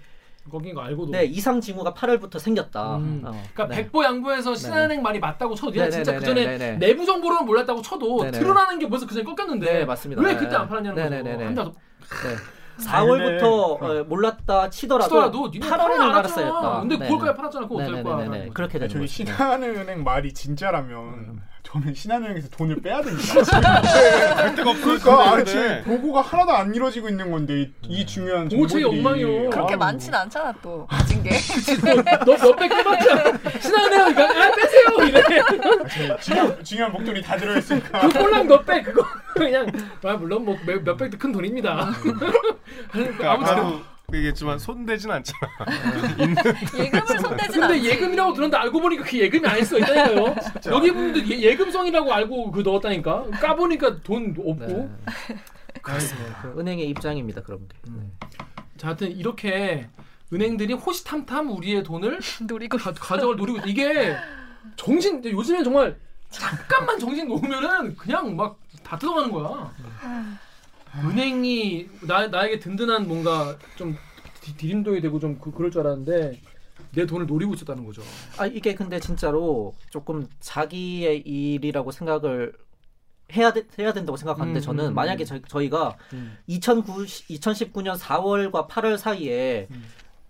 거긴 0.51 0.75
거 0.75 0.83
알고도. 0.83 1.13
네, 1.13 1.25
이상 1.25 1.61
징후가 1.61 1.95
8월부터 1.95 2.39
생겼다. 2.39 2.97
음. 2.97 3.23
어, 3.25 3.31
그러니까 3.53 3.69
네. 3.69 3.83
백보 3.83 4.05
양보해서 4.05 4.55
신한은행 4.55 5.03
말이 5.03 5.19
맞다고 5.19 5.55
쳐도 5.55 5.73
내가 5.73 5.91
진짜 5.91 6.15
그 6.19 6.25
전에 6.25 6.45
네네네네네. 6.45 6.79
내부 6.79 7.05
정보로는 7.05 7.47
몰랐다고 7.47 7.83
쳐도 7.83 8.25
네네. 8.25 8.39
드러나는 8.39 8.79
게 8.79 8.89
벌써 8.89 9.07
그 9.07 9.15
전에 9.15 9.25
꺾였는데 9.25 9.73
네, 9.73 9.85
맞습니다. 9.85 10.23
왜 10.23 10.33
네. 10.35 10.39
그때 10.39 10.57
안 10.57 10.69
팔았냐는 10.69 10.95
거죠. 10.97 11.09
네네네네. 11.11 11.45
한 11.45 11.55
달. 11.55 11.65
네. 11.67 12.37
4월부터 12.85 13.43
어, 13.83 14.05
몰랐다 14.05 14.69
치더라도, 14.71 15.09
치더라도 15.09 15.49
니네 15.49 15.67
8월에는 15.67 15.71
팔아 15.99 16.05
안 16.05 16.15
알았어야. 16.17 16.47
했다. 16.47 16.81
근데 16.81 16.99
네. 16.99 17.09
9월까지 17.09 17.37
팔았잖아. 17.37 17.67
그거 17.69 17.83
어떨 17.83 18.03
거야. 18.03 18.17
네네네네. 18.17 18.51
그렇게 18.51 18.79
되는 18.79 18.95
거죠. 18.95 19.07
신한은행 19.07 20.05
말이 20.05 20.33
진짜라면 20.35 20.99
음. 20.99 21.43
저는 21.77 21.95
신한은행에서 21.95 22.49
돈을 22.49 22.81
빼야 22.81 23.03
됩니다. 23.03 23.35
갈 24.35 24.55
데가 24.55 24.73
그러니까 24.75 25.31
아, 25.33 25.45
지금 25.45 25.83
보고가 25.85 26.23
하나도 26.23 26.53
안 26.53 26.75
이루어지고 26.75 27.09
있는 27.09 27.31
건데 27.31 27.71
이, 27.83 28.01
이 28.01 28.07
중요한 28.07 28.49
정보들이 28.49 28.85
엉망이요. 28.85 29.51
그렇게 29.51 29.77
많진 29.77 30.15
않잖아 30.15 30.55
또 30.63 30.87
가진 30.87 31.23
게. 31.23 31.31
너 32.25 32.37
몇백 32.37 32.71
빼봤자 32.71 33.61
신한은행 33.61 34.11
이거 34.11 34.23
아, 34.23 34.51
빼세요 34.55 35.07
이래. 35.07 36.19
중요한, 36.21 36.65
중요한 36.65 36.93
목돈이 36.93 37.23
다 37.23 37.37
들어있으니까 37.37 38.01
그 38.01 38.09
꼴랑 38.19 38.47
몇백 38.47 38.85
그거 38.85 39.07
그냥 39.35 39.67
아, 40.03 40.13
물론 40.15 40.45
뭐 40.45 40.57
몇- 40.65 40.83
몇백도 40.83 41.19
큰 41.19 41.33
돈입니다. 41.33 41.91
그러니까 42.91 43.33
아무튼 43.33 43.81
얘기했지만 44.15 44.59
손대진 44.59 45.11
않잖아. 45.11 45.41
예금을 46.79 47.07
손대진 47.21 47.61
근데 47.61 47.75
않지. 47.75 47.85
예금이라고 47.91 48.33
들었는데 48.35 48.57
알고 48.57 48.81
보니까 48.81 49.05
그 49.05 49.19
예금이 49.19 49.47
아닐 49.47 49.65
수가 49.65 49.79
있다니까요. 49.85 50.35
여기 50.67 50.93
분들 50.93 51.29
예, 51.31 51.41
예금성이라고 51.51 52.13
알고 52.13 52.51
그 52.53 52.61
넣었다니까. 52.61 53.27
까보니까 53.41 54.03
돈 54.03 54.35
없고. 54.39 54.67
네. 54.67 54.89
그 55.83 56.55
은행의 56.59 56.89
입장입니다. 56.91 57.43
그런 57.43 57.67
게. 57.69 57.77
음. 57.89 58.13
자, 58.77 58.89
하여튼 58.89 59.11
이렇게 59.11 59.89
은행들이 60.33 60.73
호시탐탐 60.75 61.51
우리의 61.51 61.83
돈을 61.83 62.21
노리고 62.47 62.79
가, 62.79 62.93
가져갈 62.93 63.37
노리고 63.37 63.59
있- 63.59 63.67
이게 63.67 64.17
정신 64.77 65.25
요즘엔 65.25 65.65
정말 65.65 65.97
잠깐만 66.31 66.99
정신 66.99 67.27
놓으면은 67.29 67.97
그냥 67.97 68.37
막 68.37 68.59
다 68.83 68.97
뜯어가는 68.97 69.33
거야. 69.33 69.73
은행이 71.05 71.89
나 72.03 72.27
나에게 72.29 72.59
든든한 72.61 73.07
뭔가 73.09 73.57
좀 73.77 73.97
디- 74.41 74.57
디딤돌이 74.57 75.01
되고 75.01 75.19
좀 75.19 75.39
그, 75.39 75.51
그럴 75.53 75.71
줄 75.71 75.83
알았는데 75.83 76.41
내 76.93 77.07
돈을 77.07 77.27
노리고 77.27 77.55
있었다는 77.55 77.85
거죠. 77.85 78.03
아 78.39 78.47
이게 78.47 78.75
근데 78.75 78.99
진짜로 79.01 79.75
조금 79.91 80.27
자기의 80.41 81.21
일이라고 81.27 81.91
생각을 81.91 82.53
해야 83.35 83.53
돼, 83.53 83.65
해야 83.79 83.93
된다고 83.93 84.17
생각하는데 84.17 84.61
음, 84.61 84.63
저는 84.63 84.85
음, 84.89 84.95
만약에 84.95 85.25
음. 85.25 85.27
저, 85.27 85.39
저희가 85.43 85.97
음. 86.13 86.39
2009, 86.47 87.05
2019년 87.05 87.99
4월과 87.99 88.69
8월 88.69 88.97
사이에 88.97 89.67
음. 89.73 89.85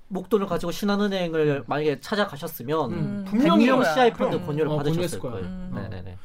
목돈을 0.09 0.47
가지고 0.47 0.73
신한은행을 0.73 1.65
만약에 1.67 2.01
찾아가셨으면 2.01 2.93
음. 2.93 3.25
분명히 3.29 3.67
CI 3.67 4.13
펀드. 4.15 4.41
권유를 4.47 4.69
어, 4.73 4.77
받으셨을. 4.77 5.19
거예요. 5.19 5.45
음. 5.45 5.73
네네네. 5.75 6.17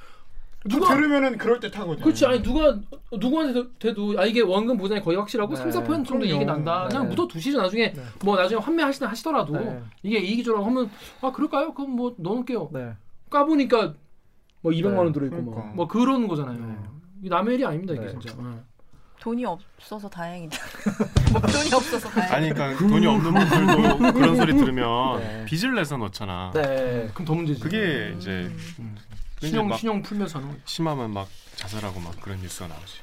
누가 0.70 0.94
들으면은 0.96 1.38
그럴 1.38 1.60
듯하거든. 1.60 2.04
그렇지 2.04 2.26
아니 2.26 2.42
누가 2.44 2.78
누구한테도 3.12 4.20
아 4.20 4.26
이게 4.26 4.42
원금 4.42 4.78
보장이 4.78 5.02
거의 5.02 5.18
확실하고 5.18 5.56
네. 5.56 5.60
3, 5.60 5.70
4% 5.70 5.86
정도 5.86 6.04
그럼요. 6.20 6.26
이익이 6.26 6.46
난다. 6.46 6.88
그냥 6.88 7.04
네. 7.04 7.10
묻어 7.10 7.28
두시죠. 7.28 7.58
나중에 7.60 7.94
네. 7.94 8.04
뭐 8.24 8.36
나중에 8.38 8.62
환매 8.62 8.84
하시나 8.84 9.10
하시더라도 9.10 9.54
네. 9.54 9.82
이게 10.04 10.20
이익이죠라고 10.20 10.64
하면 10.66 10.90
아 11.22 11.32
그럴까요? 11.32 11.74
그럼 11.74 11.92
뭐 11.96 12.14
넣을게요. 12.18 12.70
네. 12.74 12.94
까보니까 13.30 13.96
뭐 14.62 14.72
200만 14.72 14.98
원 14.98 15.08
네. 15.08 15.14
들어있고 15.14 15.38
그러니까. 15.38 15.62
뭐, 15.62 15.74
뭐 15.74 15.88
그런 15.88 16.28
거잖아요. 16.28 16.60
네. 16.64 16.76
이 17.24 17.30
남의 17.30 17.56
일이 17.56 17.66
아닙니다 17.66 17.94
이게 17.94 18.06
네. 18.06 18.12
진짜. 18.12 18.36
네. 18.36 18.50
돈이 19.20 19.46
없어서 19.46 20.10
다행이다. 20.10 20.58
뭐 21.32 21.42
돈이 21.42 21.74
없어서 21.74 22.10
다행이다. 22.10 22.36
아니 22.36 22.50
그러니까 22.54 22.88
돈이 22.88 23.06
없는 23.06 23.34
분들도 23.34 24.14
그런 24.14 24.36
소리 24.36 24.54
들으면 24.56 25.20
네. 25.20 25.46
빚을 25.46 25.76
내서 25.76 25.98
넣잖아. 25.98 26.52
네. 26.54 27.10
그럼 27.14 27.26
더 27.26 27.34
문제지. 27.36 27.62
그게 27.62 28.14
이제 28.18 28.52
음. 28.80 28.96
신용 29.48 29.68
막 29.68 29.78
신용 29.78 30.02
풀면서 30.02 30.40
하는 30.40 30.52
거지. 30.52 30.62
심하면 30.66 31.12
막 31.12 31.28
자살하고 31.56 32.00
막 32.00 32.20
그런 32.22 32.40
뉴스가 32.42 32.68
나오지. 32.68 32.94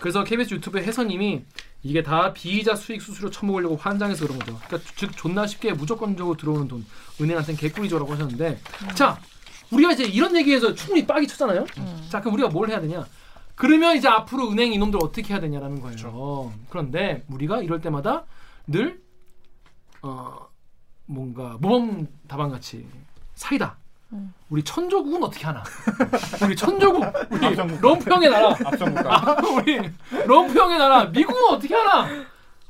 그래서 0.00 0.24
KBS 0.24 0.54
유튜브 0.54 0.78
해서님이 0.78 1.44
이게 1.82 2.02
다 2.02 2.32
비이자 2.32 2.74
수익 2.74 3.00
수수료 3.02 3.30
처먹으려고 3.30 3.76
환장해서 3.76 4.26
그런 4.26 4.38
거죠. 4.38 4.58
그러니까 4.66 4.90
즉 4.96 5.16
존나 5.16 5.46
쉽게 5.46 5.72
무조건적으로 5.72 6.36
들어오는 6.36 6.68
돈 6.68 6.84
은행한테는 7.20 7.58
개꿀이죠라고 7.58 8.12
하셨는데 8.12 8.60
자 8.94 9.20
우리가 9.70 9.92
이제 9.92 10.04
이런 10.04 10.36
얘기에서 10.36 10.74
충분히 10.74 11.06
빡이 11.06 11.26
쳤잖아요. 11.26 11.66
자 12.08 12.20
그럼 12.20 12.34
우리가 12.34 12.48
뭘 12.48 12.68
해야 12.70 12.80
되냐? 12.80 13.06
그러면 13.54 13.96
이제 13.96 14.08
앞으로 14.08 14.50
은행 14.50 14.72
이놈들 14.72 14.98
어떻게 15.02 15.32
해야 15.34 15.40
되냐라는 15.40 15.80
거예요. 15.80 15.96
그런데 16.70 17.24
우리가 17.28 17.62
이럴 17.62 17.80
때마다 17.80 18.24
늘 18.66 19.02
어, 20.02 20.48
뭔가 21.06 21.58
모범 21.60 22.06
답안 22.26 22.50
같이 22.50 22.86
사이다. 23.34 23.76
우리 24.48 24.62
천조국은 24.64 25.22
어떻게 25.22 25.46
하나? 25.46 25.62
우리 26.44 26.56
천조국, 26.56 27.04
우리. 27.30 27.54
럼프 27.80 28.10
형의 28.10 28.28
나라. 28.30 28.48
아, 29.06 29.36
우리 29.56 29.78
럼프 30.26 30.58
형의 30.58 30.78
나라, 30.78 31.04
미국은 31.06 31.54
어떻게 31.54 31.74
하나? 31.74 32.08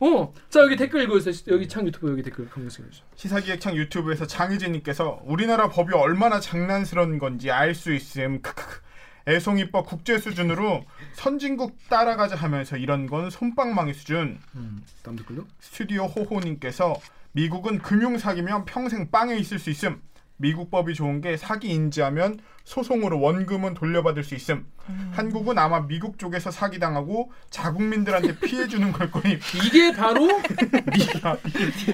어, 0.03 0.32
자 0.49 0.61
여기 0.61 0.76
댓글 0.76 1.03
읽어주세요. 1.03 1.55
여기 1.55 1.68
창 1.68 1.86
유튜브 1.86 2.11
여기 2.11 2.22
댓글 2.22 2.45
감독님 2.49 2.68
읽어주세요. 2.68 3.07
시사기획창 3.16 3.74
유튜브에서 3.76 4.26
장희진님께서 4.26 5.20
우리나라 5.24 5.68
법이 5.68 5.93
얼마나 5.95 6.41
장난스러운 6.41 7.18
건지 7.18 7.51
알 7.51 7.74
수 7.74 7.93
있음. 7.93 8.41
크크크. 8.41 8.80
애송이법 9.28 9.86
국제 9.86 10.18
수준으로 10.18 10.82
선진국 11.12 11.76
따라가자 11.91 12.36
하면서 12.36 12.76
이런 12.78 13.07
건 13.07 13.28
손방망이 13.28 13.93
수준. 13.93 14.38
음, 14.55 14.82
다음 15.03 15.16
댓글로. 15.16 15.45
스튜디오 15.61 16.07
호호님께서 16.07 16.97
미국은 17.32 17.78
금융 17.78 18.16
사기면 18.16 18.64
평생 18.64 19.11
빵에 19.11 19.36
있을 19.36 19.59
수 19.59 19.68
있음. 19.70 20.01
미국 20.41 20.70
법이 20.70 20.95
좋은 20.95 21.20
게 21.20 21.36
사기 21.36 21.68
인지하면 21.68 22.38
소송으로 22.64 23.20
원금은 23.20 23.74
돌려받을 23.74 24.24
수 24.24 24.34
있음. 24.34 24.66
한국은 25.12 25.59
아마 25.59 25.86
미국 25.86 26.18
쪽에서 26.18 26.51
사기당하고 26.51 27.30
자국민들한테 27.51 28.38
피해 28.41 28.66
주는 28.66 28.91
걸 28.91 29.11
거니. 29.11 29.38
이게 29.66 29.93
바로 29.93 30.26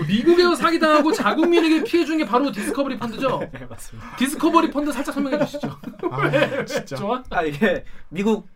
미, 0.06 0.22
국에서 0.22 0.54
사기당하고 0.54 1.12
자국민에게 1.12 1.82
피해 1.82 2.04
준게 2.04 2.24
바로 2.24 2.52
디스커버리 2.52 2.96
펀드죠? 2.98 3.40
네, 3.52 3.66
맞습니다. 3.66 4.16
디스커버리 4.16 4.70
펀드 4.70 4.92
살짝 4.92 5.14
설명해 5.14 5.44
주시죠. 5.44 5.68
아, 6.12 6.64
진짜. 6.64 6.96
좋아? 6.96 7.22
아 7.30 7.42
이게 7.42 7.84
미국 8.08 8.48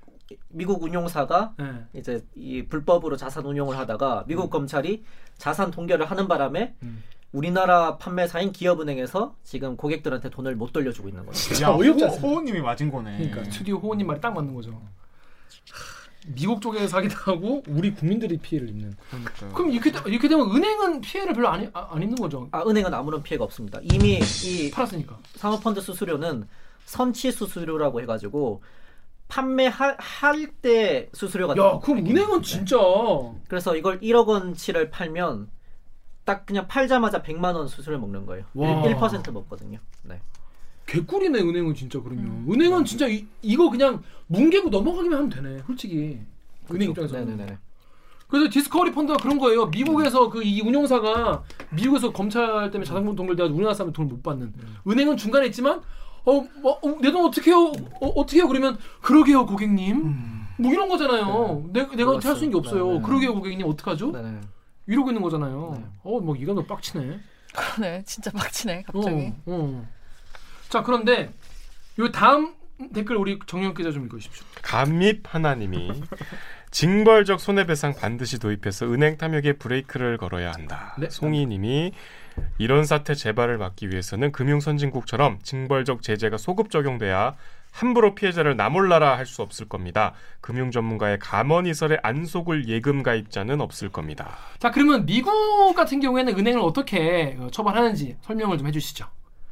미국 0.48 0.84
운용사가 0.84 1.54
네. 1.58 1.64
이제 1.94 2.24
이 2.36 2.64
불법으로 2.64 3.16
자산 3.16 3.44
운용을 3.44 3.76
하다가 3.76 4.24
미국 4.28 4.50
검찰이 4.50 5.02
자산 5.36 5.72
동결을 5.72 6.08
하는 6.08 6.28
바람에 6.28 6.74
음. 6.84 7.02
우리나라 7.32 7.96
판매사인 7.96 8.50
기업은행에서 8.52 9.36
지금 9.44 9.76
고객들한테 9.76 10.30
돈을 10.30 10.56
못 10.56 10.72
돌려주고 10.72 11.08
있는 11.08 11.24
거죠. 11.24 11.38
진짜 11.38 11.72
어이없지? 11.74 12.04
호호님이 12.04 12.60
맞은 12.60 12.90
거네. 12.90 13.16
그러니까 13.18 13.44
스튜디오 13.44 13.76
호원님 13.78 14.06
말이 14.06 14.20
딱 14.20 14.32
맞는 14.34 14.52
거죠. 14.52 14.72
하, 14.72 14.80
미국 16.26 16.60
쪽에서 16.60 16.88
사기당하고 16.88 17.62
우리 17.68 17.94
국민들이 17.94 18.36
피해를 18.36 18.68
입는. 18.70 18.94
그러니까요. 19.10 19.52
그럼 19.52 19.70
이렇게 19.70 19.92
되- 19.92 20.10
이렇게 20.10 20.28
되면 20.28 20.50
은행은 20.54 21.00
피해를 21.02 21.32
별로 21.32 21.48
안, 21.48 21.62
이- 21.62 21.68
아, 21.72 21.88
안 21.92 22.02
입는 22.02 22.16
거죠. 22.16 22.48
아 22.50 22.62
은행은 22.66 22.92
아무런 22.92 23.22
피해가 23.22 23.44
없습니다. 23.44 23.78
이미 23.84 24.20
이 24.44 24.70
팔았으니까. 24.72 25.16
사모펀드 25.36 25.80
수수료는 25.80 26.48
선취 26.84 27.30
수수료라고 27.30 28.00
해가지고 28.02 28.62
판매할 29.28 29.96
할때 30.00 31.08
수수료가 31.14 31.54
야, 31.56 31.78
그럼 31.78 31.98
은행은 32.04 32.42
진짜 32.42 32.76
그래서 33.46 33.76
이걸 33.76 34.00
1억 34.00 34.26
원치를 34.26 34.90
팔면 34.90 35.48
딱 36.30 36.46
그냥 36.46 36.68
팔자마자 36.68 37.22
100만 37.22 37.56
원 37.56 37.66
수수료 37.66 37.98
먹는 37.98 38.24
거예요. 38.24 38.44
와. 38.54 38.84
1, 38.86 38.94
1% 38.94 39.32
먹거든요. 39.32 39.78
네. 40.04 40.20
개꿀이네 40.86 41.40
은행은 41.40 41.74
진짜 41.74 42.00
그러면. 42.00 42.46
은행은 42.48 42.84
진짜 42.84 43.08
이, 43.08 43.26
이거 43.42 43.68
그냥 43.68 44.00
뭉개고 44.28 44.70
넘어가기만 44.70 45.18
하면 45.18 45.28
되네. 45.30 45.58
솔직히 45.66 46.20
은행 46.70 46.90
입장에서. 46.90 47.18
네네네. 47.18 47.58
그래서 48.28 48.48
디스커버리 48.48 48.92
펀드가 48.92 49.18
그런 49.18 49.40
거예요. 49.40 49.66
미국에서 49.66 50.30
그 50.30 50.40
이 50.44 50.60
운용사가 50.60 51.42
미국에서 51.70 52.12
검찰 52.12 52.70
때문에 52.70 52.84
자산금 52.86 53.16
동결 53.16 53.34
돼가지고 53.34 53.56
우리나라 53.56 53.74
사람들 53.74 53.92
돈을 53.92 54.08
못 54.08 54.22
받는. 54.22 54.52
은행은 54.86 55.16
중간에 55.16 55.46
있지만 55.46 55.80
어내 56.24 57.10
돈 57.10 57.24
어떻게 57.26 57.50
해요? 57.50 57.72
어, 58.00 58.06
어떻게 58.14 58.38
해요? 58.38 58.46
그러면 58.46 58.78
그러게요 59.02 59.46
고객님. 59.46 60.14
뭐 60.60 60.72
이런 60.72 60.88
거잖아요. 60.88 61.64
내, 61.72 61.88
내가 61.96 62.12
할 62.12 62.20
수 62.20 62.44
있는 62.44 62.50
게 62.50 62.56
없어요. 62.58 62.86
네 62.86 62.98
네. 62.98 63.02
그러게요 63.02 63.34
고객님 63.34 63.66
어떡하죠? 63.66 64.12
네네. 64.12 64.40
이러고 64.86 65.10
있는 65.10 65.22
거잖아요. 65.22 65.82
어뭐 66.02 66.36
이가 66.36 66.52
너 66.52 66.64
빡치네. 66.64 67.20
네, 67.80 68.02
진짜 68.04 68.30
빡치네 68.30 68.82
갑자기. 68.82 69.16
어, 69.16 69.42
어. 69.46 69.88
자 70.68 70.82
그런데 70.82 71.30
요 71.98 72.10
다음 72.10 72.54
댓글 72.94 73.16
우리 73.16 73.38
정영 73.46 73.74
기자 73.74 73.90
좀 73.90 74.06
읽어주십시오. 74.06 74.44
감입 74.62 75.22
하나님이 75.34 76.02
징벌적 76.70 77.40
손해배상 77.40 77.94
반드시 77.94 78.38
도입해서 78.38 78.86
은행 78.86 79.16
탐욕에 79.18 79.54
브레이크를 79.54 80.16
걸어야 80.16 80.52
한다. 80.52 80.96
네. 80.98 81.10
송이님이 81.10 81.92
이런 82.58 82.84
사태 82.84 83.14
재발을 83.14 83.58
막기 83.58 83.90
위해서는 83.90 84.32
금융 84.32 84.60
선진국처럼 84.60 85.40
징벌적 85.42 86.02
제재가 86.02 86.38
소급 86.38 86.70
적용돼야 86.70 87.34
함부로 87.72 88.14
피해자를 88.14 88.56
나몰라라 88.56 89.16
할 89.16 89.26
수 89.26 89.42
없을 89.42 89.68
겁니다. 89.68 90.12
금융 90.40 90.70
전문가의 90.70 91.18
감언이설에 91.20 91.98
안 92.02 92.24
속을 92.26 92.68
예금 92.68 93.02
가입자는 93.02 93.60
없을 93.60 93.88
겁니다. 93.90 94.36
자 94.58 94.70
그러면 94.70 95.06
미국 95.06 95.74
같은 95.74 96.00
경우에는 96.00 96.36
은행을 96.38 96.60
어떻게 96.60 97.36
어, 97.38 97.48
처벌하는지 97.52 98.16
설명을 98.22 98.58
좀 98.58 98.66
해주시죠. 98.66 99.06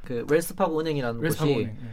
그 0.05 0.27
웰스파고 0.29 0.81
은행이라는 0.81 1.21
웰스파고 1.21 1.51
곳이 1.53 1.65
은행, 1.65 1.77
예. 1.83 1.89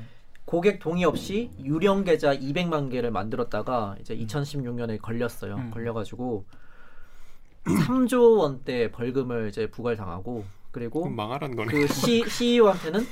고객 0.46 0.80
동의 0.80 1.04
없이 1.06 1.52
유령 1.64 2.04
계좌 2.06 2.36
200만 2.36 2.92
개를 2.92 3.12
만들었다가 3.12 3.96
이제 4.00 4.16
2016년에 4.16 5.02
걸렸어요. 5.02 5.56
음. 5.56 5.72
걸려가지고 5.72 6.46
3조 7.66 8.40
원대 8.40 8.92
벌금을 8.92 9.50
이제 9.50 9.68
부과당하고 9.68 10.46
그리고 10.72 11.10
망하란 11.10 11.56
거네. 11.56 11.72
그 11.72 11.88
C, 11.92 12.24
CEO한테는 12.28 13.06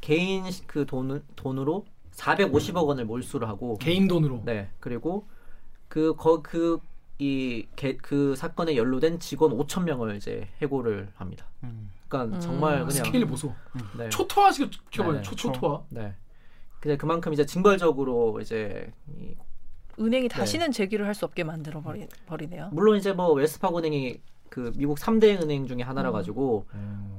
개인 0.00 0.50
시- 0.50 0.66
그 0.66 0.86
돈을 0.86 1.22
돈으로 1.36 1.84
450억 2.20 2.86
원을 2.86 3.04
몰수를 3.06 3.48
하고 3.48 3.76
개인 3.78 4.06
돈으로. 4.06 4.42
네 4.44 4.68
그리고 4.80 5.26
그 5.88 6.14
거 6.14 6.42
그이그 6.42 8.34
사건에 8.36 8.76
연루된 8.76 9.18
직원 9.20 9.52
5천 9.56 9.84
명을 9.84 10.16
이제 10.16 10.48
해고를 10.62 11.08
합니다. 11.14 11.46
음. 11.64 11.90
그러니까 12.08 12.36
음. 12.36 12.40
정말 12.40 12.84
그냥 12.86 12.90
스케일 13.04 13.24
보소. 13.26 13.54
네. 13.96 14.08
초토화 14.08 14.52
시켜버려. 14.52 15.12
네네. 15.12 15.22
초 15.22 15.34
초토화. 15.34 15.82
네. 15.90 16.14
근데 16.80 16.96
그만큼 16.96 17.32
이제 17.32 17.44
징벌적으로 17.46 18.40
이제 18.40 18.90
이- 19.08 19.34
은행이 19.98 20.28
네. 20.28 20.34
다시는 20.34 20.72
제기를 20.72 21.06
할 21.06 21.14
수 21.14 21.26
없게 21.26 21.44
만들어 21.44 21.80
버리, 21.82 22.08
버리 22.26 22.46
네요. 22.46 22.70
물론 22.72 22.96
이제 22.96 23.12
뭐 23.12 23.32
웨스파고 23.32 23.78
은행이 23.78 24.18
그 24.50 24.72
미국 24.74 24.98
3대 24.98 25.40
은행 25.40 25.66
중에 25.66 25.82
하나라 25.82 26.10
가지고 26.10 26.66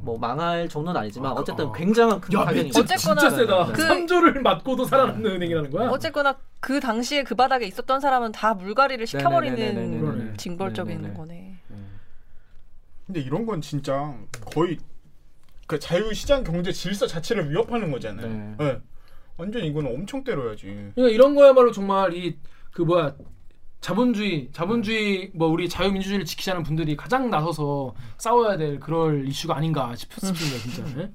뭐 0.01 0.17
망할 0.19 0.67
정도는 0.67 0.99
아니지만 0.99 1.31
어쨌든 1.31 1.71
굉장한 1.71 2.19
큰야 2.19 2.39
타격이 2.45 2.63
멘트 2.63 2.79
어쨌거나 2.79 3.21
진짜 3.21 3.35
세다. 3.35 3.67
네, 3.67 3.73
그- 3.73 3.81
3조를 3.87 4.41
맞고도 4.41 4.83
살아남는 4.85 5.31
은행이라는 5.31 5.71
거야. 5.71 5.89
어쨌거나 5.89 6.37
그 6.59 6.79
당시에 6.81 7.23
그 7.23 7.33
바닥에 7.33 7.65
있었던 7.65 8.01
사람은 8.01 8.33
다 8.33 8.53
물갈이를 8.53 9.05
네네네네네네. 9.11 9.65
시켜버리는 9.87 10.37
징벌적인 10.37 10.95
네네네. 10.97 11.13
거네. 11.17 11.55
근데 13.07 13.21
이런 13.21 13.45
건 13.45 13.61
진짜 13.61 14.13
거의 14.53 14.77
그 15.67 15.79
자유시장 15.79 16.43
경제 16.43 16.71
질서 16.73 17.07
자체를 17.07 17.49
위협하는 17.49 17.91
거잖아요. 17.91 18.27
네. 18.27 18.55
네. 18.59 18.81
완전 19.37 19.63
이건 19.63 19.87
엄청 19.87 20.23
때려야지. 20.23 20.65
그러니까 20.95 21.13
이런 21.15 21.33
거야말로 21.35 21.71
정말 21.71 22.13
이 22.13 22.37
그 22.73 22.83
뭐야 22.83 23.13
자본주의 23.81 24.49
자본주의 24.53 25.31
뭐 25.33 25.47
우리 25.47 25.67
자유민주주의를 25.67 26.25
지키자는 26.25 26.63
분들이 26.63 26.95
가장 26.95 27.29
나서서 27.29 27.93
싸워야 28.17 28.55
될 28.55 28.79
그럴 28.79 29.27
이슈가 29.27 29.57
아닌가 29.57 29.95
싶, 29.95 30.13
싶습니다 30.13 30.57
진짜. 30.59 30.95
네? 30.95 31.11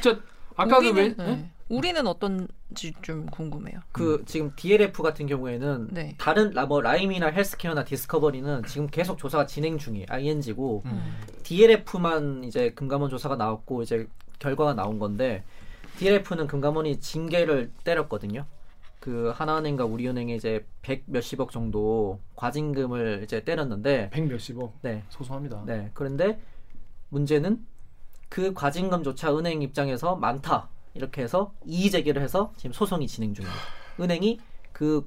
저 0.00 0.16
아까 0.56 0.80
그 0.80 0.86
왜? 0.86 0.90
우리는, 0.90 1.16
네. 1.18 1.50
우리는 1.68 2.06
어떤지 2.06 2.94
좀 3.02 3.26
궁금해요. 3.26 3.80
그 3.92 4.22
지금 4.24 4.50
DLF 4.56 5.02
같은 5.02 5.26
경우에는 5.26 5.88
네. 5.90 6.14
다른 6.16 6.52
라, 6.52 6.64
뭐 6.64 6.80
라임이나 6.80 7.28
헬스케어나 7.28 7.84
디스커버리는 7.84 8.62
지금 8.66 8.86
계속 8.86 9.18
조사가 9.18 9.46
진행 9.46 9.76
중이에요. 9.76 10.06
ING고 10.08 10.84
DLF만 11.42 12.44
이제 12.44 12.70
금감원 12.70 13.10
조사가 13.10 13.36
나왔고 13.36 13.82
이제 13.82 14.08
결과가 14.38 14.72
나온 14.72 14.98
건데 14.98 15.44
DLF는 15.98 16.46
금감원이 16.46 17.00
징계를 17.00 17.72
때렸거든요. 17.84 18.46
그 19.06 19.30
하나은행과 19.32 19.84
우리은행에 19.84 20.34
이제 20.34 20.66
100 20.82 21.04
몇십억 21.06 21.52
정도 21.52 22.18
과징금을 22.34 23.20
이제 23.22 23.44
때렸는데 23.44 24.10
100 24.10 24.26
몇십억. 24.26 24.80
네. 24.82 25.04
소소합니다. 25.10 25.62
네. 25.64 25.92
그런데 25.94 26.40
문제는 27.10 27.64
그 28.28 28.52
과징금조차 28.52 29.38
은행 29.38 29.62
입장에서 29.62 30.16
많다. 30.16 30.70
이렇게 30.94 31.22
해서 31.22 31.54
이의 31.64 31.92
제기를 31.92 32.20
해서 32.20 32.52
지금 32.56 32.72
소송이 32.72 33.06
진행 33.06 33.32
중입니다. 33.32 33.60
은행이 34.00 34.40
그 34.72 35.06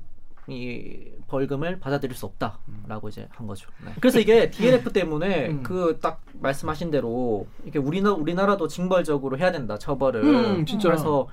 이 0.50 1.12
벌금을 1.28 1.80
받아들일 1.80 2.16
수 2.16 2.26
없다라고 2.26 3.10
이제 3.10 3.28
한 3.30 3.46
거죠. 3.46 3.70
네. 3.86 3.92
그래서 4.02 4.20
이게 4.20 4.50
DLF 4.50 4.92
때문에 4.92 5.50
음. 5.50 5.64
그딱 5.64 6.22
말씀하신 6.34 6.90
대로 6.90 7.48
이게 7.66 7.78
우리나 7.78 8.14
우리나라도 8.14 8.68
징벌적으로 8.68 9.38
해야 9.38 9.52
된다 9.52 9.78
처벌을. 9.78 10.24
음, 10.24 10.66
진짜. 10.66 10.90
그래서 10.90 11.28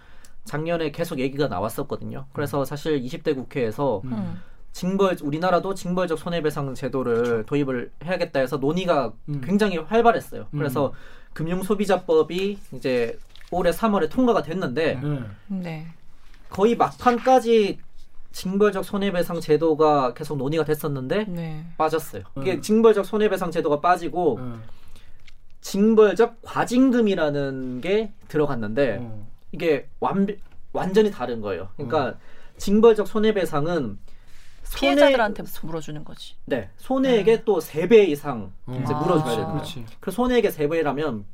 작년에 0.46 0.90
계속 0.92 1.18
얘기가 1.18 1.48
나왔었거든요. 1.48 2.26
그래서 2.32 2.64
사실 2.64 3.02
20대 3.02 3.34
국회에서 3.34 4.00
음. 4.04 4.40
징벌 4.72 5.18
우리나라도 5.22 5.74
징벌적 5.74 6.18
손해배상 6.18 6.74
제도를 6.74 7.44
도입을 7.46 7.90
해야겠다 8.04 8.40
해서 8.40 8.56
논의가 8.56 9.12
음. 9.28 9.40
굉장히 9.44 9.76
활발했어요. 9.76 10.46
음. 10.50 10.58
그래서 10.58 10.94
금융소비자법이 11.34 12.58
이제 12.72 13.18
올해 13.50 13.70
3월에 13.70 14.10
통과가 14.10 14.42
됐는데 14.42 15.00
네. 15.48 15.86
거의 16.48 16.76
막판까지 16.76 17.78
징벌적 18.32 18.84
손해배상 18.84 19.40
제도가 19.40 20.14
계속 20.14 20.36
논의가 20.36 20.64
됐었는데 20.64 21.24
네. 21.24 21.66
빠졌어요. 21.78 22.22
이게 22.38 22.54
음. 22.54 22.60
징벌적 22.62 23.04
손해배상 23.04 23.50
제도가 23.50 23.80
빠지고 23.80 24.40
징벌적 25.60 26.42
과징금이라는 26.42 27.80
게 27.80 28.12
들어갔는데 28.28 28.98
어. 29.00 29.25
이게 29.52 29.88
완 30.00 30.26
완전히 30.72 31.10
다른 31.10 31.40
거예요. 31.40 31.70
그러니까 31.76 32.08
음. 32.08 32.14
징벌적 32.56 33.06
손해배상은 33.06 33.98
피해자들한테 34.74 35.44
물어주는 35.62 36.04
거지. 36.04 36.34
네 36.44 36.70
손해액의 36.76 37.44
또세 37.44 37.88
배 37.88 38.04
이상 38.04 38.52
음. 38.68 38.82
이제 38.82 38.92
아, 38.92 38.98
물어줘야 38.98 39.36
돼요. 39.36 39.52
그렇지. 39.52 39.86
그 40.00 40.10
손해액의 40.10 40.50
세 40.52 40.68
배라면 40.68 41.24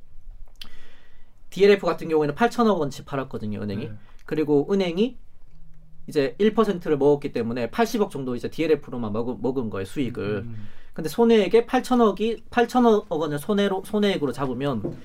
DLF 1.51 1.85
같은 1.87 2.09
경우에는 2.09 2.35
8천억 2.35 2.79
원치 2.79 3.05
팔았거든요, 3.05 3.61
은행이. 3.61 3.87
네. 3.87 3.93
그리고 4.25 4.67
은행이 4.71 5.19
이제 6.07 6.35
1%를 6.41 6.97
먹었기 6.97 7.33
때문에 7.33 7.71
80억 7.71 8.11
정도 8.11 8.35
이제 8.35 8.49
DLF로만 8.49 9.13
먹은, 9.13 9.39
먹은 9.41 9.71
거예요, 9.71 9.85
수익을. 9.85 10.45
음. 10.47 10.69
근데 10.93 11.09
손해액에 11.09 11.67
8천억이 11.67 12.43
8천억 12.51 13.07
원을 13.09 13.39
손해로 13.39 13.83
손해액으로 13.85 14.33
잡으면 14.33 14.97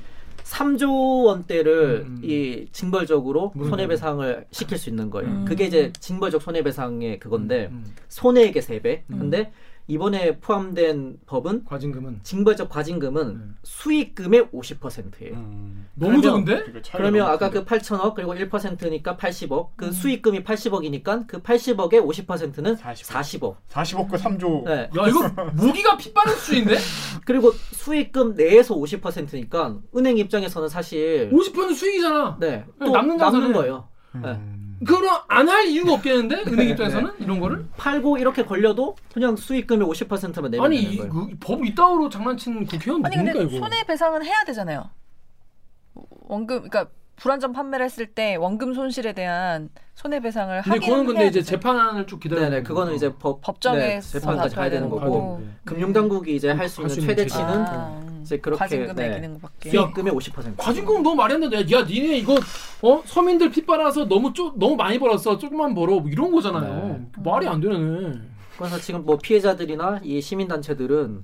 3조 0.48 1.26
원대를 1.26 2.06
음, 2.08 2.22
이 2.24 2.68
징벌적으로 2.72 3.52
물어내는. 3.54 3.70
손해배상을 3.70 4.46
시킬 4.52 4.78
수 4.78 4.90
있는 4.90 5.10
거예요. 5.10 5.30
음. 5.30 5.46
그게 5.46 5.66
이제 5.66 5.92
징벌적 6.00 6.42
손해배상의 6.42 7.20
그건데 7.20 7.68
음. 7.72 7.84
손해액의 8.08 8.62
3배. 8.62 9.02
음. 9.12 9.20
근데 9.20 9.52
이번에 9.88 10.38
포함된 10.40 11.18
법은 11.26 11.64
과징금은 11.66 12.20
징벌적 12.24 12.70
과징금은 12.70 13.22
음. 13.28 13.56
수익금의 13.64 14.48
50%예요. 14.48 15.36
너무 15.96 16.22
적은데? 16.22 16.66
그러면 16.92 17.28
아까 17.28 17.50
그 17.50 17.64
8천억 17.64 18.14
그리고 18.14 18.34
1%니까 18.36 19.16
80억. 19.16 19.68
음. 19.70 19.74
그 19.78 19.92
수익금이 19.94 20.44
80억이니까 20.44 21.26
그 21.28 21.42
80억의 21.42 22.06
50%는 22.06 22.76
40억. 22.76 23.56
40억 23.70 24.10
그 24.10 24.18
3조. 24.18 24.66
네. 24.66 24.90
야 24.98 25.08
이거 25.08 25.30
무기가 25.54 25.96
피 25.96 26.14
빠른 26.14 26.34
수준인데? 26.36 26.76
그리고 27.26 27.52
수익금 27.52 28.36
내에서 28.36 28.76
50%니까 28.76 29.78
은행 29.96 30.18
입장에서는 30.18 30.68
사실 30.68 31.30
50%는 31.32 31.74
수익이잖아. 31.74 32.38
네. 32.42 32.48
네, 32.50 32.66
또 32.86 32.92
남는 32.92 33.18
남는. 33.18 33.54
거예요. 33.54 33.88
음. 34.16 34.22
네. 34.22 34.67
그럼 34.86 35.22
안 35.28 35.48
할 35.50 35.66
이유가 35.66 35.94
없겠는데 35.94 36.44
은행 36.52 36.70
입장에서는 36.70 37.14
이런 37.20 37.40
거를? 37.40 37.66
팔고 37.78 38.18
이렇게 38.18 38.44
걸려도 38.46 38.96
그냥 39.14 39.36
수익금의 39.36 39.88
50%만 39.88 40.52
내면 40.52 40.66
아니 40.66 40.78
되는 40.78 40.92
이, 40.94 40.98
거예요. 40.98 41.12
그, 41.14 41.28
법 41.40 41.66
이따위로 41.66 42.10
장난치는 42.10 42.66
국회의원 42.66 43.06
아니 43.06 43.16
근데 43.16 43.32
이거? 43.44 43.58
손해배상은 43.60 44.24
해야 44.24 44.44
되잖아요. 44.46 44.90
원금 45.96 46.70
그러니까 46.70 46.88
불안전 47.18 47.52
판매를 47.52 47.84
했을 47.86 48.06
때 48.06 48.36
원금 48.36 48.74
손실에 48.74 49.14
대한 49.14 49.70
손해배상을 49.96 50.62
근데 50.62 50.70
하긴 50.70 50.82
그거는 50.90 51.06
근데 51.08 51.28
이제. 51.28 51.42
재판을 51.42 52.06
쭉 52.06 52.20
기다려. 52.20 52.42
네네 52.44 52.64
그거는 52.64 52.94
이제 52.94 53.12
법 53.18 53.42
법정에 53.42 53.80
네, 53.80 54.00
재판까지 54.02 54.54
다 54.56 54.62
가야 54.62 54.70
되는 54.70 54.88
되는 54.88 54.90
거고 54.90 55.12
거고. 55.12 55.44
금융당국이 55.66 56.36
이제 56.36 56.52
할수할 56.52 56.90
있는 56.90 56.94
수 56.96 57.02
있는 57.02 57.16
최대치는 57.16 57.48
아, 57.50 58.00
음. 58.08 58.20
이제 58.22 58.38
그렇게 58.38 58.60
과징금 58.60 58.96
네, 58.96 59.10
매기는 59.10 59.34
것밖에. 59.34 59.70
수익금의 59.72 60.14
50%. 60.14 60.54
과징금 60.58 61.02
너무 61.02 61.20
안 61.24 61.30
된다. 61.40 61.58
야, 61.60 61.84
니네 61.84 62.18
이거 62.20 62.36
어 62.84 63.02
서민들 63.06 63.50
피 63.50 63.66
빨아서 63.66 64.08
너무 64.08 64.32
쪼, 64.34 64.54
너무 64.56 64.76
많이 64.76 65.00
벌었어. 65.00 65.40
조금만 65.40 65.74
벌어. 65.74 66.00
뭐 66.00 66.10
이런 66.10 66.32
거잖아요. 66.32 67.02
말이 67.24 67.48
안 67.48 67.60
되네. 67.60 68.20
그래서 68.58 68.78
지금 68.78 69.04
뭐 69.04 69.18
피해자들이나 69.18 70.02
이 70.04 70.22
시민단체들은 70.22 71.24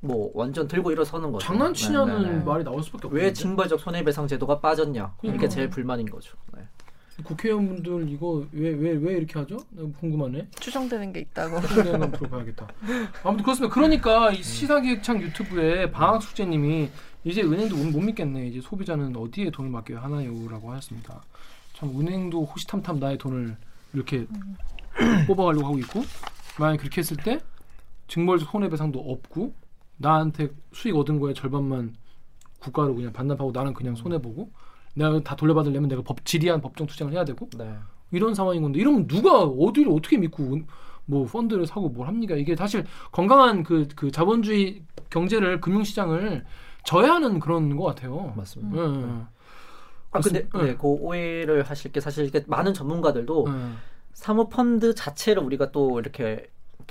뭐 0.00 0.30
완전 0.34 0.68
들고 0.68 0.92
일어서는 0.92 1.32
거죠. 1.32 1.44
장난치냐는 1.46 2.22
네, 2.22 2.28
네, 2.30 2.36
네. 2.38 2.44
말이 2.44 2.64
나올 2.64 2.82
수밖에 2.82 3.06
없고. 3.08 3.16
왜 3.16 3.32
징벌적 3.32 3.80
손해배상 3.80 4.28
제도가 4.28 4.60
빠졌냐 4.60 5.14
이게 5.22 5.32
그러니까. 5.32 5.48
제일 5.48 5.68
불만인 5.70 6.08
거죠. 6.08 6.36
네. 6.56 6.62
국회의원분들 7.24 8.08
이거 8.10 8.46
왜 8.52 8.70
왜 8.74 8.92
왜 8.92 9.14
이렇게 9.16 9.40
하죠? 9.40 9.56
궁금하네. 9.98 10.48
추정되는 10.60 11.12
게 11.12 11.20
있다고. 11.20 11.60
내가 11.82 11.92
한번 12.00 12.30
봐야겠다. 12.30 12.68
아무튼 13.24 13.44
그렇습니다. 13.44 13.74
그러니까 13.74 14.30
이 14.30 14.40
시사기획창 14.40 15.20
유튜브에 15.20 15.90
방학 15.90 16.22
숙제님이 16.22 16.88
이제 17.24 17.42
은행도 17.42 17.76
못 17.76 18.00
믿겠네. 18.00 18.46
이제 18.46 18.60
소비자는 18.60 19.16
어디에 19.16 19.50
돈을 19.50 19.68
맡겨야 19.68 20.00
하나요?라고 20.00 20.70
하셨습니다. 20.70 21.20
참 21.74 21.90
은행도 22.00 22.44
호시탐탐 22.44 23.00
나의 23.00 23.18
돈을 23.18 23.56
이렇게 23.94 24.26
뽑아가려고 25.26 25.66
하고 25.66 25.78
있고 25.80 26.02
만약 26.60 26.74
에 26.74 26.76
그렇게 26.76 27.00
했을 27.00 27.16
때 27.16 27.40
증벌적 28.06 28.48
손해배상도 28.50 28.98
없고 29.00 29.54
나한테 29.98 30.50
수익 30.72 30.96
얻은 30.96 31.20
거에 31.20 31.34
절반만 31.34 31.94
국가로 32.60 32.94
그냥 32.94 33.12
반납하고 33.12 33.52
나는 33.52 33.74
그냥 33.74 33.94
손해 33.94 34.20
보고 34.20 34.50
내가 34.94 35.20
다 35.20 35.36
돌려받으려면 35.36 35.88
내가 35.88 36.02
법 36.02 36.24
지리한 36.24 36.60
법정 36.60 36.86
투쟁을 36.86 37.12
해야 37.12 37.24
되고 37.24 37.48
네. 37.56 37.76
이런 38.10 38.34
상황인 38.34 38.62
건데 38.62 38.80
이러면 38.80 39.06
누가 39.06 39.42
어디를 39.42 39.92
어떻게 39.92 40.16
믿고 40.16 40.42
은- 40.54 40.66
뭐 41.04 41.24
펀드를 41.26 41.66
사고 41.66 41.88
뭘 41.88 42.06
합니까? 42.08 42.34
이게 42.36 42.54
사실 42.56 42.84
건강한 43.12 43.62
그, 43.62 43.86
그 43.96 44.10
자본주의 44.10 44.82
경제를 45.10 45.60
금융시장을 45.60 46.44
저해하는 46.84 47.38
그런 47.40 47.76
것 47.76 47.84
같아요. 47.84 48.32
맞습니다. 48.36 48.76
예, 48.76 48.82
예. 48.82 49.22
아 50.10 50.20
근데 50.20 50.48
네, 50.54 50.68
예. 50.68 50.74
그 50.74 50.86
오해를 50.86 51.62
하실 51.62 51.92
게 51.92 52.00
사실 52.00 52.26
이게 52.26 52.42
많은 52.46 52.74
전문가들도 52.74 53.46
예. 53.48 53.52
사모펀드 54.12 54.94
자체를 54.94 55.42
우리가 55.42 55.70
또 55.70 55.98
이렇게 56.00 56.46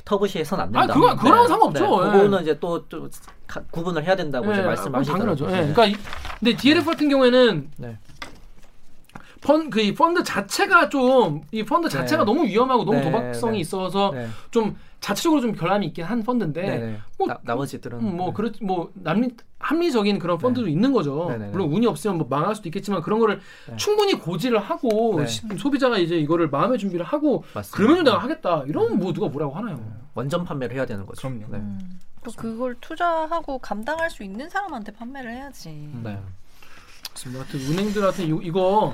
터부시해서는 0.06 0.64
안 0.66 0.72
된다. 0.72 0.94
아, 0.94 0.94
그거- 0.94 1.16
그거랑은 1.16 1.48
상관없죠. 1.48 1.84
예. 1.86 2.12
그거는 2.12 2.42
이제 2.42 2.60
또 2.60 2.88
좀 2.90 3.10
구분을 3.72 4.04
해야 4.04 4.16
된다고 4.16 4.52
이제 4.52 4.62
예, 4.62 4.66
말씀하시더라고요. 4.66 5.36
당연하죠. 5.36 5.46
예. 5.46 5.66
네. 5.68 5.74
그러니까 5.74 5.86
이, 5.86 5.96
근데 6.40 6.56
DLF 6.56 6.86
같은 6.90 7.10
경우에는 7.10 7.72
네. 7.78 7.98
펀, 9.48 9.70
그 9.70 9.80
이 9.80 9.94
펀드 9.94 10.24
자체가 10.24 10.90
좀 10.90 11.42
이 11.52 11.64
펀드 11.64 11.88
자체가 11.90 12.24
네. 12.24 12.26
너무 12.26 12.46
위험하고 12.46 12.84
너무 12.84 12.98
네, 12.98 13.04
도박성이 13.06 13.54
네. 13.54 13.60
있어서 13.62 14.12
네. 14.14 14.28
좀 14.52 14.76
자체적으로 15.00 15.40
좀 15.42 15.54
결함이 15.54 15.86
있긴 15.88 16.04
한 16.06 16.24
펀드인데 16.24 16.62
네네. 16.62 17.00
뭐- 17.18 17.28
나, 17.28 17.38
나머지들은 17.44 18.00
음, 18.00 18.18
뭐 18.18 18.28
네. 18.28 18.34
그렇 18.34 18.52
뭐 18.62 18.92
남리 18.96 19.30
합리적인 19.60 20.20
그런 20.20 20.38
펀드도 20.38 20.68
있는 20.68 20.92
거죠. 20.92 21.28
네네네. 21.30 21.52
물론 21.52 21.72
운이 21.72 21.86
없으면 21.88 22.18
뭐 22.18 22.28
망할 22.30 22.56
수도 22.56 22.68
있겠지만 22.70 23.02
그런 23.02 23.20
거를 23.20 23.40
네. 23.70 23.76
충분히 23.78 24.14
고지를 24.16 24.60
하고 24.60 25.16
네. 25.20 25.28
시- 25.28 25.44
소비자가 25.58 25.98
이제 25.98 26.18
이거를 26.18 26.50
마음의 26.50 26.78
준비를 26.80 27.06
하고 27.06 27.44
맞습니다. 27.54 27.78
그러면 27.78 28.04
내가 28.04 28.18
하겠다. 28.18 28.64
이러면 28.68 29.00
뭐 29.00 29.14
누가 29.14 29.28
뭐라고 29.30 29.54
하나요? 29.56 29.80
원전 30.16 30.44
판매를 30.44 30.76
해야 30.76 30.86
되는 30.86 31.06
거죠. 31.06 31.28
그럼요. 31.30 31.46
네. 31.50 31.62
또 32.24 32.32
그걸 32.36 32.76
투자하고 32.82 33.60
감당할 33.60 34.10
수 34.10 34.24
있는 34.24 34.50
사람한테 34.50 34.92
판매를 34.94 35.32
해야지. 35.32 35.70
네. 36.04 36.20
그렇습니다. 37.10 37.44
하여튼 37.44 37.60
은행들한테 37.72 38.24
이- 38.26 38.40
이거 38.44 38.94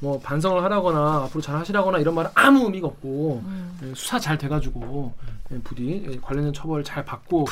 뭐 0.00 0.18
반성을 0.20 0.62
하라거나 0.62 1.22
앞으로 1.24 1.40
잘 1.40 1.56
하시라거나 1.56 1.98
이런 1.98 2.14
말은 2.14 2.30
아무 2.34 2.64
의미가 2.64 2.86
없고 2.88 3.42
음. 3.44 3.78
예, 3.82 3.92
수사 3.94 4.18
잘 4.18 4.36
돼가지고 4.38 5.12
예, 5.52 5.58
부디 5.60 6.06
예, 6.10 6.16
관련된 6.20 6.52
처벌 6.52 6.84
잘 6.84 7.04
받고 7.04 7.46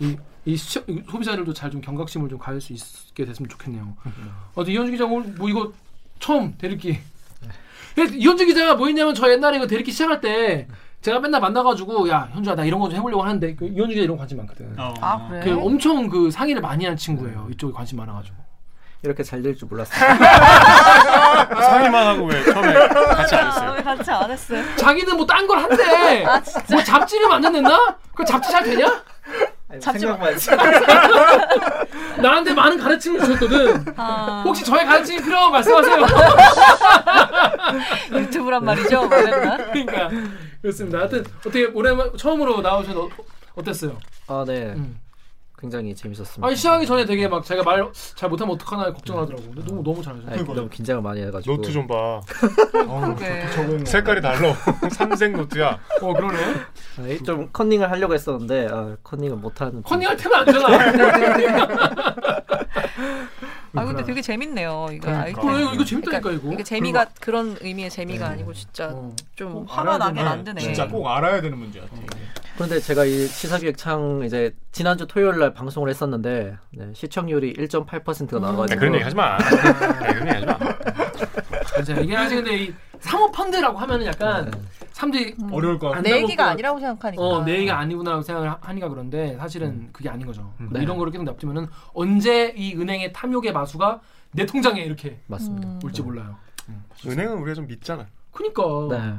이, 0.00 0.16
이 0.44 0.56
시- 0.56 0.82
이 0.88 1.02
소비자들도 1.10 1.52
잘 1.52 1.70
좀 1.70 1.80
경각심을 1.80 2.28
좀 2.28 2.38
가질 2.38 2.60
수 2.60 2.72
있게 3.08 3.24
됐으면 3.24 3.48
좋겠네요. 3.48 3.94
어디 4.54 4.72
이현주 4.72 4.92
기자 4.92 5.04
오늘 5.04 5.32
뭐 5.34 5.48
이거 5.48 5.72
처음 6.18 6.54
대리기. 6.58 6.98
예, 7.98 8.02
이현주 8.16 8.46
기자가 8.46 8.74
뭐 8.76 8.86
했냐면 8.86 9.14
저 9.14 9.30
옛날에 9.30 9.56
이거 9.58 9.66
대리기 9.66 9.92
시작할 9.92 10.20
때 10.20 10.66
제가 11.02 11.18
맨날 11.20 11.40
만나가지고 11.40 12.08
야 12.08 12.30
현주야 12.32 12.54
나 12.54 12.64
이런 12.64 12.78
거 12.80 12.88
좀 12.88 12.96
해보려고 12.96 13.22
하는데 13.22 13.54
그 13.54 13.66
이현주 13.66 13.88
기자 13.88 14.02
이런 14.02 14.16
거 14.16 14.20
관심 14.20 14.38
많거든. 14.38 14.74
아 15.00 15.28
그래? 15.28 15.40
그 15.44 15.60
엄청 15.60 16.08
그 16.08 16.30
상의를 16.30 16.62
많이 16.62 16.84
하는 16.84 16.96
친구예요. 16.96 17.48
이쪽에 17.52 17.72
관심 17.72 17.98
많아가지고. 17.98 18.36
이렇게 19.04 19.22
잘 19.24 19.42
될 19.42 19.54
줄 19.56 19.68
몰랐어요. 19.68 19.98
상의만 21.60 22.06
하고 22.06 22.24
왜 22.26 22.44
처음에 22.44 22.72
같이 22.88 23.34
안 23.34 23.48
했어요? 23.48 23.74
왜 23.76 23.82
같이 23.82 24.10
안 24.10 24.30
했어요? 24.30 24.62
자기는 24.76 25.16
뭐 25.16 25.26
딴 25.26 25.46
걸 25.46 25.58
한대. 25.58 26.24
아 26.26 26.40
진짜. 26.40 26.64
뭐 26.74 26.82
잡지를 26.84 27.28
만들냈나? 27.28 27.96
그 28.14 28.24
잡지 28.24 28.50
잘 28.52 28.62
되냐? 28.62 29.02
잡지 29.80 30.06
마. 30.06 30.16
생각만 30.36 30.82
나한테 32.22 32.52
많은 32.54 32.78
가르침을 32.78 33.20
주셨거든. 33.20 33.94
아, 33.96 34.42
혹시 34.44 34.64
저의 34.64 34.84
가르침이 34.86 35.20
필요하면 35.22 35.50
말씀하세요. 35.52 36.06
유튜브란 38.12 38.64
말이죠? 38.64 39.08
그러니까 39.08 40.10
그렇습니다. 40.60 40.98
하여튼 40.98 41.24
어떻게 41.40 41.64
오랜만 41.72 42.16
처음으로 42.16 42.60
나오셔서 42.60 43.00
어, 43.04 43.08
어땠어요? 43.56 43.98
아 44.28 44.44
네. 44.46 44.74
음. 44.76 44.98
굉장히 45.62 45.94
재밌었습니다. 45.94 46.44
아니 46.44 46.56
시작하기 46.56 46.86
전에 46.86 47.04
되게 47.04 47.28
막 47.28 47.44
제가 47.44 47.62
말 47.62 47.82
잘 48.16 48.28
못하면 48.28 48.54
어떡하나 48.54 48.92
걱정하더라고. 48.92 49.42
근데 49.44 49.64
너무 49.64 49.82
너무 49.82 50.02
잘하셨어요. 50.02 50.32
아니, 50.32 50.44
너무 50.44 50.68
긴장을 50.68 51.00
많이 51.02 51.22
해가지고. 51.22 51.56
노트 51.56 51.70
좀 51.72 51.86
봐. 51.86 52.20
그러게. 52.70 53.46
저건 53.54 53.84
색깔이 53.84 54.20
달라. 54.20 54.54
삼색 54.92 55.32
노트야. 55.36 55.78
어 56.00 56.12
그러네. 56.14 56.38
아니, 56.98 57.22
좀 57.22 57.48
컨닝을 57.52 57.90
하려고 57.90 58.12
했었는데 58.14 58.68
아, 58.70 58.96
컨닝을 59.04 59.36
못하는. 59.36 59.82
컨닝할 59.84 60.16
때는 60.16 60.36
안 60.36 60.44
되나? 60.46 60.68
아 63.74 63.84
근데 63.84 64.04
되게 64.04 64.20
재밌네요. 64.20 64.88
이거 64.92 65.06
그러니까. 65.06 65.40
그래. 65.42 65.74
이거 65.74 65.84
재밌다니까, 65.84 66.30
이거. 66.32 66.52
이게 66.52 66.62
재미가 66.62 67.06
그런 67.20 67.56
의미의 67.60 67.88
재미가 67.90 68.28
아니고 68.28 68.52
진짜 68.52 68.90
어. 68.92 69.14
좀꼭 69.34 69.66
화가 69.68 69.96
나게 69.98 70.14
되네. 70.16 70.28
만드네. 70.28 70.60
진짜 70.60 70.86
꼭 70.86 71.08
알아야 71.08 71.40
되는 71.40 71.56
문제 71.56 71.80
같아. 71.80 71.92
그런데 72.54 72.80
제가 72.80 73.04
이 73.06 73.26
시사기획 73.26 73.78
창 73.78 74.22
이제 74.24 74.54
지난주 74.72 75.06
토요일 75.06 75.38
날 75.38 75.54
방송을 75.54 75.88
했었는데 75.88 76.56
네, 76.70 76.86
시청률이 76.94 77.54
1.8%가 77.54 78.36
야, 78.36 78.40
나와가지고 78.40 78.78
그런 78.78 78.94
얘기 78.94 79.04
하지 79.04 79.16
마. 79.16 79.32
야, 79.32 79.38
그런 80.12 80.28
얘기 80.28 80.46
하지 80.46 80.46
마. 80.46 80.58
맞아. 81.76 81.94
이게 81.94 82.14
사실 82.14 82.42
근데 82.42 82.56
이 82.64 82.74
사모펀드라고 83.00 83.78
하면은 83.78 84.06
약간 84.06 84.52
사람들이 85.02 85.34
어려울 85.50 85.78
것 85.78 85.88
같아. 85.88 85.98
안내 85.98 86.22
얘기가 86.22 86.44
것 86.44 86.50
아니라고 86.50 86.78
생각하니까. 86.78 87.22
어, 87.22 87.44
내 87.44 87.56
얘기가 87.56 87.78
아니구나라고 87.78 88.22
생각을 88.22 88.54
하니까 88.60 88.88
그런데 88.88 89.36
사실은 89.36 89.88
그게 89.92 90.08
아닌 90.08 90.26
거죠. 90.26 90.52
음. 90.60 90.70
네. 90.72 90.82
이런 90.82 90.96
거를 90.96 91.10
계속 91.10 91.24
납두면은 91.24 91.66
언제 91.92 92.54
이 92.56 92.74
은행의 92.74 93.12
탐욕의 93.12 93.52
마수가 93.52 94.00
내 94.32 94.46
통장에 94.46 94.80
이렇게 94.82 95.20
맞습니다. 95.26 95.68
음. 95.68 95.80
올지 95.84 96.02
몰라요. 96.02 96.36
은행은 97.04 97.38
우리가 97.38 97.54
좀 97.54 97.66
믿잖아. 97.66 98.06
그니까. 98.30 98.62
네, 98.90 99.14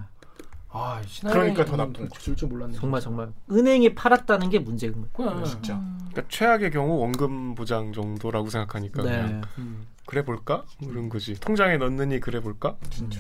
아, 0.70 1.02
그러니까 1.22 1.66
더 1.66 1.76
나쁜 1.76 2.10
거죠. 2.10 2.20
줄줄 2.20 2.48
몰랐네. 2.50 2.74
정말 2.74 3.00
정말 3.02 3.32
은행이 3.52 3.94
팔았다는 3.94 4.50
게 4.50 4.60
문제인 4.60 4.94
거예요. 4.94 5.08
그냥 5.14 5.44
진짜. 5.44 5.80
그러니까 6.10 6.24
최악의 6.30 6.72
경우 6.72 6.98
원금 7.00 7.56
보장 7.56 7.94
정도라고 7.94 8.50
생각하니까 8.50 9.04
네. 9.04 9.10
그냥 9.10 9.42
음. 9.60 9.86
그래 10.06 10.24
볼까? 10.24 10.64
뭐 10.80 10.92
이런 10.92 11.10
거지. 11.10 11.40
통장에 11.40 11.78
넣느니 11.78 12.20
그래 12.20 12.40
볼까? 12.40 12.76
진짜. 12.90 13.20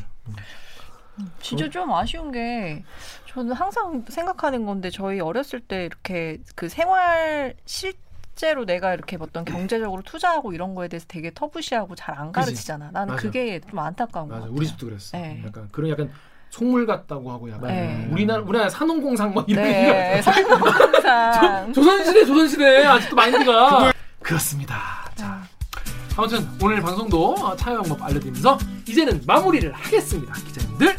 진짜 1.41 1.69
좀 1.69 1.91
아쉬운 1.93 2.31
게 2.31 2.83
저는 3.27 3.53
항상 3.53 4.03
생각하는 4.07 4.65
건데 4.65 4.89
저희 4.89 5.19
어렸을 5.19 5.59
때 5.59 5.85
이렇게 5.85 6.39
그 6.55 6.69
생활 6.69 7.55
실제로 7.65 8.65
내가 8.65 8.93
이렇게 8.93 9.17
어떤 9.19 9.45
경제적으로 9.45 10.01
투자하고 10.03 10.53
이런 10.53 10.73
거에 10.75 10.87
대해서 10.87 11.05
되게 11.07 11.31
터부시하고 11.33 11.95
잘 11.95 12.17
안? 12.17 12.31
가르치잖아. 12.31 12.89
나는 12.91 13.13
맞아. 13.13 13.21
그게 13.21 13.59
좀 13.59 13.79
안타까운 13.79 14.27
거 14.27 14.35
맞아. 14.35 14.45
같아. 14.47 14.55
우리 14.57 14.65
집도 14.67 14.87
그랬어. 14.87 15.17
네. 15.17 15.43
약간 15.45 15.67
그런 15.71 15.89
약간 15.91 16.11
속물 16.49 16.85
같다고 16.85 17.31
하고 17.31 17.49
약간 17.49 17.67
네. 17.69 18.07
우리나라 18.11 18.41
우리나라 18.43 18.69
산업공상 18.69 19.33
막 19.33 19.47
이런 19.49 19.63
네, 19.63 20.21
상상. 20.21 21.73
조선시대 21.73 22.25
조선시대 22.25 22.85
아직도 22.85 23.15
마인드가 23.15 23.91
그렇습니다. 24.21 24.75
자 25.15 25.41
아무튼 26.15 26.47
오늘 26.61 26.81
방송도 26.81 27.33
어, 27.35 27.55
참여 27.55 27.77
방법 27.81 28.03
알려드리면서 28.03 28.57
이제는 28.87 29.21
마무리를 29.25 29.71
하겠습니다. 29.73 30.33
기자님들 30.33 30.95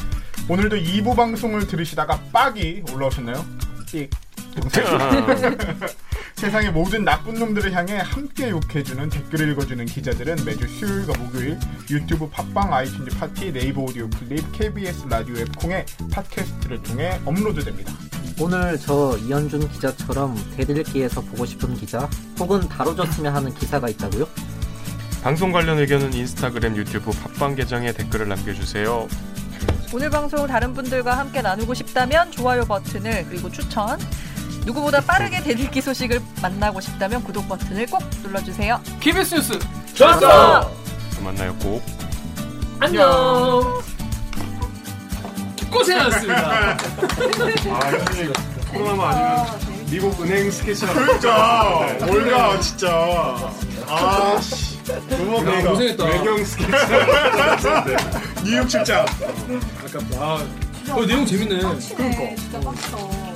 오늘도 0.48 0.76
2부 0.76 1.14
방송을 1.16 1.66
들으시다가 1.66 2.20
빡이 2.32 2.82
올라오셨나요? 2.92 3.44
삑. 3.86 4.10
세상의 6.36 6.72
모든 6.72 7.04
나쁜 7.04 7.34
놈들을 7.34 7.72
향해 7.72 7.96
함께 7.96 8.50
욕해주는 8.50 9.08
댓글을 9.08 9.50
읽어주는 9.52 9.84
기자들은 9.86 10.44
매주 10.44 10.68
수요일과 10.68 11.18
목요일 11.18 11.58
유튜브 11.90 12.28
팟빵 12.28 12.70
아이튠즈 12.70 13.18
팟티 13.18 13.52
네이버 13.52 13.82
오디오 13.82 14.08
클립 14.10 14.52
KBS 14.52 15.06
라디오 15.08 15.36
앱 15.38 15.56
콩의 15.56 15.86
팟캐스트를 16.12 16.82
통해 16.82 17.20
업로드됩니다. 17.24 17.92
오늘 18.40 18.78
저 18.78 19.16
이현준 19.18 19.68
기자처럼 19.70 20.36
댓읽기에서 20.56 21.20
보고 21.20 21.46
싶은 21.46 21.74
기자 21.74 22.08
혹은 22.38 22.68
다뤄줬으면 22.68 23.34
하는 23.34 23.54
기사가 23.54 23.88
있다고요? 23.88 24.26
방송 25.24 25.52
관련 25.52 25.78
의견은 25.78 26.12
인스타그램, 26.12 26.76
유튜브, 26.76 27.10
팟빵 27.10 27.54
계정에 27.54 27.92
댓글을 27.92 28.28
남겨주세요. 28.28 29.08
오늘 29.94 30.10
방송 30.10 30.46
다른 30.46 30.74
분들과 30.74 31.16
함께 31.16 31.40
나누고 31.40 31.72
싶다면 31.72 32.30
좋아요 32.30 32.66
버튼을 32.66 33.24
그리고 33.30 33.50
추천 33.50 33.98
누구보다 34.66 35.00
빠르게 35.00 35.42
대들기 35.42 35.80
소식을 35.80 36.20
만나고 36.42 36.82
싶다면 36.82 37.24
구독 37.24 37.48
버튼을 37.48 37.86
꼭 37.86 38.02
눌러주세요. 38.22 38.78
KBS 39.00 39.36
뉴스 39.36 39.58
좋았어! 39.94 40.70
또 41.16 41.22
만나요 41.22 41.54
꼭. 41.56 41.82
안녕. 42.80 43.82
고생하셨습니다. 45.72 46.76
아, 47.70 47.90
이게 48.12 48.30
코로나만 48.70 49.14
아니면 49.14 49.86
미국 49.88 50.20
은행 50.20 50.50
스케치나 50.50 50.92
그러니까 50.92 51.96
올가 52.10 52.60
진짜 52.60 53.54
아 53.88 54.38
씨. 54.42 54.73
너무 54.84 55.36
야, 55.36 55.40
아깝다. 55.40 55.70
고생했다. 55.70 56.04
외경 56.04 56.44
스케치. 56.44 56.72
뉴욕 58.44 58.68
출장. 58.68 59.06
아깝다. 59.84 60.20
아, 60.20 60.46
어, 60.92 61.06
내용 61.06 61.24
재밌네. 61.24 61.58
그러니까. 61.58 61.78
진짜 61.80 62.60
빡쳐. 62.60 63.33